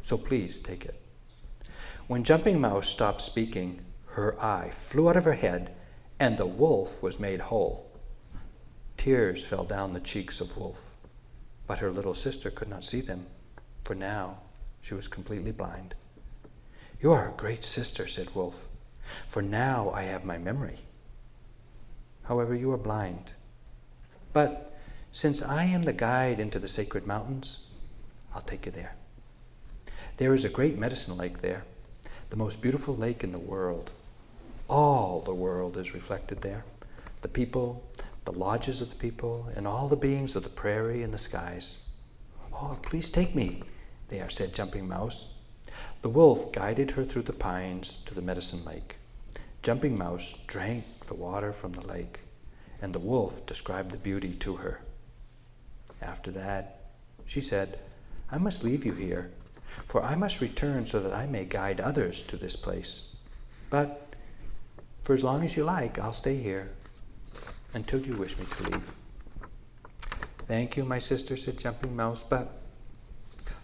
so 0.00 0.16
please 0.16 0.60
take 0.60 0.86
it. 0.86 0.98
When 2.06 2.24
Jumping 2.24 2.62
Mouse 2.62 2.88
stopped 2.88 3.20
speaking, 3.20 3.84
her 4.06 4.42
eye 4.42 4.70
flew 4.70 5.10
out 5.10 5.18
of 5.18 5.24
her 5.24 5.34
head, 5.34 5.74
and 6.18 6.38
the 6.38 6.46
wolf 6.46 7.02
was 7.02 7.20
made 7.20 7.42
whole. 7.42 7.92
Tears 8.96 9.44
fell 9.44 9.64
down 9.64 9.92
the 9.92 10.00
cheeks 10.00 10.40
of 10.40 10.56
Wolf. 10.56 10.80
But 11.66 11.78
her 11.78 11.90
little 11.90 12.14
sister 12.14 12.50
could 12.50 12.68
not 12.68 12.84
see 12.84 13.00
them, 13.00 13.26
for 13.84 13.94
now 13.94 14.38
she 14.82 14.94
was 14.94 15.08
completely 15.08 15.52
blind. 15.52 15.94
You 17.00 17.12
are 17.12 17.28
a 17.28 17.36
great 17.36 17.64
sister, 17.64 18.06
said 18.06 18.34
Wolf, 18.34 18.66
for 19.28 19.42
now 19.42 19.90
I 19.90 20.02
have 20.02 20.24
my 20.24 20.38
memory. 20.38 20.78
However, 22.24 22.54
you 22.54 22.72
are 22.72 22.78
blind. 22.78 23.32
But 24.32 24.74
since 25.12 25.42
I 25.42 25.64
am 25.64 25.82
the 25.82 25.92
guide 25.92 26.40
into 26.40 26.58
the 26.58 26.68
sacred 26.68 27.06
mountains, 27.06 27.60
I'll 28.34 28.40
take 28.40 28.66
you 28.66 28.72
there. 28.72 28.96
There 30.16 30.34
is 30.34 30.44
a 30.44 30.50
great 30.50 30.78
medicine 30.78 31.16
lake 31.16 31.40
there, 31.40 31.64
the 32.30 32.36
most 32.36 32.62
beautiful 32.62 32.96
lake 32.96 33.22
in 33.22 33.32
the 33.32 33.38
world. 33.38 33.90
All 34.68 35.20
the 35.20 35.34
world 35.34 35.76
is 35.76 35.94
reflected 35.94 36.40
there. 36.40 36.64
The 37.20 37.28
people, 37.28 37.84
the 38.24 38.32
lodges 38.32 38.80
of 38.80 38.88
the 38.88 38.96
people, 38.96 39.48
and 39.54 39.66
all 39.66 39.88
the 39.88 39.96
beings 39.96 40.34
of 40.34 40.42
the 40.42 40.48
prairie 40.48 41.02
and 41.02 41.12
the 41.12 41.18
skies. 41.18 41.86
Oh, 42.52 42.78
please 42.82 43.10
take 43.10 43.34
me, 43.34 43.62
there 44.08 44.30
said 44.30 44.54
Jumping 44.54 44.88
Mouse. 44.88 45.34
The 46.02 46.08
wolf 46.08 46.52
guided 46.52 46.92
her 46.92 47.04
through 47.04 47.22
the 47.22 47.32
pines 47.32 47.98
to 48.06 48.14
the 48.14 48.22
medicine 48.22 48.64
lake. 48.64 48.96
Jumping 49.62 49.98
Mouse 49.98 50.38
drank 50.46 50.84
the 51.06 51.14
water 51.14 51.52
from 51.52 51.72
the 51.72 51.86
lake, 51.86 52.20
and 52.80 52.94
the 52.94 52.98
wolf 52.98 53.44
described 53.46 53.90
the 53.90 53.98
beauty 53.98 54.32
to 54.34 54.56
her. 54.56 54.80
After 56.00 56.30
that, 56.32 56.80
she 57.26 57.40
said, 57.40 57.80
I 58.30 58.38
must 58.38 58.64
leave 58.64 58.84
you 58.84 58.92
here, 58.92 59.30
for 59.86 60.02
I 60.02 60.14
must 60.14 60.40
return 60.40 60.86
so 60.86 61.00
that 61.00 61.12
I 61.12 61.26
may 61.26 61.44
guide 61.44 61.80
others 61.80 62.22
to 62.22 62.36
this 62.36 62.56
place. 62.56 63.16
But 63.68 64.14
for 65.02 65.12
as 65.12 65.24
long 65.24 65.44
as 65.44 65.56
you 65.56 65.64
like, 65.64 65.98
I'll 65.98 66.12
stay 66.12 66.36
here 66.36 66.70
until 67.74 68.00
you 68.00 68.14
wish 68.14 68.38
me 68.38 68.46
to 68.46 68.62
leave. 68.70 68.94
Thank 70.46 70.76
you, 70.76 70.84
my 70.84 70.98
sister, 70.98 71.36
said 71.36 71.58
Jumping 71.58 71.96
Mouse, 71.96 72.22
but 72.22 72.60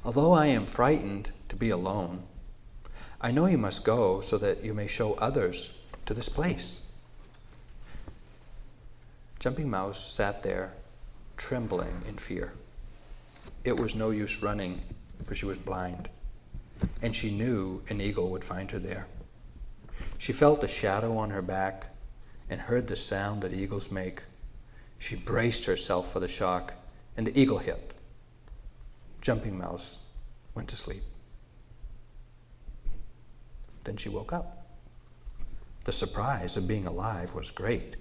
although 0.05 0.33
I 0.33 0.47
am 0.47 0.67
frightened 0.67 1.31
to 1.49 1.57
be 1.57 1.71
alone, 1.71 2.23
I 3.21 3.31
know 3.31 3.47
you 3.47 3.59
must 3.59 3.85
go 3.85 4.21
so 4.21 4.39
that 4.39 4.65
you 4.65 4.75
may 4.75 4.87
show 4.87 5.15
others 5.15 5.79
to 6.07 6.15
this 6.15 6.29
place. 6.29 6.87
Jumping 9.39 9.71
Mouse 9.71 10.13
sat 10.13 10.43
there, 10.43 10.73
trembling 11.37 12.03
in 12.09 12.17
fear. 12.17 12.53
It 13.65 13.79
was 13.79 13.95
no 13.95 14.11
use 14.11 14.43
running, 14.43 14.81
for 15.25 15.35
she 15.35 15.47
was 15.47 15.59
blind, 15.59 16.09
and 17.03 17.15
she 17.15 17.31
knew 17.31 17.83
an 17.91 18.01
eagle 18.01 18.31
would 18.31 18.45
find 18.45 18.71
her 18.71 18.79
there. 18.79 19.07
She 20.17 20.33
felt 20.33 20.65
a 20.65 20.69
shadow 20.69 21.17
on 21.19 21.31
her 21.31 21.43
back 21.43 21.89
and 22.51 22.61
heard 22.61 22.89
the 22.89 22.97
sound 22.97 23.43
that 23.43 23.55
eagles 23.55 23.91
make. 23.93 24.21
She 24.99 25.17
braced 25.17 25.65
herself 25.65 26.13
for 26.13 26.21
the 26.21 26.29
shock, 26.29 26.75
and 27.17 27.27
the 27.27 27.41
eagle 27.41 27.59
hit. 27.59 27.95
Jumping 29.21 29.57
Mouse 29.57 30.01
went 30.55 30.69
to 30.69 30.77
sleep. 30.77 31.03
Then 33.85 33.97
she 33.97 34.09
woke 34.09 34.33
up. 34.33 34.67
The 35.85 35.93
surprise 35.93 36.57
of 36.57 36.69
being 36.69 36.87
alive 36.87 37.35
was 37.35 37.51
great, 37.51 37.97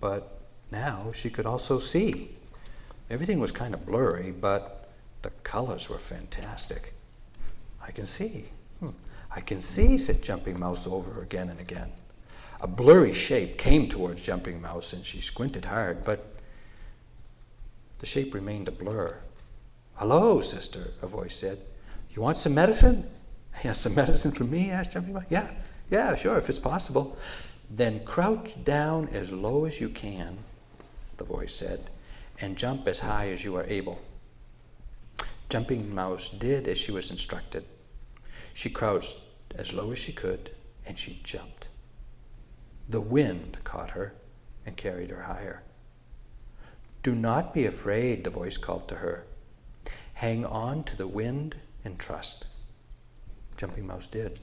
but 0.00 0.40
now 0.70 1.10
she 1.12 1.30
could 1.30 1.46
also 1.46 1.78
see. 1.78 2.30
Everything 3.10 3.40
was 3.40 3.50
kind 3.50 3.74
of 3.74 3.84
blurry, 3.86 4.30
but 4.30 4.90
the 5.22 5.30
colors 5.42 5.88
were 5.88 5.98
fantastic. 5.98 6.92
I 7.82 7.90
can 7.90 8.06
see. 8.06 8.44
Hmm. 8.80 8.90
I 9.34 9.40
can 9.40 9.60
see, 9.60 9.98
said 9.98 10.22
Jumping 10.22 10.60
Mouse 10.60 10.86
over 10.86 11.22
again 11.22 11.48
and 11.48 11.58
again. 11.58 11.90
A 12.60 12.66
blurry 12.66 13.14
shape 13.14 13.56
came 13.56 13.88
towards 13.88 14.22
Jumping 14.22 14.60
Mouse, 14.60 14.92
and 14.92 15.04
she 15.04 15.20
squinted 15.20 15.64
hard, 15.64 16.04
but 16.04 16.34
the 18.00 18.06
shape 18.06 18.34
remained 18.34 18.66
a 18.68 18.72
blur. 18.72 19.16
Hello, 19.94 20.40
sister, 20.40 20.92
a 21.02 21.06
voice 21.06 21.36
said. 21.36 21.58
You 22.10 22.22
want 22.22 22.36
some 22.36 22.54
medicine? 22.54 23.04
Yeah, 23.64 23.72
some 23.72 23.96
medicine 23.96 24.30
for 24.30 24.44
me? 24.44 24.70
asked 24.70 24.92
Jumping 24.92 25.14
Mouse. 25.14 25.24
Yeah, 25.30 25.50
yeah, 25.90 26.14
sure, 26.14 26.38
if 26.38 26.48
it's 26.48 26.60
possible. 26.60 27.18
Then 27.68 28.04
crouch 28.04 28.62
down 28.62 29.08
as 29.08 29.32
low 29.32 29.64
as 29.64 29.80
you 29.80 29.88
can, 29.88 30.38
the 31.16 31.24
voice 31.24 31.56
said, 31.56 31.90
and 32.40 32.56
jump 32.56 32.86
as 32.86 33.00
high 33.00 33.30
as 33.30 33.44
you 33.44 33.56
are 33.56 33.64
able. 33.64 34.00
Jumping 35.48 35.92
Mouse 35.92 36.28
did 36.28 36.68
as 36.68 36.78
she 36.78 36.92
was 36.92 37.10
instructed. 37.10 37.64
She 38.54 38.70
crouched 38.70 39.16
as 39.56 39.72
low 39.72 39.90
as 39.90 39.98
she 39.98 40.12
could, 40.12 40.50
and 40.86 40.96
she 40.96 41.20
jumped. 41.24 41.57
The 42.88 43.00
wind 43.00 43.58
caught 43.64 43.90
her 43.90 44.14
and 44.64 44.76
carried 44.76 45.10
her 45.10 45.22
higher. 45.22 45.62
Do 47.02 47.14
not 47.14 47.52
be 47.52 47.66
afraid, 47.66 48.24
the 48.24 48.30
voice 48.30 48.56
called 48.56 48.88
to 48.88 48.96
her. 48.96 49.24
Hang 50.14 50.44
on 50.44 50.84
to 50.84 50.96
the 50.96 51.06
wind 51.06 51.56
and 51.84 51.98
trust. 51.98 52.46
Jumping 53.56 53.86
Mouse 53.86 54.08
did. 54.08 54.40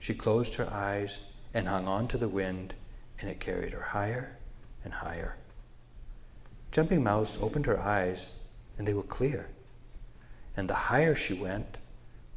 She 0.00 0.14
closed 0.14 0.54
her 0.56 0.68
eyes 0.70 1.20
and 1.54 1.68
hung 1.68 1.86
on 1.86 2.08
to 2.08 2.18
the 2.18 2.28
wind, 2.28 2.74
and 3.20 3.30
it 3.30 3.38
carried 3.38 3.72
her 3.72 3.82
higher 3.82 4.36
and 4.84 4.92
higher. 4.92 5.36
Jumping 6.72 7.02
Mouse 7.02 7.38
opened 7.40 7.66
her 7.66 7.78
eyes, 7.78 8.36
and 8.78 8.88
they 8.88 8.94
were 8.94 9.02
clear. 9.02 9.48
And 10.56 10.68
the 10.68 10.74
higher 10.74 11.14
she 11.14 11.34
went, 11.34 11.78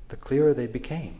the 0.10 0.18
clearer 0.18 0.54
they 0.54 0.68
became. 0.68 1.20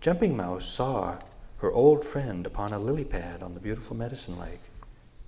Jumping 0.00 0.36
Mouse 0.36 0.68
saw 0.68 1.18
her 1.58 1.72
old 1.72 2.04
friend 2.04 2.46
upon 2.46 2.72
a 2.72 2.78
lily 2.78 3.04
pad 3.04 3.42
on 3.42 3.54
the 3.54 3.60
beautiful 3.60 3.96
medicine 3.96 4.38
lake. 4.38 4.60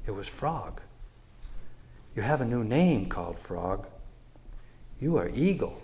It 0.06 0.12
was 0.12 0.28
Frog. 0.28 0.80
You 2.14 2.22
have 2.22 2.40
a 2.40 2.44
new 2.44 2.64
name 2.64 3.06
called 3.06 3.38
Frog. 3.38 3.86
You 5.00 5.16
are 5.16 5.28
Eagle. 5.34 5.80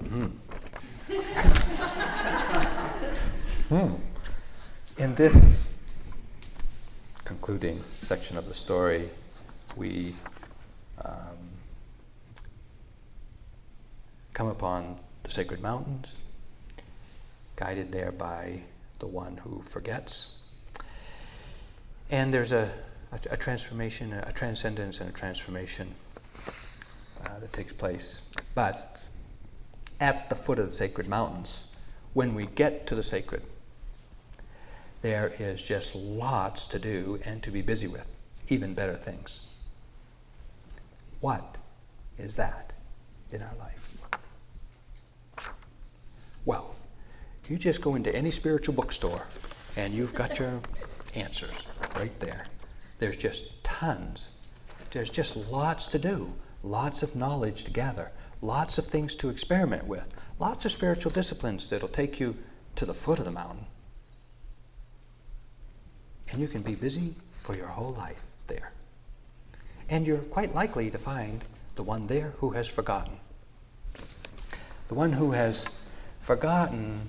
Hmm. 0.00 0.26
hmm. 3.68 3.94
In 4.98 5.14
this 5.14 5.80
concluding 7.24 7.78
section 7.78 8.36
of 8.36 8.46
the 8.46 8.54
story, 8.54 9.08
we 9.76 10.14
um, 11.04 11.36
come 14.32 14.48
upon 14.48 14.96
the 15.22 15.30
sacred 15.30 15.60
mountains, 15.60 16.18
guided 17.56 17.90
there 17.90 18.12
by 18.12 18.60
the 18.98 19.06
one 19.06 19.36
who 19.38 19.62
forgets. 19.62 20.38
And 22.10 22.32
there's 22.32 22.52
a, 22.52 22.70
a, 23.12 23.34
a 23.34 23.36
transformation, 23.36 24.12
a 24.12 24.32
transcendence, 24.32 25.00
and 25.00 25.10
a 25.10 25.12
transformation 25.12 25.88
uh, 27.24 27.38
that 27.40 27.52
takes 27.52 27.72
place. 27.72 28.22
But 28.54 29.08
at 30.00 30.28
the 30.28 30.36
foot 30.36 30.58
of 30.58 30.66
the 30.66 30.72
sacred 30.72 31.08
mountains, 31.08 31.68
when 32.14 32.34
we 32.34 32.46
get 32.54 32.86
to 32.86 32.94
the 32.94 33.02
sacred, 33.02 33.42
there 35.02 35.32
is 35.38 35.62
just 35.62 35.94
lots 35.94 36.66
to 36.68 36.78
do 36.78 37.18
and 37.24 37.42
to 37.42 37.50
be 37.50 37.62
busy 37.62 37.88
with, 37.88 38.08
even 38.48 38.74
better 38.74 38.96
things. 38.96 39.48
What 41.20 41.58
is 42.18 42.36
that 42.36 42.72
in 43.30 43.42
our 43.42 43.54
life? 43.58 43.92
Well, 46.44 46.75
you 47.50 47.58
just 47.58 47.80
go 47.80 47.94
into 47.94 48.14
any 48.14 48.30
spiritual 48.30 48.74
bookstore 48.74 49.22
and 49.76 49.94
you've 49.94 50.14
got 50.14 50.38
your 50.38 50.60
answers 51.14 51.66
right 51.94 52.18
there. 52.18 52.44
There's 52.98 53.16
just 53.16 53.62
tons. 53.64 54.38
There's 54.90 55.10
just 55.10 55.36
lots 55.50 55.88
to 55.88 55.98
do, 55.98 56.32
lots 56.62 57.02
of 57.02 57.14
knowledge 57.14 57.64
to 57.64 57.70
gather, 57.70 58.10
lots 58.40 58.78
of 58.78 58.86
things 58.86 59.14
to 59.16 59.28
experiment 59.28 59.86
with, 59.86 60.06
lots 60.38 60.64
of 60.64 60.72
spiritual 60.72 61.12
disciplines 61.12 61.68
that'll 61.68 61.88
take 61.88 62.18
you 62.18 62.36
to 62.76 62.86
the 62.86 62.94
foot 62.94 63.18
of 63.18 63.24
the 63.24 63.30
mountain. 63.30 63.66
And 66.30 66.40
you 66.40 66.48
can 66.48 66.62
be 66.62 66.74
busy 66.74 67.14
for 67.42 67.54
your 67.54 67.68
whole 67.68 67.92
life 67.92 68.20
there. 68.46 68.72
And 69.88 70.06
you're 70.06 70.18
quite 70.18 70.54
likely 70.54 70.90
to 70.90 70.98
find 70.98 71.42
the 71.76 71.82
one 71.82 72.06
there 72.06 72.32
who 72.38 72.50
has 72.50 72.66
forgotten. 72.66 73.16
The 74.88 74.94
one 74.94 75.12
who 75.12 75.32
has 75.32 75.68
forgotten 76.20 77.02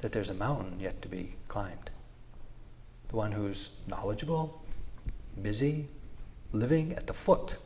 that 0.00 0.12
there's 0.12 0.30
a 0.30 0.34
mountain 0.34 0.78
yet 0.80 1.00
to 1.02 1.08
be 1.08 1.34
climbed. 1.48 1.90
The 3.08 3.16
one 3.16 3.32
who's 3.32 3.76
knowledgeable, 3.88 4.62
busy, 5.42 5.86
living 6.52 6.92
at 6.92 7.06
the 7.06 7.12
foot 7.12 7.56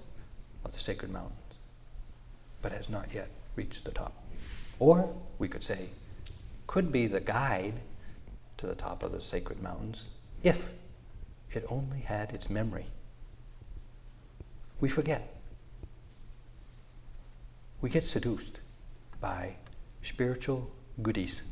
of 0.65 0.73
the 0.73 0.79
sacred 0.79 1.13
mountains, 1.13 1.39
but 2.63 2.73
has 2.73 2.89
not 2.89 3.13
yet 3.15 3.29
reached 3.57 3.85
the 3.85 3.91
top. 3.91 4.13
Or, 4.79 5.15
we 5.39 5.49
could 5.49 5.63
say, 5.63 5.89
could 6.67 6.91
be 6.91 7.07
the 7.07 7.21
guide 7.21 7.75
to 8.57 8.67
the 8.67 8.75
top 8.75 9.03
of 9.03 9.13
the 9.13 9.21
sacred 9.21 9.63
mountains 9.63 10.09
if 10.43 10.71
it 11.53 11.65
only 11.69 12.01
had 12.01 12.31
its 12.31 12.51
memory. 12.51 12.87
We 14.81 14.89
forget. 14.89 15.37
We 17.81 17.91
get 17.91 18.03
seduced 18.03 18.61
by 19.21 19.55
spiritual 20.03 20.71
goodies. 21.03 21.43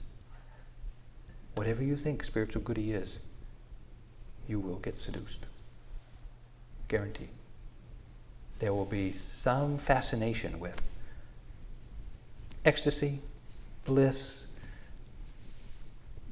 Whatever 1.55 1.83
you 1.85 1.97
think 1.97 2.25
spiritual 2.25 2.63
goody 2.63 2.93
is, 2.93 3.27
you 4.49 4.59
will 4.59 4.79
get 4.79 4.97
seduced. 4.97 5.45
Guaranteed. 6.89 7.29
There 8.59 8.73
will 8.73 8.87
be 8.87 9.13
some 9.13 9.77
fascination 9.77 10.59
with 10.61 10.81
ecstasy, 12.65 13.19
bliss, 13.85 14.47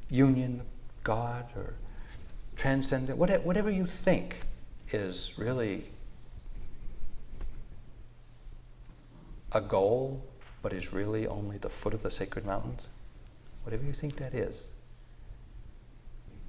union, 0.08 0.62
God, 1.02 1.46
or 1.56 1.74
transcendent, 2.56 3.18
whatever 3.18 3.70
you 3.70 3.86
think 3.86 4.40
is 4.92 5.34
really 5.38 5.84
a 9.52 9.60
goal, 9.60 10.22
but 10.62 10.72
is 10.72 10.92
really 10.92 11.26
only 11.26 11.58
the 11.58 11.68
foot 11.68 11.94
of 11.94 12.02
the 12.02 12.10
sacred 12.10 12.44
mountains, 12.44 12.88
whatever 13.64 13.84
you 13.84 13.92
think 13.92 14.16
that 14.16 14.34
is, 14.34 14.66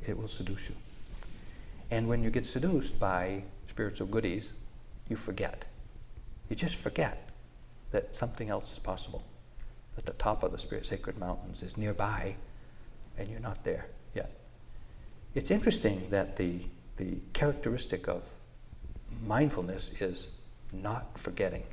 it 0.08 0.18
will 0.18 0.28
seduce 0.28 0.70
you. 0.70 0.76
And 1.92 2.08
when 2.08 2.24
you 2.24 2.30
get 2.30 2.46
seduced 2.46 3.00
by 3.00 3.44
spiritual 3.70 4.08
goodies, 4.08 4.56
you 5.10 5.16
forget. 5.16 5.66
You 6.50 6.56
just 6.56 6.76
forget 6.76 7.30
that 7.92 8.16
something 8.16 8.50
else 8.50 8.72
is 8.72 8.80
possible, 8.80 9.24
that 9.96 10.06
the 10.06 10.14
top 10.14 10.44
of 10.44 10.52
the 10.52 10.60
spirit 10.60 10.86
sacred 10.86 11.18
mountains 11.18 11.64
is 11.64 11.78
nearby, 11.78 12.36
and 13.18 13.30
you're 13.30 13.40
not 13.40 13.64
there 13.64 13.86
yet. 14.16 14.32
It's 15.36 15.52
interesting 15.52 16.02
that 16.10 16.38
the, 16.38 16.60
the 16.98 17.18
characteristic 17.34 18.08
of 18.08 18.24
mindfulness 19.26 19.94
is 20.02 20.30
not 20.74 21.18
forgetting. 21.20 21.64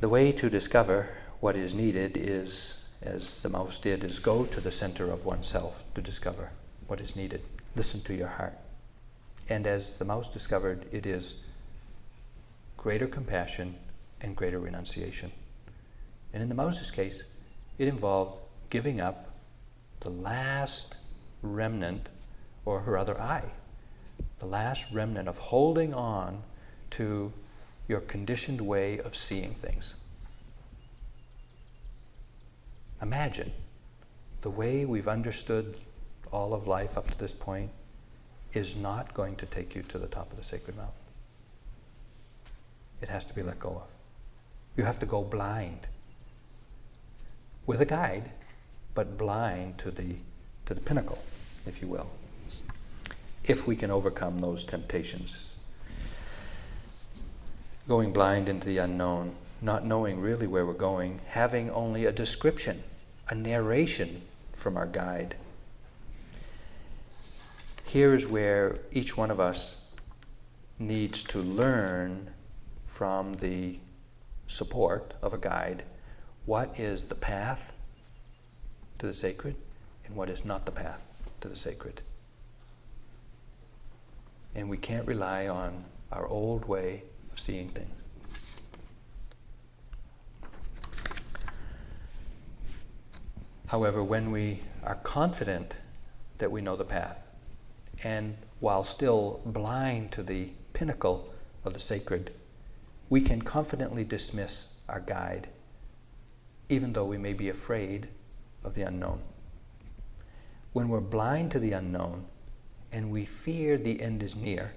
The 0.00 0.08
way 0.08 0.32
to 0.32 0.48
discover 0.48 1.08
what 1.40 1.56
is 1.56 1.74
needed 1.74 2.16
is, 2.16 2.87
as 3.02 3.42
the 3.42 3.48
mouse 3.48 3.78
did, 3.78 4.04
is 4.04 4.18
go 4.18 4.44
to 4.46 4.60
the 4.60 4.70
center 4.70 5.10
of 5.10 5.24
oneself 5.24 5.84
to 5.94 6.00
discover 6.00 6.50
what 6.86 7.00
is 7.00 7.16
needed. 7.16 7.42
Listen 7.76 8.00
to 8.02 8.14
your 8.14 8.28
heart. 8.28 8.56
And 9.48 9.66
as 9.66 9.98
the 9.98 10.04
mouse 10.04 10.28
discovered, 10.28 10.86
it 10.92 11.06
is 11.06 11.44
greater 12.76 13.06
compassion 13.06 13.74
and 14.20 14.36
greater 14.36 14.58
renunciation. 14.58 15.30
And 16.32 16.42
in 16.42 16.48
the 16.48 16.54
mouse's 16.54 16.90
case, 16.90 17.24
it 17.78 17.88
involved 17.88 18.40
giving 18.70 19.00
up 19.00 19.34
the 20.00 20.10
last 20.10 20.96
remnant, 21.42 22.08
or 22.64 22.80
her 22.80 22.98
other 22.98 23.20
eye, 23.20 23.44
the 24.38 24.46
last 24.46 24.86
remnant 24.92 25.28
of 25.28 25.38
holding 25.38 25.94
on 25.94 26.42
to 26.90 27.32
your 27.88 28.00
conditioned 28.00 28.60
way 28.60 28.98
of 28.98 29.16
seeing 29.16 29.54
things. 29.54 29.94
Imagine 33.02 33.52
the 34.40 34.50
way 34.50 34.84
we've 34.84 35.08
understood 35.08 35.76
all 36.32 36.54
of 36.54 36.66
life 36.66 36.96
up 36.96 37.10
to 37.10 37.18
this 37.18 37.32
point 37.32 37.70
is 38.52 38.76
not 38.76 39.14
going 39.14 39.36
to 39.36 39.46
take 39.46 39.74
you 39.74 39.82
to 39.82 39.98
the 39.98 40.06
top 40.06 40.30
of 40.30 40.36
the 40.36 40.44
sacred 40.44 40.76
mountain. 40.76 40.94
It 43.00 43.08
has 43.08 43.24
to 43.26 43.34
be 43.34 43.42
let 43.42 43.60
go 43.60 43.70
of. 43.70 43.88
You 44.76 44.84
have 44.84 44.98
to 45.00 45.06
go 45.06 45.22
blind 45.22 45.86
with 47.66 47.80
a 47.80 47.84
guide, 47.84 48.30
but 48.94 49.18
blind 49.18 49.78
to 49.78 49.90
the, 49.90 50.16
to 50.66 50.74
the 50.74 50.80
pinnacle, 50.80 51.22
if 51.66 51.82
you 51.82 51.88
will, 51.88 52.10
if 53.44 53.66
we 53.66 53.76
can 53.76 53.90
overcome 53.90 54.38
those 54.38 54.64
temptations 54.64 55.58
going 57.88 58.12
blind 58.12 58.50
into 58.50 58.66
the 58.66 58.78
unknown, 58.78 59.34
not 59.60 59.84
knowing 59.84 60.20
really 60.20 60.46
where 60.46 60.64
we're 60.64 60.72
going, 60.72 61.20
having 61.28 61.70
only 61.70 62.06
a 62.06 62.12
description, 62.12 62.82
a 63.28 63.34
narration 63.34 64.22
from 64.54 64.76
our 64.76 64.86
guide. 64.86 65.34
Here 67.86 68.14
is 68.14 68.26
where 68.26 68.78
each 68.92 69.16
one 69.16 69.30
of 69.30 69.40
us 69.40 69.94
needs 70.78 71.24
to 71.24 71.38
learn 71.38 72.30
from 72.86 73.34
the 73.34 73.78
support 74.46 75.14
of 75.22 75.34
a 75.34 75.38
guide 75.38 75.82
what 76.46 76.78
is 76.78 77.04
the 77.06 77.14
path 77.14 77.74
to 78.98 79.06
the 79.06 79.14
sacred 79.14 79.54
and 80.06 80.16
what 80.16 80.30
is 80.30 80.44
not 80.44 80.64
the 80.64 80.72
path 80.72 81.06
to 81.40 81.48
the 81.48 81.56
sacred. 81.56 82.00
And 84.54 84.68
we 84.68 84.76
can't 84.76 85.06
rely 85.06 85.48
on 85.48 85.84
our 86.10 86.26
old 86.26 86.64
way 86.64 87.02
of 87.32 87.38
seeing 87.38 87.68
things. 87.68 88.07
However, 93.68 94.02
when 94.02 94.30
we 94.30 94.60
are 94.82 94.94
confident 94.96 95.76
that 96.38 96.50
we 96.50 96.62
know 96.62 96.74
the 96.74 96.84
path, 96.84 97.26
and 98.02 98.36
while 98.60 98.82
still 98.82 99.42
blind 99.44 100.10
to 100.12 100.22
the 100.22 100.48
pinnacle 100.72 101.34
of 101.64 101.74
the 101.74 101.80
sacred, 101.80 102.32
we 103.10 103.20
can 103.20 103.42
confidently 103.42 104.04
dismiss 104.04 104.68
our 104.88 105.00
guide, 105.00 105.48
even 106.70 106.94
though 106.94 107.04
we 107.04 107.18
may 107.18 107.34
be 107.34 107.50
afraid 107.50 108.08
of 108.64 108.74
the 108.74 108.82
unknown. 108.82 109.20
When 110.72 110.88
we're 110.88 111.00
blind 111.00 111.50
to 111.52 111.58
the 111.58 111.72
unknown 111.72 112.24
and 112.90 113.10
we 113.10 113.26
fear 113.26 113.76
the 113.76 114.00
end 114.00 114.22
is 114.22 114.34
near, 114.34 114.72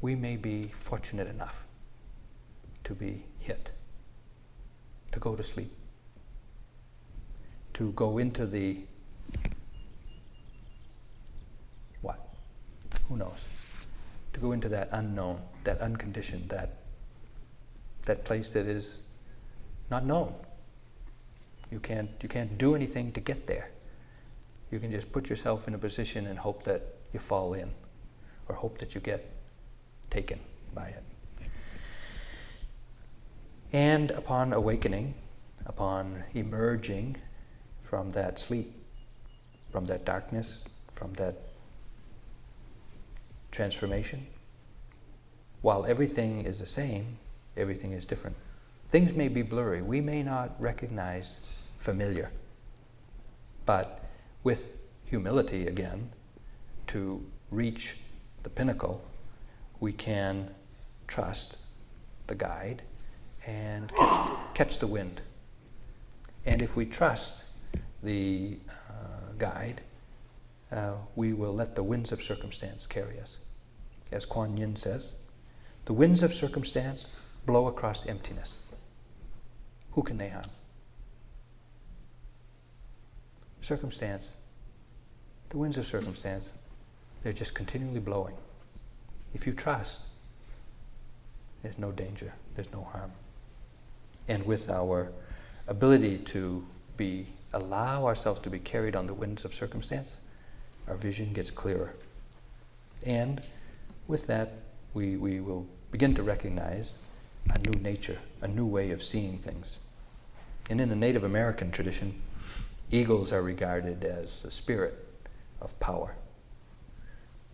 we 0.00 0.16
may 0.16 0.36
be 0.36 0.72
fortunate 0.74 1.28
enough 1.28 1.64
to 2.82 2.94
be 2.94 3.24
hit, 3.38 3.70
to 5.12 5.18
go 5.20 5.34
to 5.34 5.42
sleep, 5.42 5.72
to 7.74 7.92
go 7.92 8.18
into 8.18 8.46
the 8.46 8.78
what? 12.02 12.28
Who 13.08 13.16
knows? 13.16 13.46
To 14.34 14.40
go 14.40 14.52
into 14.52 14.68
that 14.68 14.88
unknown, 14.92 15.40
that 15.64 15.80
unconditioned, 15.80 16.48
that 16.50 16.78
that 18.04 18.24
place 18.24 18.52
that 18.52 18.66
is 18.66 19.06
not 19.90 20.04
known. 20.04 20.34
You 21.70 21.80
can't 21.80 22.10
you 22.22 22.28
can't 22.28 22.56
do 22.58 22.74
anything 22.74 23.12
to 23.12 23.20
get 23.20 23.46
there. 23.46 23.70
You 24.70 24.78
can 24.78 24.90
just 24.90 25.10
put 25.12 25.30
yourself 25.30 25.68
in 25.68 25.74
a 25.74 25.78
position 25.78 26.26
and 26.26 26.38
hope 26.38 26.62
that 26.64 26.82
you 27.12 27.20
fall 27.20 27.54
in, 27.54 27.70
or 28.48 28.54
hope 28.54 28.78
that 28.78 28.94
you 28.94 29.00
get 29.00 29.30
taken 30.10 30.38
by 30.74 30.88
it. 30.88 31.02
And 33.72 34.10
upon 34.12 34.52
awakening, 34.52 35.14
upon 35.66 36.24
emerging 36.34 37.16
from 37.82 38.10
that 38.10 38.38
sleep, 38.38 38.72
from 39.70 39.84
that 39.86 40.04
darkness, 40.04 40.64
from 40.92 41.12
that 41.14 41.36
transformation, 43.50 44.26
while 45.60 45.84
everything 45.84 46.44
is 46.44 46.60
the 46.60 46.66
same, 46.66 47.18
everything 47.56 47.92
is 47.92 48.06
different. 48.06 48.36
Things 48.88 49.12
may 49.12 49.28
be 49.28 49.42
blurry. 49.42 49.82
We 49.82 50.00
may 50.00 50.22
not 50.22 50.54
recognize 50.58 51.46
familiar. 51.76 52.30
But 53.66 54.02
with 54.44 54.80
humility 55.04 55.66
again, 55.66 56.10
to 56.88 57.22
reach 57.50 57.98
the 58.42 58.50
pinnacle, 58.50 59.02
we 59.80 59.92
can 59.92 60.54
trust 61.06 61.58
the 62.28 62.34
guide 62.34 62.82
and 63.48 63.94
catch, 63.94 64.30
catch 64.54 64.78
the 64.78 64.86
wind. 64.86 65.22
And 66.44 66.60
if 66.62 66.76
we 66.76 66.84
trust 66.84 67.56
the 68.02 68.58
uh, 68.90 69.32
guide, 69.38 69.80
uh, 70.70 70.92
we 71.16 71.32
will 71.32 71.54
let 71.54 71.74
the 71.74 71.82
winds 71.82 72.12
of 72.12 72.20
circumstance 72.20 72.86
carry 72.86 73.18
us. 73.18 73.38
As 74.12 74.26
Kuan 74.26 74.56
Yin 74.56 74.76
says, 74.76 75.22
the 75.86 75.92
winds 75.94 76.22
of 76.22 76.32
circumstance 76.32 77.20
blow 77.46 77.66
across 77.66 78.06
emptiness. 78.06 78.62
Who 79.92 80.02
can 80.02 80.18
they 80.18 80.28
harm? 80.28 80.44
Circumstance, 83.62 84.36
the 85.48 85.58
winds 85.58 85.78
of 85.78 85.86
circumstance, 85.86 86.52
they're 87.22 87.32
just 87.32 87.54
continually 87.54 88.00
blowing. 88.00 88.34
If 89.34 89.46
you 89.46 89.52
trust, 89.52 90.02
there's 91.62 91.78
no 91.78 91.90
danger, 91.90 92.32
there's 92.54 92.72
no 92.72 92.82
harm. 92.92 93.10
And 94.28 94.44
with 94.46 94.70
our 94.70 95.10
ability 95.66 96.18
to 96.18 96.64
be 96.96 97.26
allow 97.54 98.06
ourselves 98.06 98.40
to 98.40 98.50
be 98.50 98.58
carried 98.58 98.94
on 98.94 99.06
the 99.06 99.14
winds 99.14 99.44
of 99.44 99.54
circumstance, 99.54 100.20
our 100.86 100.96
vision 100.96 101.32
gets 101.32 101.50
clearer. 101.50 101.94
And 103.06 103.40
with 104.06 104.26
that, 104.26 104.52
we, 104.94 105.16
we 105.16 105.40
will 105.40 105.66
begin 105.90 106.14
to 106.14 106.22
recognize 106.22 106.96
a 107.50 107.58
new 107.58 107.78
nature, 107.80 108.18
a 108.42 108.48
new 108.48 108.66
way 108.66 108.90
of 108.90 109.02
seeing 109.02 109.38
things. 109.38 109.80
And 110.70 110.80
in 110.80 110.88
the 110.88 110.96
Native 110.96 111.24
American 111.24 111.70
tradition, 111.70 112.20
eagles 112.90 113.32
are 113.32 113.42
regarded 113.42 114.04
as 114.04 114.42
the 114.42 114.50
spirit 114.50 115.06
of 115.60 115.78
power. 115.80 116.14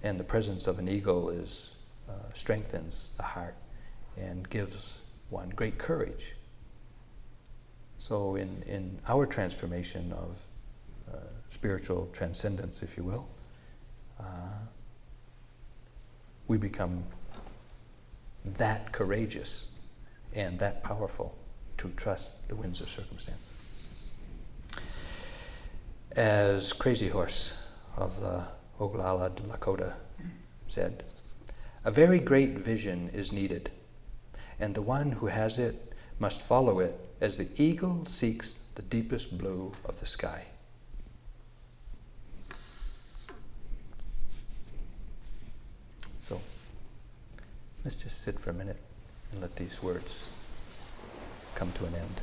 And 0.03 0.19
the 0.19 0.25
presence 0.25 0.67
of 0.67 0.79
an 0.79 0.89
eagle 0.89 1.31
is, 1.31 1.77
uh, 2.09 2.33
strengthens 2.35 3.11
the 3.17 3.23
heart 3.23 3.55
and 4.17 4.49
gives 4.51 4.99
one 5.31 5.51
great 5.51 5.79
courage. 5.79 6.34
So, 8.05 8.35
in, 8.35 8.63
in 8.67 8.99
our 9.09 9.25
transformation 9.25 10.13
of 10.13 10.37
uh, 11.11 11.17
spiritual 11.49 12.11
transcendence, 12.13 12.83
if 12.83 12.99
you 12.99 13.03
will, 13.03 13.27
uh, 14.21 14.59
we 16.47 16.59
become 16.59 17.03
that 18.45 18.93
courageous 18.93 19.71
and 20.35 20.59
that 20.59 20.83
powerful 20.83 21.35
to 21.79 21.89
trust 21.97 22.47
the 22.47 22.55
winds 22.55 22.83
of 22.83 22.91
circumstance. 22.91 24.19
As 26.15 26.75
Crazy 26.75 27.09
Horse 27.09 27.67
of 27.97 28.21
the 28.21 28.45
Oglala 28.79 29.31
Lakota 29.49 29.95
said, 30.67 31.05
a 31.87 31.91
very 31.91 32.19
great 32.19 32.59
vision 32.59 33.09
is 33.15 33.33
needed, 33.33 33.71
and 34.61 34.75
the 34.75 34.83
one 34.83 35.11
who 35.11 35.29
has 35.29 35.59
it 35.59 35.95
must 36.19 36.43
follow 36.43 36.81
it 36.81 37.01
as 37.25 37.39
the 37.39 37.49
eagle 37.57 38.05
seeks 38.05 38.59
the 38.75 38.83
deepest 38.83 39.39
blue 39.39 39.73
of 39.87 39.99
the 39.99 40.05
sky. 40.05 40.45
So, 46.21 46.39
let's 47.83 47.97
just 47.97 48.23
sit 48.23 48.39
for 48.39 48.51
a 48.51 48.53
minute 48.53 48.77
and 49.33 49.41
let 49.41 49.57
these 49.57 49.83
words 49.83 50.29
come 51.55 51.73
to 51.73 51.87
an 51.87 51.95
end. 51.95 52.21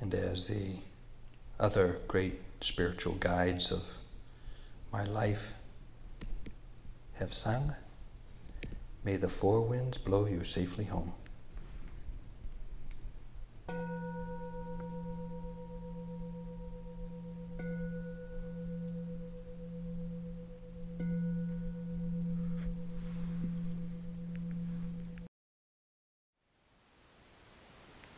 and 0.00 0.14
as 0.14 0.39
the 0.50 0.80
other 1.60 2.00
great 2.08 2.40
spiritual 2.60 3.14
guides 3.14 3.70
of 3.70 3.84
my 4.92 5.04
life 5.04 5.54
have 7.14 7.32
sung, 7.32 7.74
may 9.04 9.16
the 9.16 9.28
four 9.28 9.60
winds 9.60 9.96
blow 9.96 10.26
you 10.26 10.42
safely 10.42 10.86
home. 10.86 11.12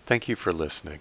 Thank 0.07 0.29
you 0.29 0.37
for 0.37 0.53
listening. 0.53 1.01